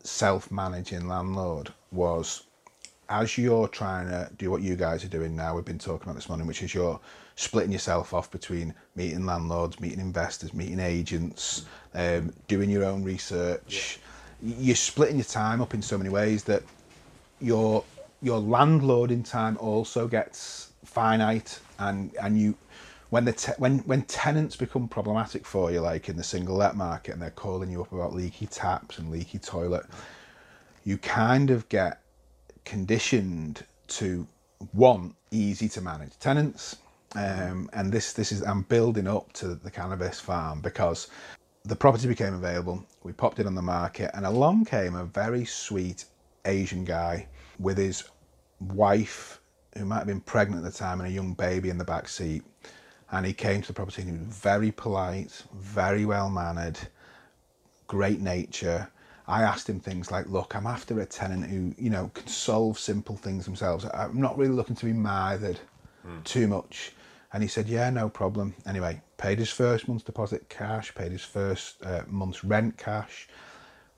self-managing 0.04 1.08
landlord 1.08 1.72
was 1.90 2.44
as 3.08 3.36
you're 3.36 3.68
trying 3.68 4.08
to 4.08 4.30
do 4.38 4.50
what 4.50 4.62
you 4.62 4.76
guys 4.76 5.04
are 5.04 5.08
doing 5.08 5.36
now, 5.36 5.54
we've 5.54 5.64
been 5.64 5.78
talking 5.78 6.04
about 6.04 6.14
this 6.14 6.28
morning, 6.28 6.46
which 6.46 6.62
is 6.62 6.74
you're 6.74 6.98
splitting 7.36 7.72
yourself 7.72 8.14
off 8.14 8.30
between 8.30 8.74
meeting 8.96 9.26
landlords, 9.26 9.78
meeting 9.80 10.00
investors, 10.00 10.54
meeting 10.54 10.80
agents, 10.80 11.66
um, 11.94 12.32
doing 12.48 12.70
your 12.70 12.84
own 12.84 13.04
research. 13.04 13.98
You're 14.42 14.76
splitting 14.76 15.16
your 15.16 15.24
time 15.24 15.60
up 15.60 15.74
in 15.74 15.82
so 15.82 15.98
many 15.98 16.10
ways 16.10 16.44
that 16.44 16.62
your 17.40 17.84
your 18.22 18.40
landlording 18.40 19.28
time 19.28 19.58
also 19.58 20.08
gets 20.08 20.72
finite, 20.84 21.60
and 21.78 22.14
and 22.20 22.38
you 22.38 22.56
when 23.14 23.24
the 23.24 23.32
te- 23.32 23.52
when 23.58 23.78
when 23.90 24.02
tenants 24.02 24.56
become 24.56 24.88
problematic 24.88 25.46
for 25.46 25.70
you, 25.70 25.80
like 25.80 26.08
in 26.08 26.16
the 26.16 26.24
single 26.24 26.56
let 26.56 26.74
market, 26.74 27.12
and 27.12 27.22
they're 27.22 27.30
calling 27.30 27.70
you 27.70 27.80
up 27.80 27.92
about 27.92 28.12
leaky 28.12 28.46
taps 28.46 28.98
and 28.98 29.08
leaky 29.08 29.38
toilet, 29.38 29.86
you 30.82 30.98
kind 30.98 31.50
of 31.50 31.68
get 31.68 32.00
conditioned 32.64 33.64
to 33.86 34.26
want 34.72 35.14
easy 35.30 35.68
to 35.68 35.80
manage 35.80 36.18
tenants. 36.18 36.78
Um, 37.14 37.70
and 37.72 37.92
this 37.92 38.14
this 38.14 38.32
is 38.32 38.42
I'm 38.42 38.62
building 38.62 39.06
up 39.06 39.32
to 39.34 39.54
the 39.54 39.70
cannabis 39.70 40.18
farm 40.18 40.60
because 40.60 41.06
the 41.62 41.76
property 41.76 42.08
became 42.08 42.34
available. 42.34 42.84
We 43.04 43.12
popped 43.12 43.38
it 43.38 43.46
on 43.46 43.54
the 43.54 43.62
market, 43.62 44.10
and 44.14 44.26
along 44.26 44.64
came 44.64 44.96
a 44.96 45.04
very 45.04 45.44
sweet 45.44 46.06
Asian 46.46 46.84
guy 46.84 47.28
with 47.60 47.78
his 47.78 48.02
wife, 48.58 49.40
who 49.78 49.84
might 49.84 49.98
have 49.98 50.08
been 50.08 50.20
pregnant 50.20 50.66
at 50.66 50.72
the 50.72 50.76
time, 50.76 51.00
and 51.00 51.08
a 51.08 51.12
young 51.12 51.32
baby 51.34 51.70
in 51.70 51.78
the 51.78 51.84
back 51.84 52.08
seat. 52.08 52.42
And 53.14 53.24
he 53.24 53.32
came 53.32 53.62
to 53.62 53.68
the 53.68 53.74
property, 53.74 54.02
and 54.02 54.10
he 54.10 54.26
was 54.26 54.36
very 54.36 54.72
polite, 54.72 55.44
very 55.54 56.04
well 56.04 56.28
mannered, 56.28 56.78
great 57.86 58.20
nature. 58.20 58.88
I 59.28 59.42
asked 59.42 59.68
him 59.68 59.78
things 59.78 60.10
like, 60.10 60.26
"Look, 60.28 60.56
I'm 60.56 60.66
after 60.66 61.00
a 61.00 61.06
tenant 61.06 61.44
who, 61.46 61.74
you 61.78 61.90
know, 61.90 62.10
can 62.12 62.26
solve 62.26 62.76
simple 62.76 63.16
things 63.16 63.44
themselves. 63.44 63.86
I'm 63.94 64.20
not 64.20 64.36
really 64.36 64.52
looking 64.52 64.74
to 64.76 64.84
be 64.84 64.92
mithered 64.92 65.60
too 66.24 66.48
much." 66.48 66.92
And 67.32 67.42
he 67.42 67.48
said, 67.48 67.68
"Yeah, 67.68 67.88
no 67.90 68.08
problem." 68.08 68.54
Anyway, 68.66 69.00
paid 69.16 69.38
his 69.38 69.50
first 69.50 69.86
month's 69.86 70.04
deposit 70.04 70.48
cash, 70.48 70.92
paid 70.94 71.12
his 71.12 71.24
first 71.24 71.82
uh, 71.84 72.02
month's 72.08 72.42
rent 72.42 72.76
cash. 72.76 73.28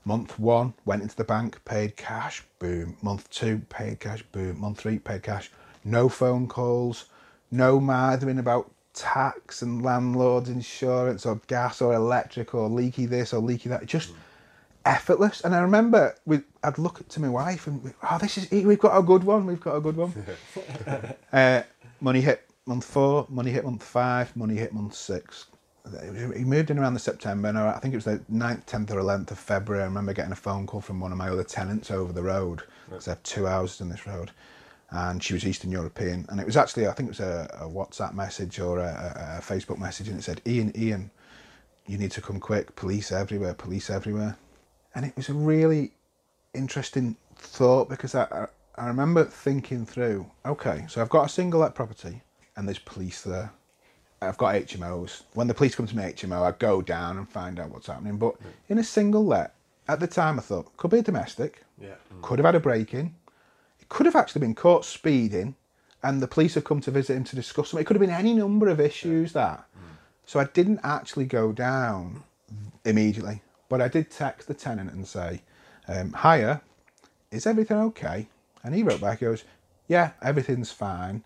Month 0.05 0.37
one 0.39 0.75
went 0.85 1.01
into 1.01 1.15
the 1.15 1.23
bank, 1.23 1.65
paid 1.65 1.97
cash, 1.97 2.43
boom. 2.59 2.97
Month 3.01 3.29
two, 3.29 3.59
paid 3.67 3.99
cash, 3.99 4.21
boom. 4.31 4.61
Month 4.61 4.79
three, 4.81 4.99
paid 4.99 5.23
cash. 5.23 5.51
No 5.83 6.07
phone 6.07 6.47
calls, 6.47 7.05
no 7.51 7.79
mithering 7.79 8.39
about 8.39 8.71
tax 8.97 9.61
and 9.61 9.83
landlord's 9.83 10.49
insurance 10.49 11.25
or 11.25 11.39
gas 11.47 11.81
or 11.81 11.93
electric 11.93 12.53
or 12.53 12.67
leaky 12.67 13.05
this 13.05 13.33
or 13.33 13.39
leaky 13.39 13.69
that. 13.69 13.85
Just 13.85 14.11
effortless. 14.85 15.41
And 15.41 15.53
I 15.53 15.59
remember 15.59 16.15
we, 16.25 16.41
I'd 16.63 16.77
look 16.77 17.07
to 17.07 17.21
my 17.21 17.29
wife 17.29 17.67
and, 17.67 17.83
we, 17.83 17.91
oh, 18.09 18.17
this 18.17 18.37
is, 18.37 18.51
we've 18.51 18.79
got 18.79 18.97
a 18.97 19.03
good 19.03 19.23
one, 19.23 19.45
we've 19.45 19.61
got 19.61 19.75
a 19.75 19.81
good 19.81 19.97
one. 19.97 20.13
uh, 21.33 21.63
money 22.01 22.21
hit 22.21 22.49
month 22.65 22.85
four, 22.85 23.27
money 23.29 23.51
hit 23.51 23.63
month 23.63 23.83
five, 23.83 24.35
money 24.35 24.55
hit 24.55 24.73
month 24.73 24.95
six. 24.95 25.47
He 26.35 26.43
moved 26.43 26.69
in 26.69 26.77
around 26.79 26.95
the 26.95 26.99
September, 26.99 27.47
and 27.47 27.57
I 27.57 27.79
think 27.79 27.93
it 27.93 27.97
was 27.97 28.03
the 28.03 28.19
9th, 28.29 28.65
10th, 28.65 28.91
or 28.91 28.95
11th 28.95 29.31
of 29.31 29.39
February. 29.39 29.83
I 29.83 29.85
remember 29.85 30.11
getting 30.11 30.33
a 30.33 30.35
phone 30.35 30.67
call 30.67 30.81
from 30.81 30.99
one 30.99 31.13
of 31.13 31.17
my 31.17 31.29
other 31.29 31.45
tenants 31.45 31.91
over 31.91 32.11
the 32.11 32.23
road, 32.23 32.63
because 32.89 33.07
I 33.07 33.11
have 33.11 33.23
two 33.23 33.45
houses 33.45 33.79
in 33.79 33.87
this 33.87 34.05
road, 34.05 34.31
and 34.89 35.21
she 35.21 35.33
was 35.33 35.45
Eastern 35.45 35.71
European. 35.71 36.25
And 36.29 36.39
it 36.39 36.45
was 36.45 36.57
actually, 36.57 36.87
I 36.87 36.93
think 36.93 37.07
it 37.07 37.17
was 37.17 37.19
a, 37.19 37.49
a 37.61 37.65
WhatsApp 37.65 38.13
message 38.13 38.59
or 38.59 38.79
a, 38.79 39.39
a, 39.39 39.41
Facebook 39.41 39.79
message, 39.79 40.07
and 40.07 40.17
it 40.17 40.23
said, 40.23 40.41
Ian, 40.45 40.71
Ian, 40.77 41.11
you 41.85 41.97
need 41.97 42.11
to 42.11 42.21
come 42.21 42.39
quick, 42.39 42.75
police 42.75 43.11
everywhere, 43.11 43.53
police 43.53 43.89
everywhere. 43.89 44.37
And 44.95 45.05
it 45.05 45.15
was 45.15 45.29
a 45.29 45.33
really 45.33 45.91
interesting 46.53 47.17
thought 47.35 47.89
because 47.89 48.15
I, 48.15 48.23
I, 48.23 48.47
I 48.83 48.87
remember 48.87 49.25
thinking 49.25 49.85
through, 49.85 50.29
okay, 50.45 50.85
so 50.87 51.01
I've 51.01 51.09
got 51.09 51.25
a 51.25 51.29
single 51.29 51.59
let 51.61 51.75
property 51.75 52.21
and 52.55 52.67
there's 52.67 52.79
police 52.79 53.21
there. 53.21 53.51
I've 54.21 54.37
got 54.37 54.55
HMOs. 54.55 55.23
When 55.33 55.47
the 55.47 55.53
police 55.53 55.75
come 55.75 55.85
to 55.85 55.95
my 55.95 56.11
HMO, 56.11 56.41
I 56.41 56.51
go 56.57 56.81
down 56.81 57.17
and 57.17 57.29
find 57.29 57.59
out 57.59 57.69
what's 57.69 57.87
happening. 57.87 58.17
But 58.17 58.35
in 58.67 58.79
a 58.79 58.83
single 58.83 59.25
let, 59.25 59.53
at 59.87 59.99
the 59.99 60.07
time, 60.07 60.39
I 60.39 60.41
thought 60.41 60.75
could 60.75 60.91
be 60.91 60.99
a 60.99 61.03
domestic. 61.03 61.63
Yeah. 61.79 61.89
Mm. 62.13 62.21
Could 62.23 62.39
have 62.39 62.45
had 62.45 62.55
a 62.55 62.59
break 62.59 62.93
in. 62.93 63.13
Could 63.89 64.05
have 64.05 64.15
actually 64.15 64.41
been 64.41 64.55
caught 64.55 64.85
speeding, 64.85 65.55
and 66.03 66.21
the 66.21 66.27
police 66.27 66.55
have 66.55 66.63
come 66.63 66.81
to 66.81 66.91
visit 66.91 67.15
him 67.15 67.23
to 67.25 67.35
discuss 67.35 67.71
them. 67.71 67.79
It 67.79 67.85
could 67.85 67.95
have 67.95 68.01
been 68.01 68.09
any 68.09 68.33
number 68.33 68.67
of 68.67 68.79
issues 68.79 69.33
that. 69.33 69.65
So 70.25 70.39
I 70.39 70.45
didn't 70.45 70.81
actually 70.83 71.25
go 71.25 71.51
down 71.53 72.23
immediately, 72.83 73.41
but 73.69 73.81
I 73.81 73.87
did 73.87 74.11
text 74.11 74.47
the 74.49 74.53
tenant 74.53 74.91
and 74.91 75.07
say, 75.07 75.41
um, 75.87 76.13
"Hiya, 76.21 76.61
is 77.31 77.47
everything 77.47 77.77
okay?" 77.77 78.27
And 78.63 78.75
he 78.75 78.83
wrote 78.83 78.99
back, 78.99 79.19
he 79.19 79.25
goes, 79.25 79.45
"Yeah, 79.87 80.11
everything's 80.21 80.71
fine." 80.71 81.23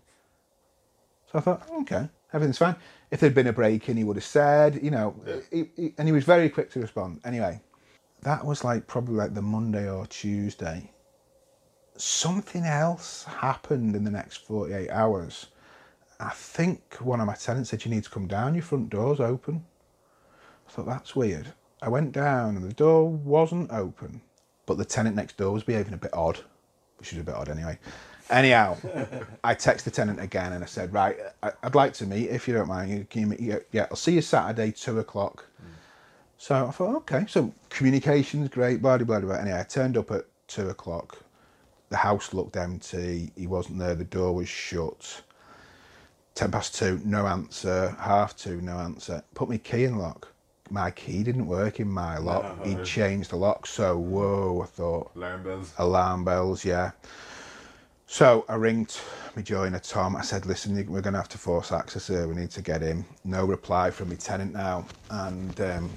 So 1.32 1.38
I 1.38 1.40
thought, 1.42 1.68
okay, 1.80 2.08
everything's 2.32 2.58
fine. 2.58 2.76
If 3.10 3.18
there'd 3.20 3.34
been 3.34 3.48
a 3.48 3.52
break 3.52 3.88
in, 3.88 3.96
he 3.96 4.04
would 4.04 4.16
have 4.16 4.24
said, 4.24 4.80
you 4.82 4.90
know, 4.90 5.14
he, 5.50 5.68
he- 5.76 5.94
and 5.98 6.06
he 6.06 6.12
was 6.12 6.24
very 6.24 6.48
quick 6.48 6.70
to 6.72 6.80
respond. 6.80 7.20
Anyway, 7.24 7.60
that 8.22 8.44
was 8.46 8.62
like 8.62 8.86
probably 8.86 9.16
like 9.16 9.34
the 9.34 9.42
Monday 9.42 9.90
or 9.90 10.06
Tuesday. 10.06 10.91
Something 11.96 12.64
else 12.64 13.24
happened 13.24 13.94
in 13.94 14.04
the 14.04 14.10
next 14.10 14.38
48 14.38 14.90
hours. 14.90 15.46
I 16.18 16.30
think 16.30 16.96
one 17.00 17.20
of 17.20 17.26
my 17.26 17.34
tenants 17.34 17.70
said, 17.70 17.84
You 17.84 17.90
need 17.90 18.04
to 18.04 18.10
come 18.10 18.26
down, 18.26 18.54
your 18.54 18.62
front 18.62 18.90
door's 18.90 19.20
open. 19.20 19.64
I 20.68 20.70
thought, 20.70 20.86
That's 20.86 21.14
weird. 21.16 21.52
I 21.82 21.88
went 21.88 22.12
down 22.12 22.56
and 22.56 22.64
the 22.64 22.72
door 22.72 23.08
wasn't 23.08 23.72
open, 23.72 24.20
but 24.66 24.78
the 24.78 24.84
tenant 24.84 25.16
next 25.16 25.36
door 25.36 25.52
was 25.52 25.64
behaving 25.64 25.94
a 25.94 25.98
bit 25.98 26.14
odd, 26.14 26.38
which 26.98 27.12
is 27.12 27.18
a 27.18 27.24
bit 27.24 27.34
odd 27.34 27.48
anyway. 27.48 27.78
Anyhow, 28.30 28.76
I 29.44 29.54
texted 29.54 29.84
the 29.84 29.90
tenant 29.90 30.20
again 30.20 30.52
and 30.52 30.62
I 30.62 30.66
said, 30.66 30.92
Right, 30.92 31.16
I'd 31.42 31.74
like 31.74 31.92
to 31.94 32.06
meet 32.06 32.30
if 32.30 32.46
you 32.46 32.54
don't 32.54 32.68
mind. 32.68 33.10
Can 33.10 33.20
you 33.22 33.26
meet? 33.26 33.40
Yeah, 33.40 33.58
yeah, 33.72 33.86
I'll 33.90 33.96
see 33.96 34.12
you 34.12 34.22
Saturday, 34.22 34.70
two 34.70 35.00
o'clock. 35.00 35.46
So 36.38 36.66
I 36.66 36.70
thought, 36.72 36.96
okay, 36.96 37.24
so 37.28 37.52
communication's 37.68 38.48
great, 38.48 38.82
blah, 38.82 38.98
blah, 38.98 39.06
blah, 39.06 39.20
blah. 39.20 39.36
Anyway, 39.36 39.60
I 39.60 39.62
turned 39.62 39.96
up 39.96 40.10
at 40.10 40.24
two 40.48 40.68
o'clock. 40.68 41.18
The 41.92 41.98
house 41.98 42.32
looked 42.32 42.56
empty. 42.56 43.32
He 43.36 43.46
wasn't 43.46 43.78
there. 43.78 43.94
The 43.94 44.04
door 44.04 44.34
was 44.34 44.48
shut. 44.48 45.20
Ten 46.34 46.50
past 46.50 46.74
two, 46.74 46.98
no 47.04 47.26
answer. 47.26 47.94
Half 48.00 48.34
two, 48.34 48.62
no 48.62 48.78
answer. 48.78 49.22
Put 49.34 49.50
my 49.50 49.58
key 49.58 49.84
in 49.84 49.98
lock. 49.98 50.28
My 50.70 50.90
key 50.90 51.22
didn't 51.22 51.46
work 51.46 51.80
in 51.80 51.88
my 51.90 52.16
lock. 52.16 52.64
He'd 52.64 52.82
changed 52.82 53.28
the 53.28 53.36
lock. 53.36 53.66
So, 53.66 53.98
whoa, 53.98 54.62
I 54.62 54.66
thought, 54.68 55.10
Alarm 55.14 55.42
bells. 55.42 55.74
alarm 55.76 56.24
bells, 56.24 56.64
yeah. 56.64 56.92
So 58.06 58.46
I 58.48 58.54
ringed 58.54 58.98
my 59.36 59.42
joiner 59.42 59.78
Tom. 59.78 60.16
I 60.16 60.22
said, 60.22 60.46
"Listen, 60.46 60.74
we're 60.90 61.02
going 61.02 61.12
to 61.12 61.20
have 61.20 61.28
to 61.28 61.38
force 61.38 61.72
access 61.72 62.06
here. 62.06 62.26
We 62.26 62.34
need 62.34 62.50
to 62.52 62.62
get 62.62 62.82
in." 62.82 63.04
No 63.24 63.44
reply 63.44 63.90
from 63.90 64.08
my 64.08 64.14
tenant 64.14 64.54
now, 64.54 64.86
and 65.10 65.60
um, 65.60 65.90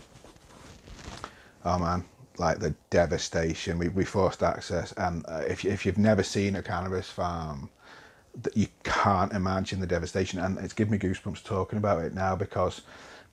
oh 1.63 1.79
man, 1.79 2.03
like 2.39 2.59
the 2.59 2.75
devastation. 2.89 3.77
We, 3.77 3.89
we 3.89 4.05
forced 4.05 4.43
access, 4.43 4.91
and 4.93 5.25
uh, 5.27 5.43
if 5.47 5.65
if 5.65 5.85
you've 5.85 5.97
never 5.97 6.23
seen 6.23 6.55
a 6.55 6.61
cannabis 6.61 7.09
farm, 7.09 7.69
that 8.41 8.55
you 8.55 8.67
can't 8.83 9.33
imagine 9.33 9.79
the 9.79 9.87
devastation. 9.87 10.39
And 10.39 10.57
it's 10.59 10.73
given 10.73 10.91
me 10.91 10.97
goosebumps 10.97 11.43
talking 11.43 11.77
about 11.77 12.03
it 12.03 12.13
now 12.13 12.35
because 12.35 12.81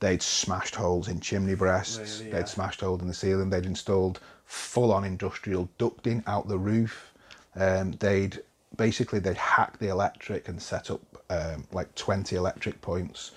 they'd 0.00 0.22
smashed 0.22 0.74
holes 0.74 1.08
in 1.08 1.20
chimney 1.20 1.54
breasts, 1.54 2.18
Really, 2.20 2.32
they'd 2.32 2.38
yeah. 2.38 2.44
smashed 2.44 2.80
holes 2.80 3.00
in 3.00 3.08
the 3.08 3.14
ceiling, 3.14 3.50
they'd 3.50 3.66
installed 3.66 4.20
full-on 4.44 5.04
industrial 5.04 5.68
ducting 5.78 6.22
out 6.26 6.48
the 6.48 6.58
roof. 6.58 7.12
Um, 7.54 7.92
they'd 7.92 8.40
basically 8.76 9.18
they'd 9.18 9.36
hacked 9.36 9.80
the 9.80 9.88
electric 9.88 10.48
and 10.48 10.60
set 10.60 10.90
up 10.90 11.00
um, 11.30 11.66
like 11.72 11.94
20 11.94 12.36
electric 12.36 12.80
points. 12.80 13.32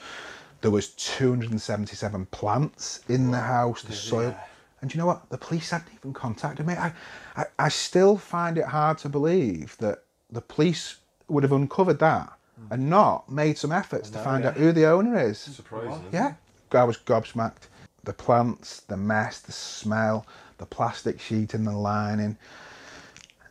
There 0.62 0.72
was 0.72 0.90
277 0.90 2.26
plants 2.28 3.02
in 3.10 3.32
the 3.32 3.40
house, 3.40 3.84
the 3.84 3.94
soil. 3.94 4.36
And 4.82 4.94
you 4.94 5.00
know 5.00 5.06
what? 5.06 5.30
The 5.30 5.38
police 5.38 5.72
hadn't 5.72 5.92
even 5.96 6.14
contacted 6.14 6.66
me. 6.66 6.74
I, 6.74 6.94
I, 7.36 7.46
I 7.58 7.70
still 7.70 8.18
find 8.18 8.58
it 8.58 8.66
hard 8.66 8.98
to 9.00 9.10
believe 9.10 9.78
that 9.80 10.04
the 10.30 10.42
police 10.42 10.98
would 11.28 11.44
have 11.44 11.52
uncovered 11.52 12.00
that 12.00 12.32
and 12.70 12.90
not 12.90 13.30
made 13.30 13.58
some 13.58 13.72
efforts 13.72 14.10
to 14.10 14.20
find 14.20 14.46
out 14.46 14.56
who 14.56 14.72
the 14.72 14.86
owner 14.86 15.20
is. 15.20 15.40
Surprising. 15.40 16.06
Yeah, 16.12 16.36
I 16.72 16.84
was 16.84 16.98
gobsmacked. 16.98 17.68
The 18.04 18.14
plants, 18.14 18.82
the 18.82 18.98
mess, 18.98 19.40
the 19.40 19.52
smell, 19.52 20.26
the 20.58 20.66
plastic 20.66 21.20
sheet 21.20 21.54
and 21.54 21.66
the 21.66 21.72
lining, 21.72 22.38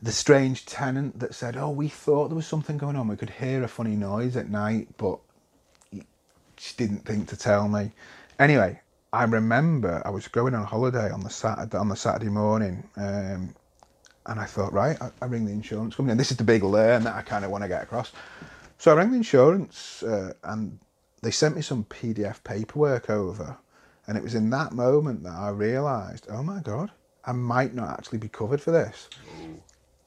the 0.00 0.12
strange 0.12 0.64
tenant 0.66 1.18
that 1.18 1.34
said, 1.34 1.56
"Oh, 1.56 1.70
we 1.70 1.88
thought 1.88 2.28
there 2.28 2.36
was 2.36 2.46
something 2.46 2.78
going 2.78 2.96
on. 2.96 3.08
We 3.08 3.16
could 3.16 3.30
hear 3.30 3.62
a 3.62 3.68
funny 3.68 3.96
noise 3.96 4.36
at 4.36 4.48
night, 4.48 4.88
but 4.96 5.18
she 6.56 6.74
didn't 6.76 7.04
think 7.04 7.28
to 7.28 7.36
tell 7.36 7.68
me." 7.68 7.92
Anyway, 8.38 8.80
I 9.14 9.22
remember 9.22 10.02
I 10.04 10.10
was 10.10 10.26
going 10.26 10.56
on 10.56 10.64
holiday 10.64 11.08
on 11.08 11.20
the 11.20 11.30
Saturday 11.30 11.78
on 11.78 11.88
the 11.88 11.94
Saturday 11.94 12.30
morning, 12.30 12.82
um, 12.96 13.54
and 14.26 14.40
I 14.40 14.44
thought, 14.44 14.72
right, 14.72 15.00
I, 15.00 15.10
I 15.22 15.26
ring 15.26 15.44
the 15.44 15.52
insurance 15.52 15.94
company, 15.94 16.10
and 16.10 16.18
this 16.18 16.32
is 16.32 16.36
the 16.36 16.42
big 16.42 16.64
learn 16.64 17.04
that 17.04 17.14
I 17.14 17.22
kind 17.22 17.44
of 17.44 17.52
want 17.52 17.62
to 17.62 17.68
get 17.68 17.84
across. 17.84 18.10
So 18.76 18.90
I 18.90 18.96
rang 18.96 19.12
the 19.12 19.16
insurance, 19.16 20.02
uh, 20.02 20.32
and 20.42 20.80
they 21.22 21.30
sent 21.30 21.54
me 21.54 21.62
some 21.62 21.84
PDF 21.84 22.42
paperwork 22.42 23.08
over, 23.08 23.56
and 24.08 24.18
it 24.18 24.22
was 24.24 24.34
in 24.34 24.50
that 24.50 24.72
moment 24.72 25.22
that 25.22 25.34
I 25.34 25.50
realised, 25.50 26.26
oh 26.28 26.42
my 26.42 26.58
god, 26.58 26.90
I 27.24 27.30
might 27.30 27.72
not 27.72 27.90
actually 27.90 28.18
be 28.18 28.28
covered 28.28 28.60
for 28.60 28.72
this. 28.72 29.08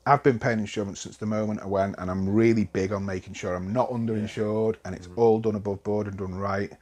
I've 0.06 0.24
been 0.24 0.38
paying 0.38 0.60
insurance 0.60 1.00
since 1.00 1.16
the 1.16 1.26
moment 1.26 1.62
I 1.62 1.66
went, 1.68 1.96
and 1.98 2.12
I'm 2.12 2.28
really 2.28 2.66
big 2.66 2.92
on 2.92 3.06
making 3.06 3.36
sure 3.36 3.56
I'm 3.56 3.72
not 3.72 3.90
underinsured 3.90 4.76
and 4.84 4.94
it's 4.94 5.08
all 5.16 5.40
done 5.40 5.56
above 5.56 5.82
board 5.86 6.08
and 6.08 6.18
done 6.18 6.36
right. 6.36 6.74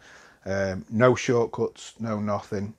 Um, 0.46 0.86
no 0.90 1.16
shortcuts, 1.16 1.94
no 2.00 2.20
nothing. 2.20 2.74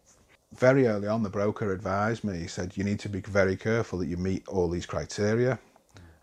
Very 0.56 0.86
early 0.86 1.08
on, 1.08 1.22
the 1.22 1.28
broker 1.28 1.72
advised 1.72 2.24
me. 2.24 2.38
He 2.38 2.46
said 2.46 2.76
you 2.76 2.84
need 2.84 3.00
to 3.00 3.08
be 3.08 3.20
very 3.20 3.56
careful 3.56 3.98
that 3.98 4.06
you 4.06 4.16
meet 4.16 4.46
all 4.48 4.68
these 4.68 4.86
criteria. 4.86 5.58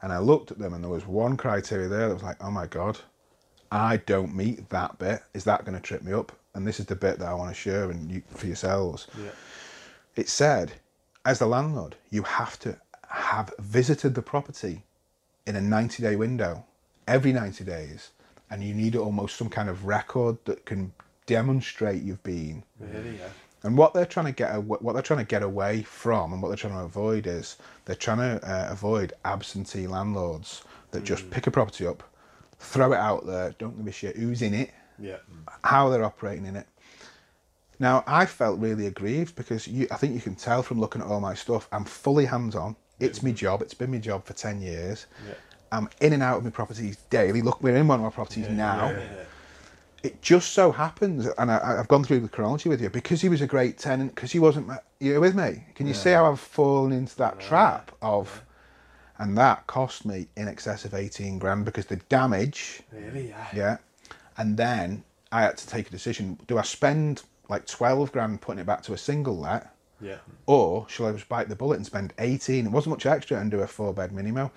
And 0.01 0.11
I 0.11 0.19
looked 0.19 0.51
at 0.51 0.59
them, 0.59 0.73
and 0.73 0.83
there 0.83 0.91
was 0.91 1.05
one 1.05 1.37
criteria 1.37 1.87
there 1.87 2.07
that 2.07 2.13
was 2.13 2.23
like, 2.23 2.43
oh 2.43 2.51
my 2.51 2.67
god, 2.67 2.99
I 3.71 3.97
don't 3.97 4.35
meet 4.35 4.69
that 4.69 4.97
bit. 4.99 5.21
Is 5.33 5.43
that 5.45 5.65
going 5.65 5.75
to 5.75 5.81
trip 5.81 6.03
me 6.03 6.13
up? 6.13 6.31
And 6.55 6.67
this 6.67 6.79
is 6.79 6.85
the 6.85 6.95
bit 6.95 7.19
that 7.19 7.27
I 7.27 7.33
want 7.33 7.49
to 7.49 7.55
share 7.55 7.89
and 7.89 8.11
you, 8.11 8.21
for 8.29 8.47
yourselves. 8.47 9.07
It 10.15 10.29
said, 10.29 10.73
as 11.25 11.39
the 11.39 11.47
landlord, 11.47 11.95
you 12.09 12.23
have 12.23 12.59
to 12.59 12.77
have 13.09 13.53
visited 13.59 14.15
the 14.15 14.21
property 14.21 14.83
in 15.45 15.55
a 15.55 15.61
90 15.61 16.03
day 16.03 16.15
window, 16.15 16.65
every 17.07 17.33
90 17.33 17.63
days, 17.63 18.11
and 18.49 18.63
you 18.63 18.73
need 18.73 18.95
almost 18.95 19.35
some 19.37 19.49
kind 19.49 19.69
of 19.69 19.85
record 19.85 20.37
that 20.45 20.65
can 20.65 20.93
demonstrate 21.25 22.03
you've 22.03 22.23
been. 22.23 22.63
Really, 22.79 23.17
yeah. 23.17 23.29
And 23.63 23.77
what 23.77 23.93
they're 23.93 24.05
trying 24.05 24.25
to 24.25 24.31
get 24.33 24.53
aw- 24.53 24.61
what 24.61 24.93
they're 24.93 25.01
trying 25.01 25.19
to 25.19 25.25
get 25.25 25.41
away 25.43 25.83
from, 25.83 26.33
and 26.33 26.41
what 26.41 26.49
they're 26.49 26.57
trying 26.57 26.73
to 26.73 26.81
avoid 26.81 27.27
is 27.27 27.57
they're 27.85 27.95
trying 27.95 28.17
to 28.17 28.45
uh, 28.49 28.67
avoid 28.71 29.13
absentee 29.25 29.87
landlords 29.87 30.63
that 30.91 31.03
just 31.03 31.29
pick 31.31 31.47
a 31.47 31.51
property 31.51 31.87
up, 31.87 32.03
throw 32.59 32.91
it 32.93 32.97
out 32.97 33.25
there, 33.25 33.55
don't 33.59 33.77
give 33.77 33.87
a 33.87 33.91
shit 33.91 34.15
who's 34.17 34.41
in 34.41 34.53
it, 34.53 34.71
Yeah. 34.99 35.17
how 35.63 35.89
they're 35.89 36.03
operating 36.03 36.45
in 36.45 36.55
it. 36.57 36.67
Now, 37.79 38.03
I 38.05 38.25
felt 38.25 38.59
really 38.59 38.85
aggrieved 38.87 39.35
because 39.35 39.67
you, 39.67 39.87
I 39.91 39.95
think 39.95 40.13
you 40.13 40.21
can 40.21 40.35
tell 40.35 40.61
from 40.61 40.79
looking 40.79 41.01
at 41.01 41.07
all 41.07 41.19
my 41.19 41.33
stuff, 41.33 41.67
I'm 41.71 41.83
fully 41.85 42.25
hands 42.25 42.55
on. 42.55 42.75
It's 42.99 43.23
my 43.23 43.31
job. 43.31 43.61
It's 43.61 43.73
been 43.73 43.91
my 43.91 43.97
job 43.97 44.23
for 44.25 44.33
10 44.33 44.61
years. 44.61 45.07
Yeah. 45.27 45.33
I'm 45.71 45.89
in 45.99 46.13
and 46.13 46.21
out 46.21 46.37
of 46.37 46.43
my 46.43 46.51
properties 46.51 46.97
daily. 47.09 47.41
Look, 47.41 47.63
we're 47.63 47.75
in 47.75 47.87
one 47.87 47.99
of 47.99 48.03
my 48.03 48.11
properties 48.11 48.47
now. 48.47 48.95
It 50.03 50.21
just 50.21 50.51
so 50.51 50.71
happens, 50.71 51.27
and 51.37 51.49
I, 51.49 51.77
I've 51.79 51.87
gone 51.87 52.03
through 52.03 52.19
the 52.19 52.29
chronology 52.29 52.69
with 52.69 52.81
you, 52.81 52.89
because 52.89 53.21
he 53.21 53.29
was 53.29 53.41
a 53.41 53.47
great 53.47 53.77
tenant, 53.77 54.13
because 54.13 54.31
he 54.31 54.39
wasn't, 54.39 54.69
you're 54.99 55.21
with 55.21 55.33
me. 55.33 55.63
Can 55.75 55.87
you 55.87 55.93
see 55.93 56.11
how 56.11 56.29
I've 56.29 56.39
fallen 56.39 56.91
into 56.91 57.15
that 57.17 57.39
trap 57.39 57.91
of, 58.01 58.43
and 59.17 59.37
that 59.37 59.65
cost 59.67 60.05
me 60.05 60.27
in 60.35 60.47
excess 60.47 60.83
of 60.85 60.93
18 60.93 61.39
grand 61.39 61.65
because 61.65 61.85
the 61.85 61.95
damage 62.09 62.81
Really, 62.91 63.29
yeah. 63.29 63.47
yeah. 63.55 63.77
And 64.37 64.57
then 64.57 65.03
I 65.31 65.43
had 65.43 65.57
to 65.57 65.67
take 65.67 65.87
a 65.87 65.91
decision. 65.91 66.39
Do 66.47 66.57
I 66.57 66.63
spend 66.63 67.23
like 67.47 67.65
12 67.65 68.11
grand 68.11 68.41
putting 68.41 68.59
it 68.59 68.65
back 68.65 68.81
to 68.83 68.93
a 68.93 68.97
single 68.97 69.37
let? 69.37 69.73
Yeah. 70.01 70.17
Or 70.47 70.85
shall 70.89 71.07
I 71.07 71.13
just 71.13 71.29
bite 71.29 71.47
the 71.47 71.55
bullet 71.55 71.77
and 71.77 71.85
spend 71.85 72.13
18? 72.19 72.65
It 72.65 72.71
wasn't 72.71 72.91
much 72.91 73.05
extra 73.05 73.39
and 73.39 73.49
do 73.49 73.61
a 73.61 73.67
four 73.67 73.93
bed 73.93 74.11
minimo. 74.11 74.51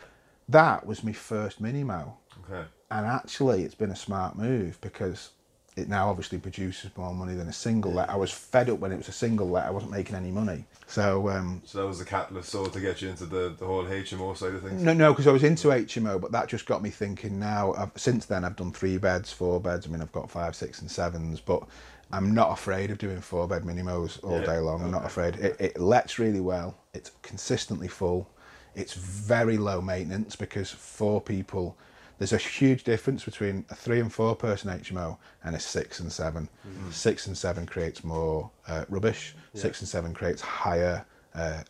That 0.48 0.86
was 0.86 1.04
my 1.04 1.12
first 1.12 1.62
minimo. 1.62 2.14
Okay. 2.44 2.66
And 2.90 3.06
actually, 3.06 3.62
it's 3.62 3.74
been 3.74 3.90
a 3.90 3.96
smart 3.96 4.36
move 4.36 4.80
because 4.80 5.30
it 5.76 5.88
now 5.90 6.08
obviously 6.08 6.38
produces 6.38 6.90
more 6.96 7.14
money 7.14 7.34
than 7.34 7.48
a 7.48 7.52
single 7.52 7.92
let. 7.92 8.08
I 8.08 8.16
was 8.16 8.30
fed 8.32 8.70
up 8.70 8.78
when 8.78 8.92
it 8.92 8.96
was 8.96 9.08
a 9.08 9.12
single 9.12 9.48
let, 9.50 9.66
I 9.66 9.70
wasn't 9.70 9.92
making 9.92 10.16
any 10.16 10.30
money. 10.30 10.64
So, 10.86 11.28
um, 11.28 11.60
So 11.66 11.82
that 11.82 11.86
was 11.86 11.98
the 11.98 12.06
catalyst, 12.06 12.48
so 12.48 12.64
to 12.64 12.80
get 12.80 13.02
you 13.02 13.10
into 13.10 13.26
the, 13.26 13.54
the 13.58 13.66
whole 13.66 13.84
HMO 13.84 14.34
side 14.34 14.54
of 14.54 14.62
things. 14.62 14.82
No, 14.82 14.94
no, 14.94 15.12
because 15.12 15.26
I 15.26 15.32
was 15.32 15.44
into 15.44 15.68
HMO, 15.68 16.18
but 16.18 16.32
that 16.32 16.48
just 16.48 16.64
got 16.64 16.82
me 16.82 16.88
thinking. 16.88 17.38
Now, 17.38 17.74
I've, 17.74 17.90
since 17.94 18.24
then, 18.24 18.42
I've 18.42 18.56
done 18.56 18.72
three 18.72 18.96
beds, 18.96 19.32
four 19.32 19.60
beds. 19.60 19.86
I 19.86 19.90
mean, 19.90 20.00
I've 20.00 20.12
got 20.12 20.30
five, 20.30 20.56
six, 20.56 20.80
and 20.80 20.90
sevens, 20.90 21.40
but 21.40 21.62
I'm 22.10 22.32
not 22.32 22.52
afraid 22.52 22.90
of 22.90 22.96
doing 22.96 23.20
four 23.20 23.46
bed 23.46 23.64
minimos 23.64 24.18
all 24.24 24.40
Yeah, 24.40 24.46
day 24.46 24.58
long. 24.58 24.82
I'm 24.82 24.90
not 24.90 25.04
afraid. 25.04 25.36
It, 25.36 25.56
it 25.60 25.78
lets 25.78 26.18
really 26.18 26.40
well. 26.40 26.78
It's 26.94 27.10
consistently 27.20 27.88
full. 27.88 28.30
It's 28.74 28.94
very 28.94 29.58
low 29.58 29.82
maintenance 29.82 30.36
because 30.36 30.70
four 30.70 31.20
people 31.20 31.76
there's 32.18 32.32
a 32.32 32.38
huge 32.38 32.84
difference 32.84 33.24
between 33.24 33.64
a 33.70 33.74
three 33.74 34.00
and 34.00 34.12
four 34.12 34.34
person 34.34 34.70
HMO 34.70 35.18
and 35.44 35.54
a 35.54 35.60
six 35.60 36.00
and 36.00 36.10
7 36.10 36.48
Six 36.90 37.26
and 37.26 37.36
seven 37.36 37.66
creates 37.66 38.04
more 38.04 38.50
uh, 38.68 38.84
rubbish. 38.88 39.34
Six 39.54 39.80
and 39.80 39.88
seven 39.88 40.14
creates 40.14 40.40
higher 40.40 41.04
uh, 41.34 41.62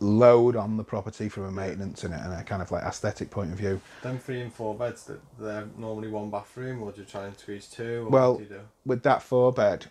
load 0.00 0.56
on 0.56 0.76
the 0.76 0.84
property 0.84 1.28
from 1.28 1.44
a 1.44 1.50
maintenance 1.50 2.04
and 2.04 2.14
a, 2.14 2.18
and 2.18 2.32
a 2.34 2.42
kind 2.42 2.62
of 2.62 2.70
like 2.70 2.82
aesthetic 2.84 3.30
point 3.30 3.52
of 3.52 3.58
view. 3.58 3.80
Them 4.02 4.18
three 4.18 4.40
and 4.40 4.52
four 4.52 4.74
beds, 4.74 5.04
that 5.04 5.20
they're 5.38 5.66
normally 5.76 6.08
one 6.08 6.30
bathroom, 6.30 6.82
or 6.82 6.92
do 6.92 7.00
you 7.00 7.06
try 7.06 7.26
and 7.26 7.36
squeeze 7.38 7.66
two? 7.66 8.06
Or 8.06 8.10
Well, 8.10 8.32
what 8.32 8.38
do 8.38 8.44
you 8.44 8.60
do? 8.60 8.60
with 8.86 9.02
that 9.02 9.22
four 9.22 9.52
bed, 9.52 9.86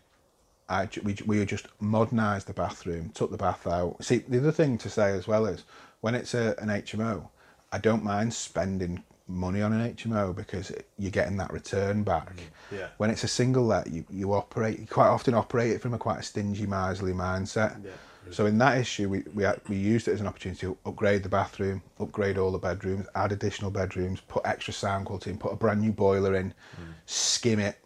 I, 0.70 0.88
we, 1.04 1.16
we 1.26 1.46
just 1.46 1.68
modernised 1.80 2.48
the 2.48 2.54
bathroom, 2.54 3.10
took 3.14 3.32
the 3.32 3.38
bath 3.38 3.68
out. 3.68 4.04
See, 4.04 4.20
the 4.20 4.38
other 4.40 4.52
thing 4.52 4.78
to 4.80 4.90
say 4.90 5.12
as 5.12 5.28
well 5.28 5.46
is 5.46 5.64
when 6.02 6.16
it's 6.16 6.34
a, 6.34 6.56
an 6.60 6.70
HMO, 6.70 7.28
I 7.72 7.80
don't 7.80 8.04
mind 8.04 8.34
spending 8.34 9.04
money 9.28 9.62
on 9.62 9.74
an 9.74 9.94
HMO 9.94 10.36
because 10.36 10.72
you're 10.98 11.12
getting 11.12 11.38
that 11.38 11.52
return 11.52 12.04
back. 12.04 12.36
Mm, 12.36 12.78
yeah. 12.78 12.88
When 12.98 13.10
it's 13.10 13.24
a 13.24 13.28
single 13.28 13.66
let, 13.66 13.88
you, 13.88 14.06
you 14.10 14.34
operate, 14.34 14.80
you 14.80 14.88
quite 14.88 15.08
often 15.08 15.34
operate 15.34 15.72
it 15.72 15.82
from 15.82 15.94
a 15.94 15.98
quite 15.98 16.20
a 16.20 16.24
stingy, 16.24 16.66
miserly 16.66 17.14
mindset. 17.14 17.84
Yeah. 17.84 17.92
So 18.32 18.46
in 18.46 18.58
that 18.60 18.78
issue, 18.78 19.10
we, 19.10 19.24
we, 19.34 19.44
had- 19.44 19.60
we 19.68 19.76
used 19.76 20.08
it 20.08 20.12
as 20.12 20.22
an 20.22 20.28
opportunity 20.28 20.62
to 20.62 20.78
upgrade 20.86 21.24
the 21.24 21.30
bathroom, 21.30 21.82
upgrade 22.00 22.38
all 22.38 22.52
the 22.52 22.58
bedrooms, 22.58 23.06
add 23.16 23.32
additional 23.32 23.70
bedrooms, 23.70 24.22
put 24.22 24.46
extra 24.46 24.74
sound 24.74 25.06
quality 25.06 25.32
in, 25.32 25.38
put 25.38 25.52
a 25.52 25.56
brand 25.58 25.82
new 25.82 25.92
boiler 25.92 26.36
in, 26.36 26.50
mm. 26.50 26.94
skim 27.06 27.60
it. 27.60 27.78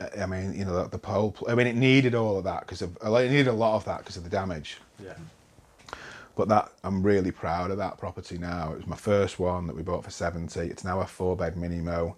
I- 0.00 0.22
I 0.22 0.26
mean, 0.26 0.52
you 0.54 0.64
know, 0.64 0.82
the, 0.88 0.98
the 0.98 1.06
whole. 1.06 1.36
I 1.48 1.54
mean, 1.54 1.68
it 1.68 1.76
needed 1.76 2.16
all 2.16 2.36
of 2.38 2.44
that 2.44 2.60
because 2.60 2.82
of. 2.82 2.96
It 3.00 3.30
needed 3.30 3.46
a 3.46 3.52
lot 3.52 3.76
of 3.76 3.84
that 3.84 3.98
because 3.98 4.16
of 4.16 4.24
the 4.24 4.30
damage. 4.30 4.78
Yeah. 5.02 5.14
But 6.36 6.48
that 6.48 6.72
I'm 6.82 7.02
really 7.02 7.30
proud 7.30 7.70
of 7.70 7.78
that 7.78 7.98
property 7.98 8.38
now. 8.38 8.72
It 8.72 8.78
was 8.78 8.86
my 8.86 8.96
first 8.96 9.38
one 9.38 9.66
that 9.66 9.76
we 9.76 9.82
bought 9.82 10.04
for 10.04 10.10
70. 10.10 10.58
It's 10.60 10.84
now 10.84 11.00
a 11.00 11.06
four 11.06 11.36
bed 11.36 11.56
mini 11.56 11.80
mo. 11.80 12.16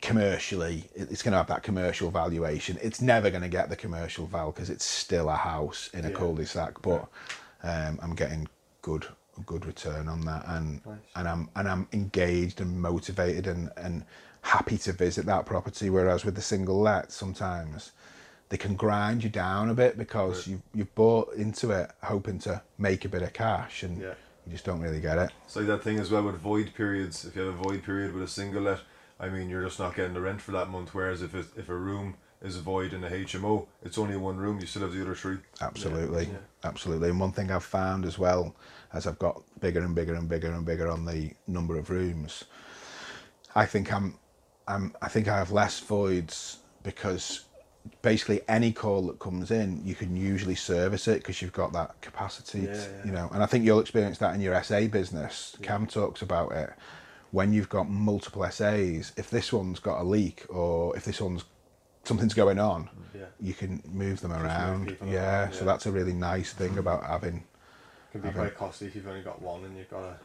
Commercially, 0.00 0.88
it's 0.94 1.22
going 1.22 1.32
to 1.32 1.38
have 1.38 1.46
that 1.48 1.62
commercial 1.62 2.10
valuation. 2.10 2.78
It's 2.82 3.02
never 3.02 3.28
going 3.30 3.42
to 3.42 3.48
get 3.48 3.68
the 3.68 3.76
commercial 3.76 4.26
val 4.26 4.50
because 4.50 4.70
it's 4.70 4.84
still 4.84 5.28
a 5.28 5.36
house 5.36 5.90
in 5.92 6.06
a 6.06 6.08
Yeah. 6.08 6.14
cul-de-sac. 6.16 6.80
But 6.80 7.06
um, 7.62 7.98
I'm 8.02 8.14
getting 8.14 8.48
good 8.82 9.06
good 9.46 9.64
return 9.64 10.06
on 10.08 10.20
that, 10.22 10.44
and 10.48 10.84
Nice. 10.84 10.98
and 11.16 11.28
I'm 11.28 11.48
and 11.56 11.68
I'm 11.68 11.86
engaged 11.92 12.60
and 12.60 12.80
motivated 12.80 13.46
and 13.46 13.70
and 13.76 14.04
happy 14.42 14.78
to 14.78 14.92
visit 14.92 15.26
that 15.26 15.44
property. 15.46 15.90
Whereas 15.90 16.24
with 16.24 16.34
the 16.34 16.42
single 16.42 16.80
let, 16.80 17.12
sometimes 17.12 17.92
they 18.50 18.56
can 18.56 18.74
grind 18.74 19.22
you 19.24 19.30
down 19.30 19.70
a 19.70 19.74
bit 19.74 19.96
because 19.96 20.46
you've 20.46 20.60
you've 20.74 20.94
bought 20.94 21.32
into 21.34 21.70
it 21.70 21.90
hoping 22.02 22.38
to 22.40 22.60
make 22.78 23.04
a 23.04 23.08
bit 23.08 23.22
of 23.22 23.32
cash, 23.32 23.82
and 23.82 24.00
Yeah. 24.02 24.14
you 24.44 24.52
just 24.52 24.64
don't 24.64 24.80
really 24.80 25.00
get 25.00 25.16
it. 25.18 25.30
It's 25.46 25.56
like 25.56 25.66
that 25.68 25.82
thing 25.82 25.98
as 25.98 26.10
well 26.10 26.24
with 26.24 26.36
void 26.36 26.74
periods. 26.74 27.24
If 27.24 27.36
you 27.36 27.42
have 27.42 27.54
a 27.54 27.62
void 27.62 27.82
period 27.84 28.12
with 28.12 28.24
a 28.24 28.28
single 28.28 28.62
let, 28.62 28.80
I 29.18 29.28
mean, 29.28 29.48
you're 29.48 29.62
just 29.62 29.78
not 29.78 29.94
getting 29.94 30.14
the 30.14 30.20
rent 30.20 30.42
for 30.42 30.50
that 30.52 30.68
month. 30.68 30.94
Whereas 30.94 31.22
if 31.22 31.34
it, 31.34 31.46
if 31.56 31.68
a 31.68 31.74
room 31.76 32.16
is 32.42 32.56
void 32.56 32.92
in 32.92 33.04
a 33.04 33.08
HMO, 33.10 33.66
it's 33.82 33.98
only 33.98 34.16
one 34.16 34.38
room. 34.38 34.58
You 34.58 34.66
still 34.66 34.82
have 34.82 34.94
the 34.94 35.02
other 35.02 35.14
three. 35.14 35.38
Absolutely, 35.60 36.24
Yeah. 36.24 36.38
absolutely. 36.64 37.10
And 37.10 37.20
one 37.20 37.32
thing 37.32 37.50
I've 37.52 37.62
found 37.64 38.04
as 38.04 38.18
well, 38.18 38.56
as 38.92 39.06
I've 39.06 39.18
got 39.18 39.42
bigger 39.60 39.80
and 39.80 39.94
bigger 39.94 40.14
and 40.14 40.28
bigger 40.28 40.50
and 40.50 40.64
bigger 40.64 40.88
on 40.90 41.04
the 41.04 41.32
number 41.46 41.78
of 41.78 41.90
rooms, 41.90 42.44
I 43.54 43.66
think 43.66 43.92
I'm, 43.92 44.14
I'm, 44.66 44.94
I 45.02 45.08
think 45.08 45.28
I 45.28 45.36
have 45.36 45.52
less 45.52 45.80
voids 45.80 46.58
because 46.82 47.44
basically 48.02 48.40
any 48.48 48.72
call 48.72 49.06
that 49.08 49.18
comes 49.18 49.50
in, 49.50 49.82
you 49.84 49.94
can 49.94 50.16
usually 50.16 50.54
service 50.54 51.08
it 51.08 51.18
because 51.18 51.40
you've 51.42 51.52
got 51.52 51.72
that 51.72 52.00
capacity, 52.00 52.60
Yeah, 52.60 52.72
t- 52.72 52.78
yeah. 52.80 53.04
you 53.04 53.12
know. 53.12 53.30
And 53.32 53.42
I 53.42 53.46
think 53.46 53.64
you'll 53.64 53.80
experience 53.80 54.18
that 54.18 54.34
in 54.34 54.40
your 54.40 54.60
SA 54.62 54.86
business. 54.86 55.56
Cam 55.62 55.86
talks 55.86 56.22
about 56.22 56.52
it. 56.52 56.70
When 57.30 57.52
you've 57.52 57.68
got 57.68 57.88
multiple 57.88 58.42
SAs, 58.50 59.12
if 59.16 59.30
this 59.30 59.52
one's 59.52 59.78
got 59.78 60.00
a 60.00 60.04
leak 60.04 60.44
or 60.48 60.96
if 60.96 61.04
this 61.04 61.20
one's 61.20 61.44
something's 62.04 62.34
going 62.34 62.58
on, 62.58 62.88
Yeah. 63.14 63.26
you 63.40 63.54
can 63.54 63.82
move 63.86 64.20
them 64.20 64.32
around. 64.32 64.96
yeah, 65.04 65.42
around, 65.44 65.54
so 65.54 65.64
that's 65.64 65.86
a 65.86 65.92
really 65.92 66.14
nice 66.14 66.52
thing 66.52 66.70
mm-hmm. 66.70 66.78
about 66.78 67.04
having. 67.04 67.44
can 68.12 68.20
be 68.22 68.30
quite 68.30 68.56
costly 68.56 68.88
if 68.88 68.96
you've 68.96 69.06
only 69.06 69.22
got 69.22 69.40
one 69.40 69.64
and 69.64 69.76
you've 69.76 69.90
got 69.90 70.00
to 70.00 70.16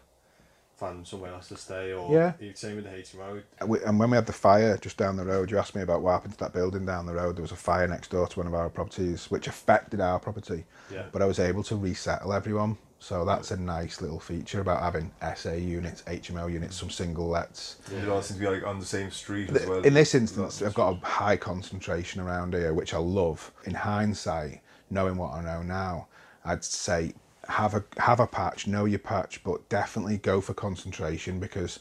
find 0.78 1.08
somewhere 1.08 1.34
else 1.34 1.48
to 1.50 1.58
stay. 1.58 1.94
Or 1.94 2.12
Yeah. 2.14 2.34
you 2.40 2.54
same 2.56 2.76
with 2.76 2.86
the 2.86 2.92
HMO. 2.92 3.42
we- 3.66 3.84
And 3.84 4.00
when 4.00 4.10
we 4.12 4.16
had 4.16 4.26
the 4.26 4.34
fire 4.34 4.78
just 4.78 4.98
down 4.98 5.16
the 5.16 5.26
road, 5.26 5.50
you 5.52 5.58
asked 5.58 5.76
me 5.76 5.82
about 5.82 6.02
what 6.02 6.12
happened 6.12 6.34
to 6.34 6.40
that 6.40 6.54
building 6.54 6.86
down 6.86 7.06
the 7.06 7.14
road. 7.14 7.36
There 7.38 7.42
was 7.44 7.52
a 7.52 7.56
fire 7.56 7.88
next 7.88 8.10
door 8.12 8.28
to 8.28 8.40
one 8.40 8.48
of 8.48 8.54
our 8.54 8.70
properties, 8.70 9.32
which 9.32 9.48
affected 9.48 10.02
our 10.02 10.20
property. 10.20 10.66
Yeah. 10.92 11.04
But 11.12 11.22
I 11.22 11.26
was 11.26 11.40
able 11.40 11.64
to 11.64 11.76
resettle 11.76 12.34
everyone. 12.34 12.78
So 12.98 13.24
that's 13.24 13.52
a 13.52 13.58
nice 13.58 14.02
little 14.02 14.20
feature 14.20 14.62
about 14.62 14.82
having 14.82 15.12
SA 15.22 15.54
units, 15.54 16.02
HMO 16.08 16.48
units, 16.48 16.76
some 16.78 16.90
single 16.90 17.28
lets. 17.28 17.76
It 17.92 18.08
all 18.10 18.22
seems 18.22 18.40
to 18.40 18.46
be 18.46 18.50
like 18.50 18.66
on 18.66 18.80
the 18.80 18.86
same 18.86 19.12
street 19.12 19.50
as 19.56 19.68
well. 19.68 19.82
In 19.82 19.94
this 19.94 20.16
instance, 20.16 20.62
I've 20.62 20.74
got 20.74 20.94
a 21.02 21.06
high 21.06 21.38
concentration 21.38 22.22
around 22.22 22.54
here, 22.54 22.74
which 22.74 22.94
I 22.94 22.98
love. 22.98 23.52
In 23.66 23.76
hindsight, 23.76 24.62
knowing 24.90 25.18
what 25.18 25.34
I 25.34 25.42
know 25.42 25.62
now, 25.62 26.08
I'd 26.46 26.64
say 26.64 27.14
have 27.48 27.74
a 27.74 27.84
have 27.98 28.20
a 28.20 28.28
patch, 28.28 28.68
know 28.68 28.86
your 28.86 29.00
patch, 29.00 29.44
but 29.44 29.68
definitely 29.70 30.18
go 30.18 30.42
for 30.42 30.54
concentration 30.54 31.40
because 31.40 31.80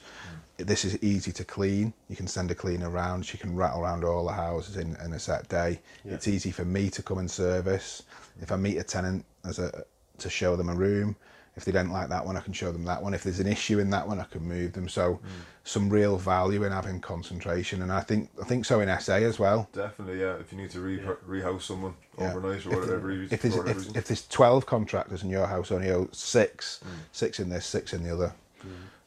mm. 0.59 0.67
this 0.67 0.85
is 0.85 1.03
easy 1.03 1.33
to 1.33 1.45
clean. 1.45 1.93
You 2.09 2.17
can 2.17 2.27
send 2.27 2.51
a 2.51 2.55
cleaner 2.55 2.91
around. 2.91 3.25
She 3.25 3.39
can 3.39 3.55
rattle 3.55 3.83
around 3.83 4.05
all 4.05 4.27
the 4.27 4.33
houses 4.33 4.77
in, 4.77 4.97
in 5.05 5.13
a 5.13 5.19
set 5.19 5.49
day. 5.49 5.81
It's 6.05 6.29
easy 6.29 6.51
for 6.51 6.65
me 6.65 6.91
to 6.91 7.03
come 7.03 7.19
and 7.19 7.31
service. 7.31 8.03
If 8.41 8.53
I 8.53 8.57
meet 8.57 8.79
a 8.79 8.83
tenant 8.83 9.25
as 9.45 9.59
a 9.59 9.85
to 10.19 10.31
show 10.31 10.57
them 10.57 10.69
a 10.69 10.75
room. 10.75 11.17
If 11.57 11.65
they 11.65 11.71
don't 11.71 11.91
like 11.91 12.09
that 12.09 12.27
one, 12.27 12.37
I 12.37 12.41
can 12.41 12.53
show 12.53 12.73
them 12.73 12.85
that 12.87 13.01
one. 13.01 13.15
If 13.15 13.23
there's 13.23 13.39
an 13.39 13.47
issue 13.47 13.79
in 13.79 13.91
that 13.91 14.09
one, 14.09 14.19
I 14.19 14.25
can 14.25 14.43
move 14.43 14.73
them. 14.73 14.89
So, 14.89 15.15
mm. 15.15 15.29
some 15.63 15.89
real 15.89 16.17
value 16.17 16.65
in 16.65 16.73
having 16.73 17.01
concentration, 17.01 17.83
and 17.83 17.93
I 17.93 18.01
think 18.01 18.31
I 18.43 18.45
think 18.45 18.65
so 18.65 18.81
in 18.81 19.01
SA 19.01 19.15
as 19.15 19.39
well. 19.39 19.69
Definitely, 19.73 20.21
yeah. 20.21 20.35
If 20.35 20.51
you 20.51 20.59
need 20.59 20.71
to 20.71 20.81
re- 20.81 21.01
rehouse 21.25 21.63
someone 21.63 21.95
Yeah. 22.03 22.04
Overnight 22.19 22.67
or 22.67 22.73
If- 22.73 22.79
whatever, 22.81 22.99
reason, 22.99 23.29
If 23.35 23.43
there's 23.43 23.57
whatever 23.57 23.81
if, 23.81 23.97
if 23.97 24.07
there's 24.09 24.27
twelve 24.29 24.67
contractors 24.67 25.23
in 25.23 25.31
your 25.31 25.47
house, 25.47 25.71
only 25.71 25.91
owe 25.91 26.09
six, 26.13 26.81
Mm. 26.85 26.89
six 27.13 27.39
in 27.41 27.49
this, 27.49 27.67
six 27.67 27.93
in 27.93 28.03
the 28.05 28.13
other. 28.13 28.33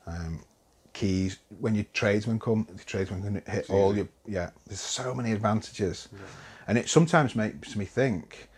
Um, 0.05 0.43
keys 0.93 1.37
when 1.59 1.75
your 1.75 1.85
tradesmen 1.93 2.39
come, 2.39 2.67
the 2.73 2.83
tradesmen 2.83 3.21
can 3.23 3.53
hit 3.53 3.69
all 3.69 3.95
your 3.95 4.07
yeah. 4.25 4.49
There's 4.65 4.79
so 4.81 5.13
many 5.13 5.31
advantages, 5.31 6.07
and 6.67 6.77
it 6.77 6.89
sometimes 6.89 7.35
makes 7.35 7.75
me 7.75 7.85
think. 7.85 8.49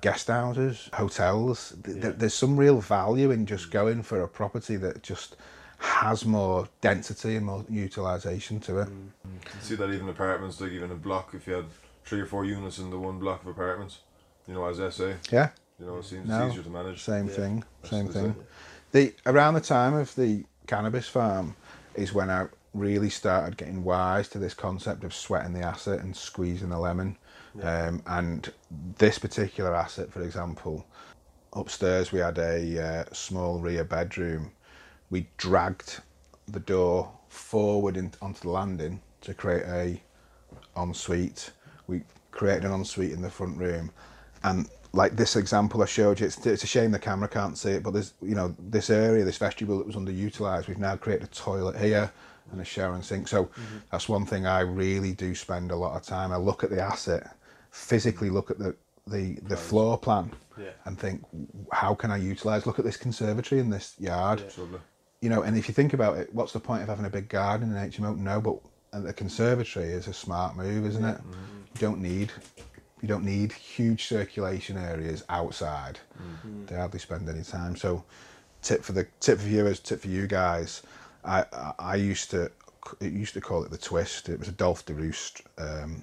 Guest 0.00 0.26
houses, 0.26 0.90
hotels. 0.94 1.76
th- 1.84 2.02
th- 2.02 2.14
there's 2.18 2.34
some 2.34 2.56
real 2.56 2.80
value 2.80 3.30
in 3.30 3.46
just 3.46 3.70
going 3.70 4.02
for 4.02 4.20
a 4.22 4.26
property 4.26 4.74
that 4.74 5.00
just 5.04 5.36
has 5.78 6.24
more 6.24 6.66
density 6.80 7.36
and 7.36 7.46
more 7.46 7.64
utilisation 7.68 8.58
to 8.58 8.80
it. 8.80 8.88
see 9.60 9.76
that 9.76 9.90
even 9.90 10.08
apartments, 10.08 10.60
like 10.60 10.72
even 10.72 10.90
a 10.90 10.96
block, 10.96 11.34
if 11.34 11.46
you 11.46 11.52
had 11.52 11.66
three 12.04 12.20
or 12.20 12.26
four 12.26 12.44
units 12.44 12.78
in 12.78 12.90
the 12.90 12.98
one 12.98 13.18
block 13.18 13.42
of 13.42 13.48
apartments, 13.48 14.00
you 14.46 14.54
know, 14.54 14.66
as 14.66 14.78
SA, 14.94 15.14
Yeah. 15.30 15.50
you 15.78 15.86
know, 15.86 15.98
it 15.98 16.04
seems 16.04 16.28
No, 16.28 16.48
easier 16.48 16.62
to 16.62 16.70
manage. 16.70 17.02
Same 17.02 17.28
thing, 17.28 17.64
same 17.84 18.06
That's 18.06 18.16
thing. 18.16 18.30
it. 18.30 18.36
The 18.92 19.14
around 19.26 19.54
the 19.54 19.60
time 19.60 19.94
of 19.94 20.14
the 20.14 20.44
cannabis 20.66 21.08
farm 21.08 21.56
is 21.94 22.12
when 22.12 22.30
I 22.30 22.46
really 22.74 23.10
started 23.10 23.56
getting 23.56 23.84
wise 23.84 24.28
to 24.30 24.38
this 24.38 24.54
concept 24.54 25.04
of 25.04 25.14
sweating 25.14 25.52
the 25.52 25.60
asset 25.60 26.00
and 26.00 26.16
squeezing 26.16 26.70
the 26.70 26.78
lemon. 26.78 27.16
Um, 27.62 28.02
and 28.06 28.50
this 28.96 29.18
particular 29.18 29.74
asset, 29.74 30.10
for 30.10 30.22
example, 30.22 30.86
upstairs 31.52 32.10
we 32.12 32.20
had 32.20 32.38
a 32.38 32.82
uh, 32.82 33.04
small 33.12 33.60
rear 33.60 33.84
bedroom. 33.84 34.52
We 35.10 35.28
dragged 35.36 36.00
the 36.48 36.60
door 36.60 37.12
forward 37.28 37.98
in, 37.98 38.12
onto 38.22 38.40
the 38.40 38.50
landing 38.50 39.02
to 39.20 39.34
create 39.34 39.64
a 39.66 40.02
ensuite. 40.76 41.50
We 41.86 42.02
created 42.30 42.64
an 42.64 42.72
ensuite 42.72 43.12
in 43.12 43.22
the 43.22 43.30
front 43.30 43.58
room, 43.58 43.90
and 44.44 44.68
like 44.92 45.16
this 45.16 45.36
example 45.36 45.82
I 45.82 45.86
showed 45.86 46.20
you, 46.20 46.26
it's, 46.26 46.44
it's 46.46 46.64
a 46.64 46.66
shame 46.66 46.90
the 46.90 46.98
camera 46.98 47.28
can't 47.28 47.56
see 47.56 47.70
it, 47.70 47.82
but 47.82 47.92
there's 47.92 48.14
you 48.22 48.34
know 48.34 48.54
this 48.58 48.90
area, 48.90 49.24
this 49.24 49.38
vestibule 49.38 49.78
that 49.78 49.86
was 49.86 49.96
underutilized. 49.96 50.68
We've 50.68 50.78
now 50.78 50.96
created 50.96 51.24
a 51.24 51.30
toilet 51.30 51.76
here 51.76 52.12
and 52.50 52.60
a 52.60 52.64
shower 52.64 52.94
and 52.94 53.04
sink. 53.04 53.28
So 53.28 53.44
mm-hmm. 53.44 53.78
that's 53.90 54.08
one 54.08 54.26
thing 54.26 54.46
I 54.46 54.60
really 54.60 55.12
do 55.12 55.34
spend 55.34 55.70
a 55.70 55.76
lot 55.76 55.96
of 55.96 56.02
time. 56.02 56.32
I 56.32 56.36
look 56.36 56.62
at 56.62 56.70
the 56.70 56.80
asset, 56.80 57.36
physically 57.70 58.30
look 58.30 58.50
at 58.50 58.58
the 58.58 58.76
the, 59.06 59.38
the 59.48 59.56
floor 59.56 59.98
plan, 59.98 60.30
Yeah. 60.56 60.70
and 60.84 60.96
think 60.98 61.24
how 61.72 61.94
can 61.94 62.10
I 62.10 62.18
utilize? 62.18 62.66
Look 62.66 62.78
at 62.78 62.84
this 62.84 62.96
conservatory 62.96 63.60
in 63.60 63.68
this 63.70 63.94
yard 63.98 64.44
Lovely. 64.56 64.78
you 65.20 65.28
know, 65.28 65.42
and 65.42 65.56
if 65.56 65.66
you 65.68 65.74
think 65.74 65.92
about 65.92 66.18
it, 66.18 66.32
what's 66.32 66.52
the 66.52 66.60
point 66.60 66.82
of 66.82 66.88
having 66.88 67.06
a 67.06 67.10
big 67.10 67.28
garden 67.28 67.74
in 67.74 67.90
HMO? 67.90 68.16
No, 68.16 68.40
but 68.40 68.58
a 68.92 69.12
conservatory 69.12 69.86
is 69.86 70.06
a 70.06 70.12
smart 70.12 70.56
move, 70.56 70.86
isn't 70.86 71.04
it? 71.04 71.18
You 71.24 71.36
don't 71.78 72.00
need 72.00 72.32
you 73.00 73.08
don't 73.08 73.24
need 73.24 73.52
huge 73.52 74.06
circulation 74.06 74.78
areas 74.78 75.24
outside. 75.28 75.98
They 76.66 76.76
hardly 76.76 77.00
spend 77.00 77.28
any 77.28 77.42
time. 77.42 77.74
So, 77.76 78.04
tip 78.62 78.84
for 78.84 78.92
the 78.92 79.06
tip 79.18 79.38
for 79.38 79.44
viewers, 79.44 79.80
tip 79.80 80.00
for 80.00 80.08
you 80.08 80.26
guys. 80.26 80.82
I 81.24 81.44
I, 81.52 81.72
I 81.78 81.94
used 81.96 82.30
to 82.30 82.50
it 83.00 83.12
used 83.12 83.34
to 83.34 83.40
call 83.40 83.64
it 83.64 83.70
the 83.70 83.78
twist. 83.78 84.28
It 84.28 84.38
was 84.38 84.48
a 84.48 84.52
Dolf 84.52 84.84
de 84.86 84.94
Roos 84.94 85.32
um, 85.58 86.02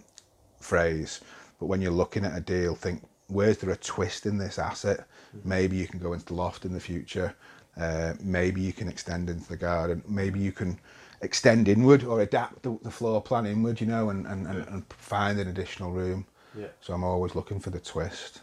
phrase. 0.60 1.22
But 1.60 1.68
when 1.68 1.82
you're 1.82 1.92
looking 1.92 2.26
at 2.26 2.38
a 2.38 2.42
deal, 2.42 2.76
think 2.76 3.04
where's 3.28 3.58
there 3.58 3.70
a 3.72 3.78
twist 3.78 4.26
in 4.26 4.38
this 4.38 4.60
asset? 4.60 5.06
Maybe 5.44 5.78
you 5.78 5.88
can 5.88 6.00
go 6.00 6.14
into 6.14 6.26
the 6.26 6.34
loft 6.34 6.66
in 6.66 6.74
the 6.74 6.80
future. 6.80 7.36
Uh, 7.78 8.14
maybe 8.22 8.62
you 8.62 8.74
can 8.74 8.88
extend 8.88 9.30
into 9.30 9.48
the 9.48 9.58
garden. 9.58 10.04
Maybe 10.08 10.40
you 10.40 10.52
can 10.52 10.80
extend 11.22 11.68
inward 11.68 12.04
or 12.04 12.22
adapt 12.22 12.64
the, 12.64 12.78
the 12.84 12.92
floor 12.92 13.22
plan 13.22 13.46
inward, 13.46 13.82
you 13.82 13.88
know, 13.88 14.10
and, 14.10 14.26
and, 14.28 14.48
and, 14.48 14.68
and 14.68 14.86
find 14.94 15.40
an 15.40 15.48
additional 15.48 15.92
room. 15.92 16.26
Yeah. 16.58 16.68
So 16.82 16.94
I'm 16.94 17.04
always 17.04 17.36
looking 17.36 17.60
for 17.60 17.70
the 17.70 17.80
twist. 17.80 18.42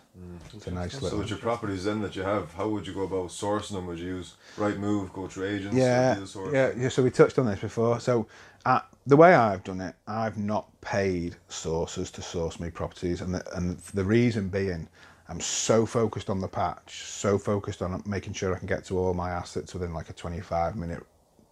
It's 0.55 0.67
a 0.67 0.71
nice 0.71 0.95
So 0.95 1.01
little. 1.05 1.19
with 1.19 1.31
your 1.31 1.39
properties 1.39 1.85
then 1.85 2.01
that 2.03 2.17
you 2.17 2.23
have, 2.23 2.53
how 2.55 2.69
would 2.69 2.87
you 2.87 2.95
go 2.95 3.03
about 3.03 3.29
sourcing 3.29 3.73
them? 3.73 3.87
Would 3.87 3.99
you 3.99 4.07
use 4.17 4.35
Rightmove, 4.57 5.13
go 5.13 5.29
through 5.29 5.49
agents? 5.49 5.77
yeah, 5.77 6.15
deal 6.15 6.27
source? 6.27 6.55
yeah, 6.55 6.73
yeah. 6.77 6.89
So 6.89 7.03
we 7.03 7.11
touched 7.11 7.39
on 7.39 7.47
this 7.47 7.61
before. 7.61 8.01
So 8.01 8.27
uh, 8.65 8.81
the 9.07 9.17
way 9.17 9.35
I've 9.35 9.63
done 9.65 9.81
it, 9.81 9.95
I've 10.07 10.39
not 10.39 10.69
paid 10.81 11.37
sources 11.49 12.11
to 12.13 12.23
source 12.23 12.59
me 12.59 12.71
properties, 12.71 13.21
and 13.21 13.35
the, 13.35 13.57
and 13.57 13.79
the 13.79 14.05
reason 14.05 14.49
being, 14.49 14.89
I'm 15.29 15.41
so 15.41 15.85
focused 15.85 16.31
on 16.31 16.41
the 16.41 16.49
patch, 16.49 17.03
so 17.05 17.37
focused 17.39 17.83
on 17.83 18.03
making 18.07 18.33
sure 18.33 18.55
I 18.55 18.59
can 18.59 18.69
get 18.69 18.85
to 18.87 18.99
all 18.99 19.13
my 19.13 19.31
assets 19.31 19.75
within 19.75 19.93
like 19.93 20.09
a 20.09 20.15
25 20.15 20.77
minute 20.77 21.05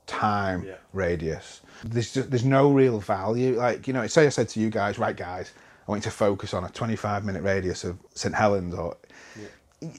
time 0.07 0.65
Yeah. 0.65 0.75
radius. 0.93 1.61
There's 1.85 2.13
just, 2.15 2.31
there's 2.31 2.45
no 2.45 2.71
real 2.73 3.01
value. 3.01 3.57
Like 3.57 3.87
you 3.87 3.93
know, 3.93 4.07
say 4.07 4.27
I 4.27 4.31
said 4.31 4.49
to 4.51 4.61
you 4.61 4.71
guys, 4.71 4.99
right, 4.99 5.17
guys, 5.17 5.53
I 5.87 5.91
want 5.91 6.01
you 6.05 6.11
to 6.11 6.17
focus 6.17 6.55
on 6.55 6.65
a 6.65 6.69
25 6.71 7.25
minute 7.25 7.43
radius 7.43 7.85
of 7.85 7.99
St 8.15 8.35
Helens, 8.35 8.75
or 8.75 8.97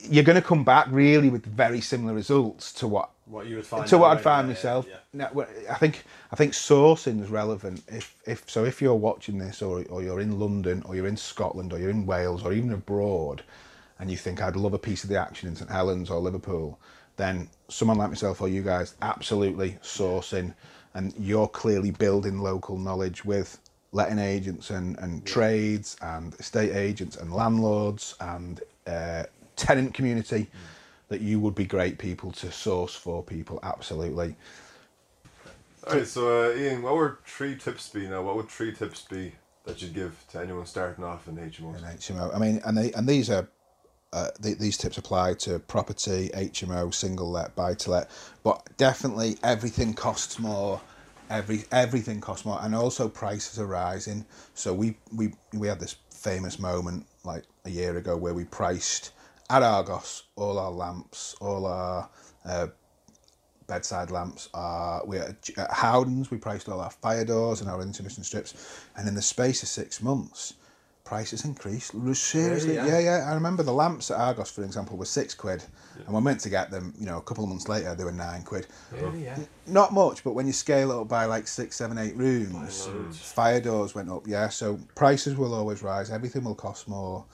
you're 0.08 0.24
going 0.24 0.40
to 0.40 0.42
come 0.46 0.64
back 0.64 0.88
really 0.90 1.28
with 1.30 1.46
very 1.46 1.80
similar 1.80 2.12
results 2.12 2.72
to 2.72 2.88
what 2.88 3.10
What 3.26 3.46
you 3.46 3.56
would 3.56 3.66
find. 3.66 3.86
to 3.86 3.98
what 3.98 4.16
I'd 4.16 4.22
find 4.22 4.48
yeah, 4.48 4.54
myself. 4.54 4.86
Yeah. 5.14 5.28
I 5.70 5.74
think 5.74 6.04
I 6.32 6.36
think 6.36 6.52
sourcing 6.54 7.22
is 7.22 7.28
relevant. 7.30 7.82
If 7.88 8.14
if 8.26 8.48
so, 8.50 8.64
if 8.64 8.82
you're 8.82 8.94
watching 8.94 9.38
this, 9.38 9.62
or 9.62 9.84
or 9.88 10.02
you're 10.02 10.20
in 10.20 10.38
London, 10.40 10.82
or 10.86 10.96
you're 10.96 11.06
in 11.06 11.16
Scotland, 11.16 11.72
or 11.72 11.78
you're 11.78 11.90
in 11.90 12.04
Wales, 12.06 12.42
or 12.44 12.52
even 12.52 12.72
abroad, 12.72 13.42
and 14.00 14.10
you 14.10 14.16
think 14.16 14.42
I'd 14.42 14.56
love 14.56 14.74
a 14.74 14.78
piece 14.78 15.04
of 15.04 15.10
the 15.10 15.20
action 15.20 15.48
in 15.48 15.54
St 15.56 15.70
Helens 15.70 16.10
or 16.10 16.18
Liverpool, 16.18 16.80
then 17.16 17.48
someone 17.68 17.98
like 17.98 18.10
myself 18.10 18.40
or 18.40 18.48
you 18.48 18.62
guys 18.62 18.94
absolutely 19.02 19.78
sourcing, 19.82 20.54
and 20.94 21.14
you're 21.18 21.48
clearly 21.48 21.90
building 21.90 22.40
local 22.40 22.78
knowledge 22.78 23.24
with 23.24 23.58
letting 23.92 24.18
agents 24.18 24.70
and, 24.70 24.98
and 24.98 25.24
trades 25.26 25.96
and 26.02 26.34
estate 26.34 26.74
agents 26.74 27.16
and 27.16 27.32
landlords 27.32 28.14
and 28.20 28.60
uh, 28.86 29.24
tenant 29.56 29.94
community 29.94 30.46
that 31.08 31.20
you 31.20 31.40
would 31.40 31.54
be 31.54 31.64
great 31.64 31.98
people 31.98 32.32
to 32.32 32.50
source 32.52 32.94
for 32.94 33.22
people 33.22 33.58
absolutely 33.62 34.36
All 35.86 35.94
right, 35.94 36.06
so 36.06 36.50
uh, 36.50 36.54
Ian, 36.56 36.82
what 36.82 36.96
would 36.96 37.16
three 37.24 37.56
tips 37.56 37.88
be 37.90 38.08
now? 38.08 38.22
What 38.22 38.36
would 38.36 38.48
three 38.48 38.72
tips 38.72 39.02
be 39.02 39.32
that 39.64 39.80
you'd 39.80 39.94
give 39.94 40.24
to 40.32 40.40
anyone 40.40 40.66
starting 40.66 41.04
off 41.04 41.28
in 41.28 41.36
HMOs? 41.36 41.78
in 41.78 42.16
HMO. 42.16 42.34
I 42.34 42.38
mean, 42.38 42.60
and 42.64 42.76
they 42.76 42.92
and 42.92 43.08
these 43.08 43.30
are 43.30 43.48
uh, 44.16 44.30
th- 44.42 44.58
these 44.58 44.78
tips 44.78 44.96
apply 44.96 45.34
to 45.34 45.58
property, 45.58 46.30
HMO, 46.34 46.92
single 46.94 47.30
let, 47.30 47.54
buy 47.54 47.74
to 47.74 47.90
let, 47.90 48.10
but 48.42 48.66
definitely 48.78 49.36
everything 49.44 49.92
costs 49.92 50.38
more. 50.38 50.80
Every 51.28 51.64
everything 51.70 52.20
costs 52.20 52.46
more, 52.46 52.58
and 52.62 52.74
also 52.74 53.08
prices 53.08 53.58
are 53.58 53.66
rising. 53.66 54.24
So 54.54 54.72
we 54.72 54.96
we 55.14 55.34
we 55.52 55.68
had 55.68 55.80
this 55.80 55.96
famous 56.10 56.58
moment 56.58 57.06
like 57.24 57.44
a 57.66 57.70
year 57.70 57.98
ago 57.98 58.16
where 58.16 58.32
we 58.32 58.44
priced 58.44 59.12
at 59.50 59.62
Argos 59.62 60.22
all 60.36 60.58
our 60.58 60.70
lamps, 60.70 61.36
all 61.40 61.66
our 61.66 62.08
uh, 62.46 62.68
bedside 63.66 64.10
lamps 64.10 64.48
are 64.54 65.04
we 65.04 65.18
at, 65.18 65.50
at 65.58 65.70
Howdens 65.70 66.30
we 66.30 66.38
priced 66.38 66.68
all 66.68 66.80
our 66.80 66.90
fire 66.90 67.24
doors 67.24 67.60
and 67.60 67.68
our 67.68 67.84
intumescent 67.84 68.24
strips 68.24 68.86
and 68.96 69.08
in 69.08 69.14
the 69.14 69.22
space 69.22 69.62
of 69.62 69.68
six 69.68 70.00
months 70.02 70.54
prices 71.06 71.44
increased 71.44 71.92
seriously 72.14 72.76
Really, 72.76 72.88
yeah. 72.88 72.98
yeah? 72.98 73.18
yeah 73.18 73.30
I 73.30 73.34
remember 73.34 73.62
the 73.62 73.72
lamps 73.72 74.10
at 74.10 74.18
Argos 74.18 74.50
for 74.50 74.64
example 74.64 74.96
were 74.96 75.06
six 75.06 75.34
quid 75.34 75.64
and 76.04 76.14
we're 76.14 76.20
meant 76.20 76.40
to 76.40 76.50
get 76.50 76.70
them 76.70 76.92
you 76.98 77.06
know 77.06 77.16
a 77.18 77.22
couple 77.22 77.44
of 77.44 77.48
months 77.48 77.68
later 77.68 77.94
they 77.94 78.04
were 78.04 78.12
nine 78.12 78.42
quid 78.42 78.66
Really, 78.92 79.24
yeah. 79.24 79.38
not 79.66 79.92
much 79.92 80.22
but 80.24 80.34
when 80.34 80.46
you 80.46 80.52
scale 80.52 80.90
it 80.90 81.00
up 81.00 81.08
by 81.08 81.24
like 81.24 81.46
six 81.48 81.76
seven 81.76 81.96
eight 81.96 82.16
rooms 82.16 82.86
fire 83.10 83.60
doors 83.60 83.94
went 83.94 84.10
up 84.10 84.26
yeah 84.26 84.48
so 84.48 84.78
prices 84.94 85.36
will 85.36 85.54
always 85.54 85.82
rise 85.82 86.10
everything 86.10 86.44
will 86.44 86.54
cost 86.54 86.88
more 86.88 87.24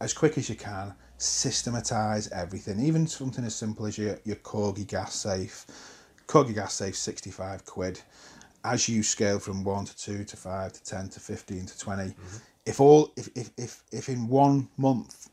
as 0.00 0.14
quick 0.14 0.38
as 0.38 0.48
you 0.48 0.56
can, 0.56 0.94
systematize 1.18 2.30
everything, 2.32 2.80
even 2.80 3.06
something 3.06 3.44
as 3.44 3.54
simple 3.54 3.86
as 3.86 3.98
your, 3.98 4.18
your 4.24 4.36
Corgi 4.36 4.86
gas 4.86 5.14
safe. 5.14 5.66
Corgi 6.26 6.54
gas 6.54 6.74
safe, 6.74 6.96
65 6.96 7.64
quid. 7.66 8.00
As 8.64 8.88
you 8.88 9.02
scale 9.02 9.38
from 9.38 9.64
1 9.64 9.84
to 9.86 9.96
2 9.96 10.24
to 10.24 10.36
5 10.36 10.72
to 10.72 10.84
10 10.84 11.08
to 11.10 11.20
15 11.20 11.66
to 11.66 11.78
20, 11.78 12.02
mm-hmm. 12.02 12.36
If 12.70 12.80
all 12.80 13.12
if, 13.16 13.28
if, 13.34 13.50
if, 13.56 13.82
if 13.92 14.08
in 14.08 14.28
one 14.28 14.68
month 14.76 15.28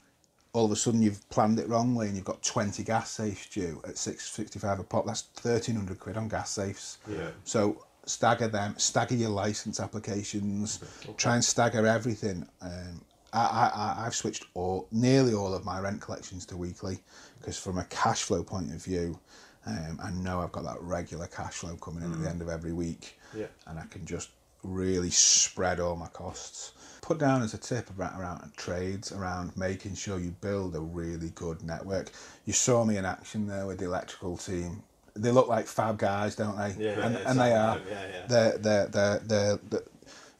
all 0.53 0.65
of 0.65 0.71
a 0.71 0.75
sudden 0.75 1.01
you've 1.01 1.27
planned 1.29 1.59
it 1.59 1.69
wrongly 1.69 2.07
and 2.07 2.15
you've 2.15 2.25
got 2.25 2.41
20 2.41 2.83
gas 2.83 3.11
safes 3.11 3.47
due 3.47 3.79
at 3.87 3.95
665 3.97 4.79
a 4.79 4.83
pop, 4.83 5.05
that's 5.05 5.23
1300 5.41 5.99
quid 5.99 6.17
on 6.17 6.27
gas 6.27 6.49
safes. 6.49 6.97
Yeah. 7.07 7.29
So 7.43 7.85
stagger 8.05 8.47
them, 8.47 8.73
stagger 8.77 9.13
your 9.15 9.29
license 9.29 9.79
applications, 9.79 10.79
try 11.17 11.35
and 11.35 11.45
stagger 11.45 11.85
everything. 11.85 12.47
Um, 12.61 13.01
I, 13.33 13.39
I, 13.39 13.71
I- 13.75 14.05
I've 14.07 14.15
switched 14.15 14.45
all, 14.55 14.87
nearly 14.91 15.33
all 15.35 15.53
of 15.53 15.63
my 15.63 15.79
rent 15.79 16.01
collections 16.01 16.43
to 16.47 16.57
weekly 16.57 16.99
because 17.39 17.59
from 17.59 17.77
a 17.77 17.83
cash 17.85 18.23
flow 18.23 18.41
point 18.43 18.73
of 18.73 18.83
view, 18.83 19.19
um, 19.67 19.99
I 20.01 20.09
know 20.11 20.41
I've 20.41 20.53
got 20.53 20.63
that 20.63 20.81
regular 20.81 21.27
cash 21.27 21.55
flow 21.55 21.75
coming 21.75 22.03
in 22.03 22.11
at 22.13 22.19
the 22.21 22.29
end 22.29 22.41
of 22.41 22.49
every 22.49 22.73
week, 22.73 23.19
Yeah. 23.35 23.47
and 23.67 23.77
I 23.77 23.83
can 23.91 24.05
just 24.05 24.29
really 24.63 25.11
spread 25.11 25.79
all 25.79 25.95
my 25.97 26.07
costs. 26.07 26.71
Put 27.07 27.19
down 27.19 27.41
as 27.41 27.53
a 27.53 27.57
tip 27.57 27.89
around, 27.97 28.19
around 28.19 28.51
trades, 28.57 29.13
around 29.13 29.55
making 29.55 29.95
sure 29.95 30.19
you 30.19 30.31
build 30.41 30.75
a 30.75 30.81
really 30.81 31.29
good 31.29 31.63
network. 31.63 32.11
You 32.43 32.51
saw 32.51 32.83
me 32.83 32.97
in 32.97 33.05
action 33.05 33.47
there 33.47 33.65
with 33.65 33.77
the 33.77 33.85
electrical 33.85 34.35
team. 34.35 34.83
They 35.15 35.31
look 35.31 35.47
like 35.47 35.67
fab 35.67 35.99
guys, 35.99 36.35
don't 36.35 36.57
they? 36.57 36.75
Yeah, 36.77 36.99
and, 37.05 37.15
yeah, 37.15 37.29
and 37.29 37.39
they 37.39 37.53
are. 37.53 37.79
Yeah, 37.89 38.07
yeah. 38.11 38.25
They're, 38.27 38.57
they're, 38.57 38.87
they're, 38.87 39.19
they're, 39.19 39.59
they're, 39.69 39.83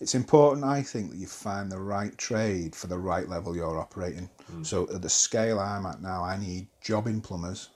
it's 0.01 0.13
important, 0.13 0.65
I 0.65 0.83
think, 0.83 1.11
that 1.11 1.17
you 1.17 1.27
find 1.27 1.71
the 1.71 1.79
right 1.79 2.15
trade 2.17 2.75
for 2.75 2.87
the 2.87 2.97
right 2.97 3.29
level 3.29 3.55
you're 3.55 3.79
operating. 3.79 4.29
Hmm. 4.51 4.63
So 4.63 4.89
at 4.93 5.01
the 5.01 5.09
scale 5.09 5.61
I'm 5.61 5.85
at 5.85 6.01
now, 6.01 6.21
I 6.21 6.37
need 6.37 6.67
jobbing 6.81 7.21
plumbers, 7.21 7.69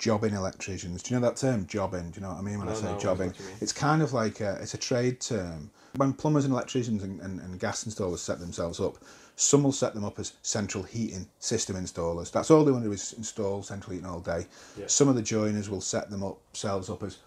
jobbing 0.00 0.32
electricians. 0.32 1.02
Do 1.02 1.14
you 1.14 1.20
know 1.20 1.26
that 1.26 1.36
term, 1.36 1.66
jobbing? 1.66 2.10
Do 2.10 2.20
you 2.20 2.26
know 2.26 2.32
what 2.32 2.38
I 2.38 2.42
mean 2.42 2.58
when 2.58 2.68
I 2.68 2.74
say 2.74 2.90
no, 2.90 2.98
jobbing? 2.98 3.28
what 3.28 3.38
you 3.38 3.44
mean. 3.44 3.56
It's 3.60 3.72
kind 3.72 4.00
of 4.00 4.14
like 4.14 4.40
a, 4.40 4.58
it's 4.60 4.72
a 4.72 4.78
trade 4.78 5.20
term. 5.20 5.70
When 5.96 6.14
plumbers 6.14 6.46
and 6.46 6.54
electricians 6.54 7.02
and, 7.02 7.20
and, 7.20 7.38
and 7.38 7.60
gas 7.60 7.84
installers 7.84 8.18
set 8.18 8.40
themselves 8.40 8.80
up, 8.80 8.96
some 9.36 9.62
will 9.62 9.72
set 9.72 9.94
them 9.94 10.04
up 10.04 10.18
as 10.18 10.32
central 10.40 10.82
heating 10.84 11.28
system 11.38 11.76
installers. 11.76 12.32
That's 12.32 12.50
all 12.50 12.64
they 12.64 12.72
want 12.72 12.84
to 12.84 12.88
do 12.88 12.94
is 12.94 13.12
install 13.12 13.62
central 13.62 13.92
heating 13.92 14.08
all 14.08 14.20
day. 14.20 14.46
Some 14.86 15.08
of 15.08 15.16
the 15.16 15.22
joiners 15.22 15.68
will 15.68 15.82
set 15.82 16.10
them 16.10 16.24
up 16.24 16.38
themselves 16.52 16.88
up 16.88 17.02
as 17.02 17.18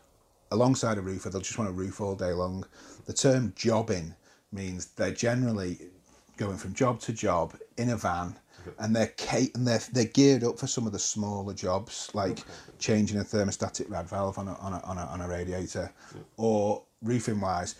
alongside 0.51 0.97
a 0.97 1.01
roofer, 1.01 1.30
they'll 1.30 1.41
just 1.41 1.57
want 1.57 1.69
a 1.69 1.74
roof 1.74 2.01
all 2.01 2.15
day 2.15 2.32
long. 2.32 2.65
The 3.05 3.13
term 3.13 3.53
jobbing 3.55 4.15
means 4.51 4.88
they're 4.88 5.11
generally 5.11 5.80
going 6.38 6.57
from 6.57 6.74
job 6.74 6.99
to 7.01 7.13
job 7.13 7.55
in 7.78 7.89
a 7.89 7.97
van 7.97 8.36
and 8.80 8.95
they're 8.95 9.14
ca- 9.18 9.51
and 9.55 9.68
they're, 9.68 9.82
they're 9.91 10.05
geared 10.05 10.43
up 10.43 10.59
for 10.59 10.68
some 10.68 10.86
of 10.86 10.93
the 10.93 10.99
smaller 10.99 11.53
jobs 11.53 12.09
like 12.14 12.39
changing 12.80 13.20
a 13.20 13.24
thermostatic 13.24 13.89
rad 13.89 14.07
valve 14.07 14.38
on 14.38 14.47
a, 14.47 14.53
on 14.55 14.74
a, 14.74 14.80
on 14.84 14.97
a, 14.97 15.05
on 15.05 15.22
a 15.22 15.28
radiator 15.28 15.91
or 16.38 16.84
roofing 17.01 17.39
wise 17.39 17.76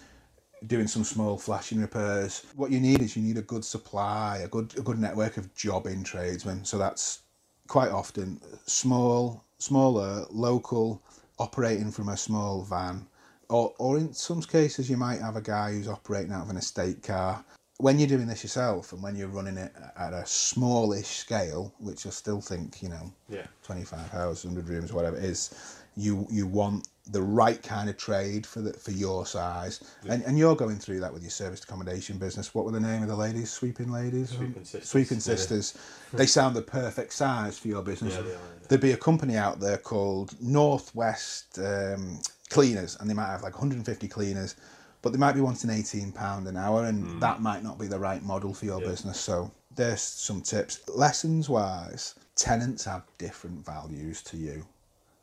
doing 0.68 0.88
some 0.88 1.04
small 1.04 1.38
flashing 1.38 1.82
repairs. 1.82 2.46
What 2.56 2.72
you 2.72 2.80
need 2.80 3.02
is 3.02 3.16
you 3.16 3.22
need 3.24 3.38
a 3.38 3.42
good 3.42 3.66
supply 3.66 4.40
a 4.44 4.48
good 4.48 4.78
a 4.78 4.82
good 4.82 5.00
network 5.00 5.38
of 5.38 5.54
jobbing 5.56 6.04
tradesmen. 6.04 6.64
So 6.64 6.78
that's 6.78 7.20
quite 7.68 7.92
often 7.92 8.40
small, 8.66 9.44
smaller, 9.58 10.26
local, 10.30 11.02
operating 11.40 11.92
from 11.92 12.10
a 12.10 12.18
small 12.18 12.64
van, 12.64 13.08
or 13.50 13.74
or 13.78 13.98
in 13.98 14.14
some 14.14 14.42
cases 14.42 14.90
you 14.90 14.98
might 14.98 15.22
have 15.22 15.36
a 15.36 15.42
guy 15.42 15.72
who's 15.72 15.88
operating 15.88 16.32
out 16.32 16.44
of 16.44 16.50
an 16.50 16.58
estate 16.58 17.04
car. 17.04 17.44
When 17.78 18.00
you're 18.00 18.08
doing 18.08 18.28
this 18.28 18.44
yourself 18.44 18.94
and 18.94 19.02
when 19.02 19.16
you're 19.16 19.28
running 19.28 19.58
it 19.58 19.74
at 19.98 20.14
a 20.14 20.26
smallish 20.26 21.08
scale, 21.08 21.74
which 21.80 22.06
I 22.06 22.12
still 22.12 22.40
think 22.40 22.82
you 22.84 22.90
know, 22.90 23.12
Yeah. 23.30 23.48
25 23.64 24.10
houses, 24.10 24.46
100 24.46 24.70
rooms, 24.70 24.94
whatever 24.94 25.18
it 25.18 25.24
is, 25.24 25.50
you 25.96 26.26
you 26.32 26.48
want 26.48 26.88
the 27.12 27.22
right 27.22 27.62
kind 27.62 27.90
of 27.90 27.98
trade 27.98 28.48
for 28.48 28.62
the 28.62 28.74
for 28.74 28.92
your 28.92 29.26
size, 29.26 29.82
and 30.08 30.24
and 30.24 30.40
you're 30.40 30.56
going 30.56 30.78
through 30.80 31.00
that 31.02 31.14
with 31.14 31.22
your 31.22 31.30
serviced 31.32 31.66
accommodation 31.66 32.18
business. 32.18 32.56
What 32.56 32.66
were 32.66 32.72
the 32.72 32.80
name 32.80 33.04
of 33.04 33.10
the 33.10 33.16
ladies? 33.16 33.52
Sweeping 33.52 33.92
ladies. 33.92 34.30
Sweeping 34.30 34.64
Sisters. 34.66 34.90
Sweeping 34.90 35.20
sisters. 35.20 35.74
They 36.14 36.28
sound 36.28 36.56
the 36.56 36.62
perfect 36.62 37.12
size 37.14 37.58
for 37.58 37.68
your 37.70 37.82
business. 37.84 38.14
Yeah, 38.14 38.22
they 38.22 38.30
are, 38.30 38.34
yeah. 38.34 38.68
There'd 38.70 38.82
be 38.82 38.92
a 38.92 38.98
company 38.98 39.36
out 39.36 39.60
there 39.60 39.78
called 39.80 40.36
Northwest 40.40 41.58
um, 41.60 42.20
Cleaners, 42.50 42.98
and 43.00 43.10
they 43.10 43.16
might 43.16 43.28
have 43.32 43.42
like 43.42 43.54
150 43.54 44.08
cleaners, 44.08 44.56
but 45.04 45.12
they 45.12 45.20
might 45.20 45.34
be 45.34 45.42
wanting 45.42 45.70
18 45.70 46.14
pound 46.14 46.48
an 46.48 46.58
hour, 46.58 46.86
and 46.86 47.04
Hmm. 47.06 47.20
that 47.20 47.42
might 47.42 47.62
not 47.62 47.78
be 47.78 47.88
the 47.88 48.00
right 48.00 48.24
model 48.24 48.54
for 48.54 48.66
your 48.66 48.82
business. 48.82 49.20
So 49.20 49.52
there's 49.76 50.02
some 50.02 50.42
tips. 50.42 50.80
Lessons 50.88 51.50
wise, 51.50 52.16
tenants 52.36 52.86
have 52.86 53.04
different 53.20 53.64
values 53.64 54.24
to 54.24 54.38
you, 54.38 54.66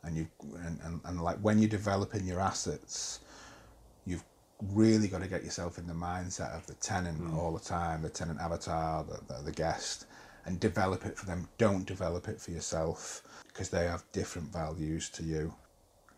and 0.03 0.15
you 0.15 0.27
and, 0.63 0.79
and, 0.83 1.01
and 1.03 1.21
like 1.21 1.39
when 1.39 1.59
you're 1.59 1.67
developing 1.69 2.25
your 2.25 2.39
assets, 2.39 3.19
you've 4.05 4.23
really 4.61 5.07
got 5.07 5.21
to 5.21 5.27
get 5.27 5.43
yourself 5.43 5.77
in 5.79 5.87
the 5.87 5.93
mindset 5.93 6.55
of 6.55 6.65
the 6.67 6.75
tenant 6.75 7.19
all 7.35 7.51
the 7.51 7.59
time, 7.59 8.03
the 8.03 8.09
tenant 8.09 8.39
avatar, 8.39 9.03
the, 9.03 9.19
the, 9.27 9.41
the 9.45 9.51
guest, 9.51 10.05
and 10.45 10.59
develop 10.59 11.05
it 11.07 11.17
for 11.17 11.25
them. 11.25 11.49
Don't 11.57 11.85
develop 11.87 12.27
it 12.27 12.39
for 12.39 12.51
yourself 12.51 13.23
because 13.47 13.69
they 13.69 13.85
have 13.85 14.03
different 14.11 14.53
values 14.53 15.09
to 15.09 15.23
you. 15.23 15.53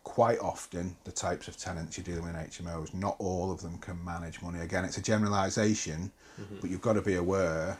Quite 0.04 0.38
often 0.38 0.94
the 1.04 1.10
types 1.10 1.48
of 1.48 1.56
tenants 1.56 1.96
you're 1.96 2.04
dealing 2.04 2.22
with 2.22 2.34
in 2.34 2.66
HMOs, 2.66 2.94
not 2.94 3.16
all 3.18 3.50
of 3.50 3.60
them 3.62 3.78
can 3.78 4.02
manage 4.04 4.40
money. 4.42 4.60
Again, 4.60 4.84
it's 4.84 4.98
a 4.98 5.02
generalisation, 5.02 6.12
mm-hmm. 6.40 6.56
but 6.60 6.70
you've 6.70 6.82
got 6.82 6.92
to 6.92 7.02
be 7.02 7.14
aware. 7.16 7.76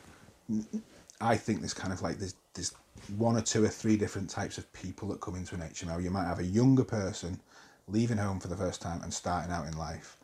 I 1.21 1.37
think 1.37 1.61
there's 1.61 1.75
kind 1.75 1.93
of 1.93 2.03
like 2.03 2.19
there's 2.19 2.35
there's 2.55 2.73
one 3.17 3.37
or 3.37 3.43
two 3.43 3.65
or 3.65 3.69
three 3.69 3.97
different 3.97 4.31
types 4.31 4.59
of 4.59 4.73
people 4.73 5.09
that 5.09 5.21
come 5.21 5.37
into 5.37 5.55
an 5.55 5.61
HMO. 5.61 6.03
You 6.03 6.11
might 6.11 6.25
have 6.25 6.39
a 6.39 6.45
younger 6.45 6.85
person 6.85 7.41
leaving 7.89 8.17
home 8.17 8.41
for 8.41 8.49
the 8.49 8.57
first 8.57 8.81
time 8.81 9.03
and 9.03 9.13
starting 9.13 9.53
out 9.53 9.67
in 9.67 9.77
life. 9.77 10.17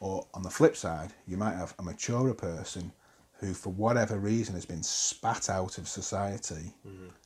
Or 0.00 0.26
on 0.34 0.42
the 0.42 0.50
flip 0.50 0.76
side, 0.76 1.12
you 1.26 1.36
might 1.36 1.54
have 1.54 1.74
a 1.78 1.82
maturer 1.82 2.34
person 2.34 2.92
who, 3.38 3.52
for 3.52 3.70
whatever 3.70 4.18
reason, 4.18 4.54
has 4.54 4.64
been 4.66 4.82
spat 4.82 5.50
out 5.50 5.78
of 5.78 5.86
society 5.88 6.72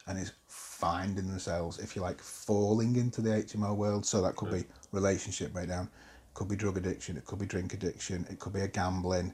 and 0.07 0.19
is 0.19 0.33
finding 0.49 1.29
themselves, 1.29 1.79
if 1.79 1.95
you 1.95 2.03
like, 2.03 2.21
falling 2.21 2.97
into 2.97 3.21
the 3.21 3.31
HMO 3.31 3.77
world. 3.77 4.05
So 4.05 4.21
that 4.23 4.35
could 4.37 4.51
be 4.51 4.65
relationship 4.93 5.53
breakdown, 5.53 5.89
could 6.35 6.49
be 6.49 6.57
drug 6.57 6.77
addiction, 6.77 7.17
it 7.17 7.25
could 7.27 7.39
be 7.39 7.47
drink 7.47 7.75
addiction, 7.75 8.27
it 8.31 8.39
could 8.41 8.53
be 8.53 8.61
a 8.63 8.69
gambling, 8.69 9.33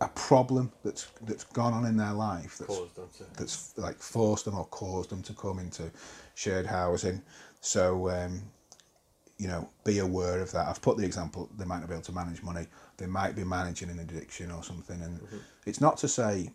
a 0.00 0.08
problem 0.08 0.72
that's 0.84 1.06
that's 1.22 1.44
gone 1.44 1.72
on 1.72 1.84
in 1.86 1.96
their 1.96 2.12
life 2.12 2.58
that's 2.58 2.70
to- 2.94 3.02
that's 3.36 3.78
like 3.78 3.98
forced 3.98 4.44
them 4.46 4.56
or 4.56 4.64
caused 4.66 5.10
them 5.10 5.22
to 5.22 5.32
come 5.34 5.60
into 5.60 5.90
shared 6.34 6.66
housing. 6.66 7.22
So 7.60 8.10
um, 8.10 8.42
you 9.38 9.48
know, 9.48 9.68
be 9.84 9.98
aware 9.98 10.40
of 10.40 10.52
that. 10.52 10.68
I've 10.68 10.80
put 10.82 10.96
the 10.96 11.04
example, 11.04 11.48
they 11.58 11.64
might 11.64 11.80
not 11.80 11.88
be 11.88 11.94
able 11.94 12.04
to 12.04 12.12
manage 12.12 12.42
money, 12.42 12.66
they 13.02 13.08
might 13.08 13.34
be 13.34 13.44
managing 13.44 13.90
an 13.90 13.98
addiction 13.98 14.50
or 14.50 14.62
something. 14.62 15.00
And 15.02 15.20
it's 15.66 15.80
not 15.80 15.96
to 15.98 16.08
say 16.08 16.50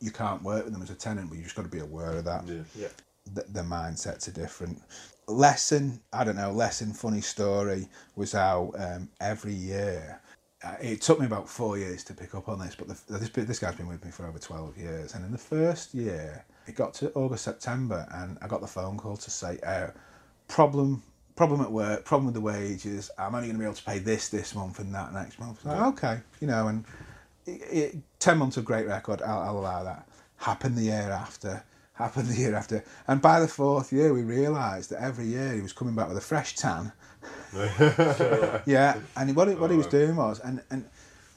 you 0.00 0.12
can't 0.12 0.42
work 0.42 0.64
with 0.64 0.72
them 0.72 0.82
as 0.82 0.90
a 0.90 0.94
tenant, 0.94 1.28
but 1.28 1.38
you 1.38 1.44
just 1.44 1.56
got 1.56 1.62
to 1.62 1.68
be 1.68 1.80
aware 1.80 2.12
of 2.12 2.24
that. 2.24 2.46
Yeah. 2.46 2.62
Yeah. 2.76 2.88
The, 3.34 3.44
the 3.48 3.60
mindsets 3.60 4.28
are 4.28 4.32
different. 4.32 4.80
Lesson, 5.26 6.00
I 6.12 6.24
don't 6.24 6.36
know, 6.36 6.52
lesson, 6.52 6.92
funny 6.92 7.20
story 7.20 7.88
was 8.16 8.32
how 8.32 8.72
um, 8.76 9.08
every 9.20 9.54
year, 9.54 10.20
uh, 10.64 10.74
it 10.80 11.00
took 11.00 11.18
me 11.18 11.26
about 11.26 11.48
four 11.48 11.78
years 11.78 12.04
to 12.04 12.14
pick 12.14 12.34
up 12.34 12.48
on 12.48 12.60
this, 12.60 12.74
but 12.74 12.88
the, 12.88 13.18
this, 13.18 13.28
this 13.30 13.58
guy's 13.58 13.74
been 13.76 13.88
with 13.88 14.04
me 14.04 14.10
for 14.10 14.26
over 14.26 14.38
12 14.38 14.76
years. 14.76 15.14
And 15.14 15.24
in 15.24 15.32
the 15.32 15.38
first 15.38 15.94
year, 15.94 16.44
it 16.66 16.76
got 16.76 16.94
to 16.94 17.12
August, 17.12 17.44
September, 17.44 18.06
and 18.12 18.38
I 18.40 18.46
got 18.46 18.60
the 18.60 18.66
phone 18.66 18.96
call 18.96 19.16
to 19.16 19.30
say, 19.30 19.58
uh, 19.64 19.88
problem 20.48 21.02
problem 21.36 21.60
at 21.60 21.70
work, 21.70 22.04
problem 22.04 22.26
with 22.26 22.34
the 22.34 22.40
wages. 22.40 23.10
I'm 23.18 23.34
only 23.34 23.48
going 23.48 23.56
to 23.56 23.58
be 23.58 23.64
able 23.64 23.74
to 23.74 23.84
pay 23.84 23.98
this 23.98 24.28
this 24.28 24.54
month 24.54 24.78
and 24.78 24.94
that 24.94 25.12
next 25.12 25.38
month. 25.38 25.64
Like, 25.64 25.80
okay, 25.94 26.20
you 26.40 26.46
know, 26.46 26.68
and 26.68 26.84
it, 27.46 27.60
it, 27.70 27.96
ten 28.18 28.38
months 28.38 28.56
of 28.56 28.64
great 28.64 28.86
record, 28.86 29.22
I'll, 29.22 29.40
I'll 29.40 29.58
allow 29.58 29.84
that. 29.84 30.06
Happened 30.36 30.76
the 30.76 30.82
year 30.82 31.10
after, 31.10 31.64
happened 31.94 32.28
the 32.28 32.36
year 32.36 32.54
after, 32.54 32.84
and 33.06 33.22
by 33.22 33.40
the 33.40 33.48
fourth 33.48 33.92
year, 33.92 34.12
we 34.12 34.22
realised 34.22 34.90
that 34.90 35.02
every 35.02 35.26
year 35.26 35.54
he 35.54 35.60
was 35.60 35.72
coming 35.72 35.94
back 35.94 36.08
with 36.08 36.18
a 36.18 36.22
fresh 36.22 36.54
tan. 36.56 36.92
yeah, 38.66 38.98
and 39.16 39.36
what 39.36 39.48
he, 39.48 39.54
what 39.54 39.70
he 39.70 39.76
was 39.76 39.86
doing 39.86 40.16
was, 40.16 40.40
and 40.40 40.62
and 40.70 40.84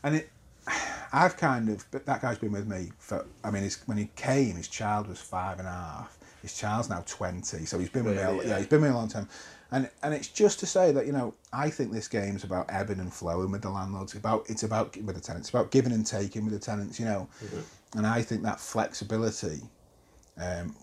and 0.03 0.15
it. 0.15 0.29
I've 1.13 1.37
kind 1.37 1.69
of, 1.69 1.85
but 1.91 2.05
that 2.07 2.21
guy's 2.21 2.39
been 2.39 2.51
with 2.51 2.67
me 2.67 2.91
for. 2.97 3.25
I 3.41 3.49
mean, 3.49 3.63
his, 3.63 3.77
when 3.85 3.97
he 3.97 4.09
came, 4.17 4.55
his 4.57 4.67
child 4.67 5.07
was 5.07 5.21
five 5.21 5.59
and 5.59 5.67
a 5.67 5.71
half. 5.71 6.17
His 6.41 6.57
child's 6.57 6.89
now 6.89 7.03
twenty, 7.05 7.65
so 7.65 7.79
he's 7.79 7.89
been 7.89 8.03
with 8.03 8.17
me. 8.17 8.23
Really, 8.23 8.45
yeah. 8.45 8.51
yeah, 8.51 8.57
he's 8.57 8.67
been 8.67 8.81
with 8.81 8.89
me 8.89 8.95
a 8.95 8.97
long 8.97 9.07
time, 9.07 9.29
and 9.75 9.89
and 10.03 10.13
it's 10.13 10.29
just 10.29 10.59
to 10.61 10.65
say 10.65 10.93
that 10.93 11.05
you 11.05 11.11
know 11.11 11.33
I 11.51 11.69
think 11.69 11.91
this 11.91 12.07
game's 12.07 12.45
about 12.45 12.65
ebbing 12.69 12.99
and 12.99 13.13
flowing 13.13 13.51
with 13.51 13.61
the 13.61 13.69
landlords. 13.69 14.15
About 14.15 14.45
it's 14.49 14.63
about 14.63 14.95
with 14.95 15.15
the 15.15 15.21
tenants. 15.21 15.49
It's 15.49 15.53
about 15.53 15.69
giving 15.69 15.91
and 15.91 16.05
taking 16.05 16.45
with 16.45 16.53
the 16.53 16.59
tenants. 16.59 16.97
You 16.97 17.05
know, 17.05 17.27
and 17.97 18.07
I 18.07 18.21
think 18.21 18.41
that 18.43 18.61
flexibility, 18.61 19.61
um, 20.37 20.73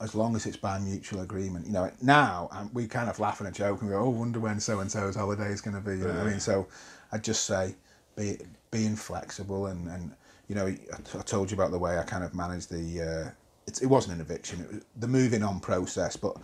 as 0.00 0.14
long 0.14 0.36
as 0.36 0.46
it's 0.46 0.56
by 0.56 0.78
mutual 0.78 1.22
agreement. 1.22 1.66
You 1.66 1.72
know, 1.72 1.90
now 2.00 2.48
um, 2.52 2.70
we 2.72 2.86
kind 2.86 3.10
of 3.10 3.18
laugh 3.18 3.40
and 3.40 3.48
a 3.48 3.52
joke 3.52 3.82
and 3.82 3.90
go, 3.90 3.98
"Oh, 3.98 4.10
wonder 4.10 4.38
when 4.38 4.60
so 4.60 4.78
and 4.78 4.90
so's 4.90 5.16
holiday 5.16 5.50
is 5.50 5.60
going 5.60 5.74
to 5.74 5.82
be." 5.82 5.98
You 5.98 6.04
know 6.04 6.14
what 6.14 6.26
I 6.26 6.30
mean? 6.30 6.40
So 6.40 6.68
I'd 7.10 7.24
just 7.24 7.46
say, 7.46 7.74
be 8.16 8.38
being 8.70 8.94
flexible 8.94 9.66
and 9.66 9.88
and 9.88 10.14
you 10.46 10.54
know, 10.54 10.66
I, 10.66 11.18
I 11.18 11.22
told 11.22 11.50
you 11.50 11.56
about 11.56 11.72
the 11.72 11.78
way 11.78 11.98
I 11.98 12.04
kind 12.04 12.22
of 12.22 12.32
managed 12.32 12.70
the. 12.70 13.02
Uh, 13.02 13.30
it's, 13.66 13.82
it 13.82 13.86
wasn't 13.86 14.14
an 14.14 14.20
eviction; 14.20 14.60
it 14.60 14.72
was 14.72 14.84
the 14.96 15.08
moving 15.08 15.42
on 15.42 15.58
process, 15.58 16.16
but 16.16 16.36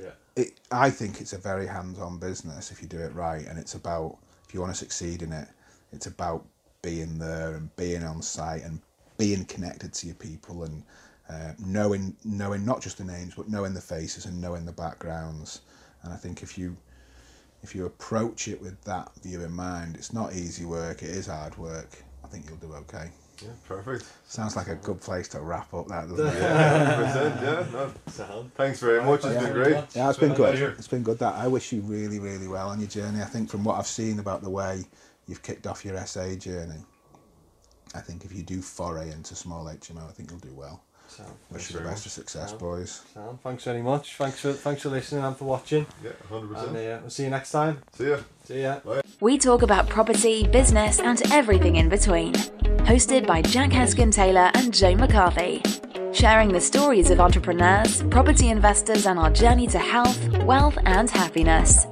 Yeah. 0.00 0.10
It, 0.36 0.60
I 0.70 0.90
think 0.90 1.20
it's 1.20 1.32
a 1.32 1.38
very 1.38 1.66
hands-on 1.66 2.18
business 2.18 2.70
if 2.70 2.82
you 2.82 2.88
do 2.88 2.98
it 2.98 3.14
right, 3.14 3.46
and 3.46 3.58
it's 3.58 3.74
about 3.74 4.18
if 4.46 4.54
you 4.54 4.60
want 4.60 4.72
to 4.72 4.78
succeed 4.78 5.22
in 5.22 5.32
it, 5.32 5.48
it's 5.92 6.06
about 6.06 6.44
being 6.82 7.18
there 7.18 7.54
and 7.54 7.74
being 7.76 8.02
on 8.02 8.22
site 8.22 8.62
and 8.62 8.80
being 9.18 9.44
connected 9.44 9.92
to 9.92 10.06
your 10.06 10.14
people 10.16 10.64
and 10.64 10.82
uh, 11.28 11.52
knowing 11.58 12.16
knowing 12.24 12.64
not 12.64 12.80
just 12.80 12.98
the 12.98 13.04
names 13.04 13.34
but 13.36 13.48
knowing 13.48 13.74
the 13.74 13.80
faces 13.80 14.24
and 14.26 14.40
knowing 14.40 14.64
the 14.64 14.72
backgrounds. 14.72 15.60
And 16.02 16.12
I 16.12 16.16
think 16.16 16.42
if 16.42 16.56
you 16.56 16.76
if 17.62 17.74
you 17.74 17.86
approach 17.86 18.48
it 18.48 18.60
with 18.60 18.82
that 18.84 19.14
view 19.22 19.42
in 19.44 19.52
mind, 19.52 19.96
it's 19.96 20.12
not 20.12 20.34
easy 20.34 20.64
work. 20.64 21.02
It 21.02 21.10
is 21.10 21.26
hard 21.26 21.56
work. 21.58 22.02
I 22.24 22.28
think 22.28 22.46
you'll 22.48 22.56
do 22.56 22.72
okay. 22.74 23.10
Yeah, 23.42 23.50
perfect. 23.66 24.04
Sounds 24.26 24.56
like 24.56 24.68
a 24.68 24.74
good 24.74 25.00
place 25.00 25.28
to 25.28 25.40
wrap 25.40 25.72
up. 25.72 25.88
That 25.88 26.08
doesn't 26.08 26.26
it? 26.26 26.34
Yeah, 26.40 27.12
100%. 27.14 27.42
Yeah, 27.42 27.66
no. 27.72 27.92
Sound. 28.12 28.54
Thanks 28.54 28.80
very 28.80 29.02
much. 29.02 29.24
It's 29.24 29.42
been 29.42 29.52
great. 29.52 29.72
Yeah, 29.94 30.10
it's 30.10 30.18
been 30.18 30.34
good. 30.34 30.58
It's 30.78 30.88
been 30.88 31.02
good. 31.02 31.18
That 31.18 31.34
I 31.34 31.46
wish 31.48 31.72
you 31.72 31.80
really, 31.82 32.18
really 32.18 32.48
well 32.48 32.68
on 32.68 32.80
your 32.80 32.88
journey. 32.88 33.22
I 33.22 33.26
think 33.26 33.48
from 33.50 33.64
what 33.64 33.78
I've 33.78 33.86
seen 33.86 34.18
about 34.18 34.42
the 34.42 34.50
way 34.50 34.84
you've 35.26 35.42
kicked 35.42 35.66
off 35.66 35.84
your 35.84 35.96
SA 36.06 36.34
journey, 36.34 36.84
I 37.94 38.00
think 38.00 38.24
if 38.24 38.32
you 38.32 38.42
do 38.42 38.60
foray 38.62 39.10
into 39.10 39.34
small 39.34 39.64
HMO, 39.64 40.08
I 40.08 40.12
think 40.12 40.30
you'll 40.30 40.40
do 40.40 40.54
well. 40.54 40.82
Sound. 41.10 41.32
Wish 41.50 41.70
you 41.70 41.78
the 41.78 41.84
best 41.84 42.06
of 42.06 42.12
success, 42.12 42.52
boys. 42.52 43.02
Sound. 43.12 43.40
Thanks 43.42 43.64
very 43.64 43.82
much. 43.82 44.16
Thanks 44.16 44.40
for 44.40 44.52
thanks 44.52 44.82
for 44.82 44.90
listening 44.90 45.24
and 45.24 45.36
for 45.36 45.44
watching. 45.44 45.86
Yeah, 46.04 46.10
100%. 46.30 46.68
And 46.68 46.76
uh, 46.76 46.98
we'll 47.02 47.10
see 47.10 47.24
you 47.24 47.30
next 47.30 47.50
time. 47.50 47.82
See 47.92 48.10
ya. 48.10 48.18
See 48.44 48.62
ya. 48.62 48.80
We 49.20 49.36
talk 49.36 49.62
about 49.62 49.88
property, 49.88 50.46
business, 50.46 51.00
and 51.00 51.20
everything 51.32 51.76
in 51.76 51.88
between. 51.88 52.34
Hosted 52.86 53.26
by 53.26 53.42
Jack 53.42 53.70
Heskin 53.70 54.12
Taylor 54.12 54.50
and 54.54 54.72
Joe 54.72 54.94
McCarthy. 54.94 55.62
Sharing 56.12 56.52
the 56.52 56.60
stories 56.60 57.10
of 57.10 57.20
entrepreneurs, 57.20 58.02
property 58.04 58.48
investors, 58.48 59.06
and 59.06 59.18
our 59.18 59.30
journey 59.30 59.66
to 59.68 59.78
health, 59.78 60.18
wealth, 60.44 60.78
and 60.86 61.10
happiness. 61.10 61.86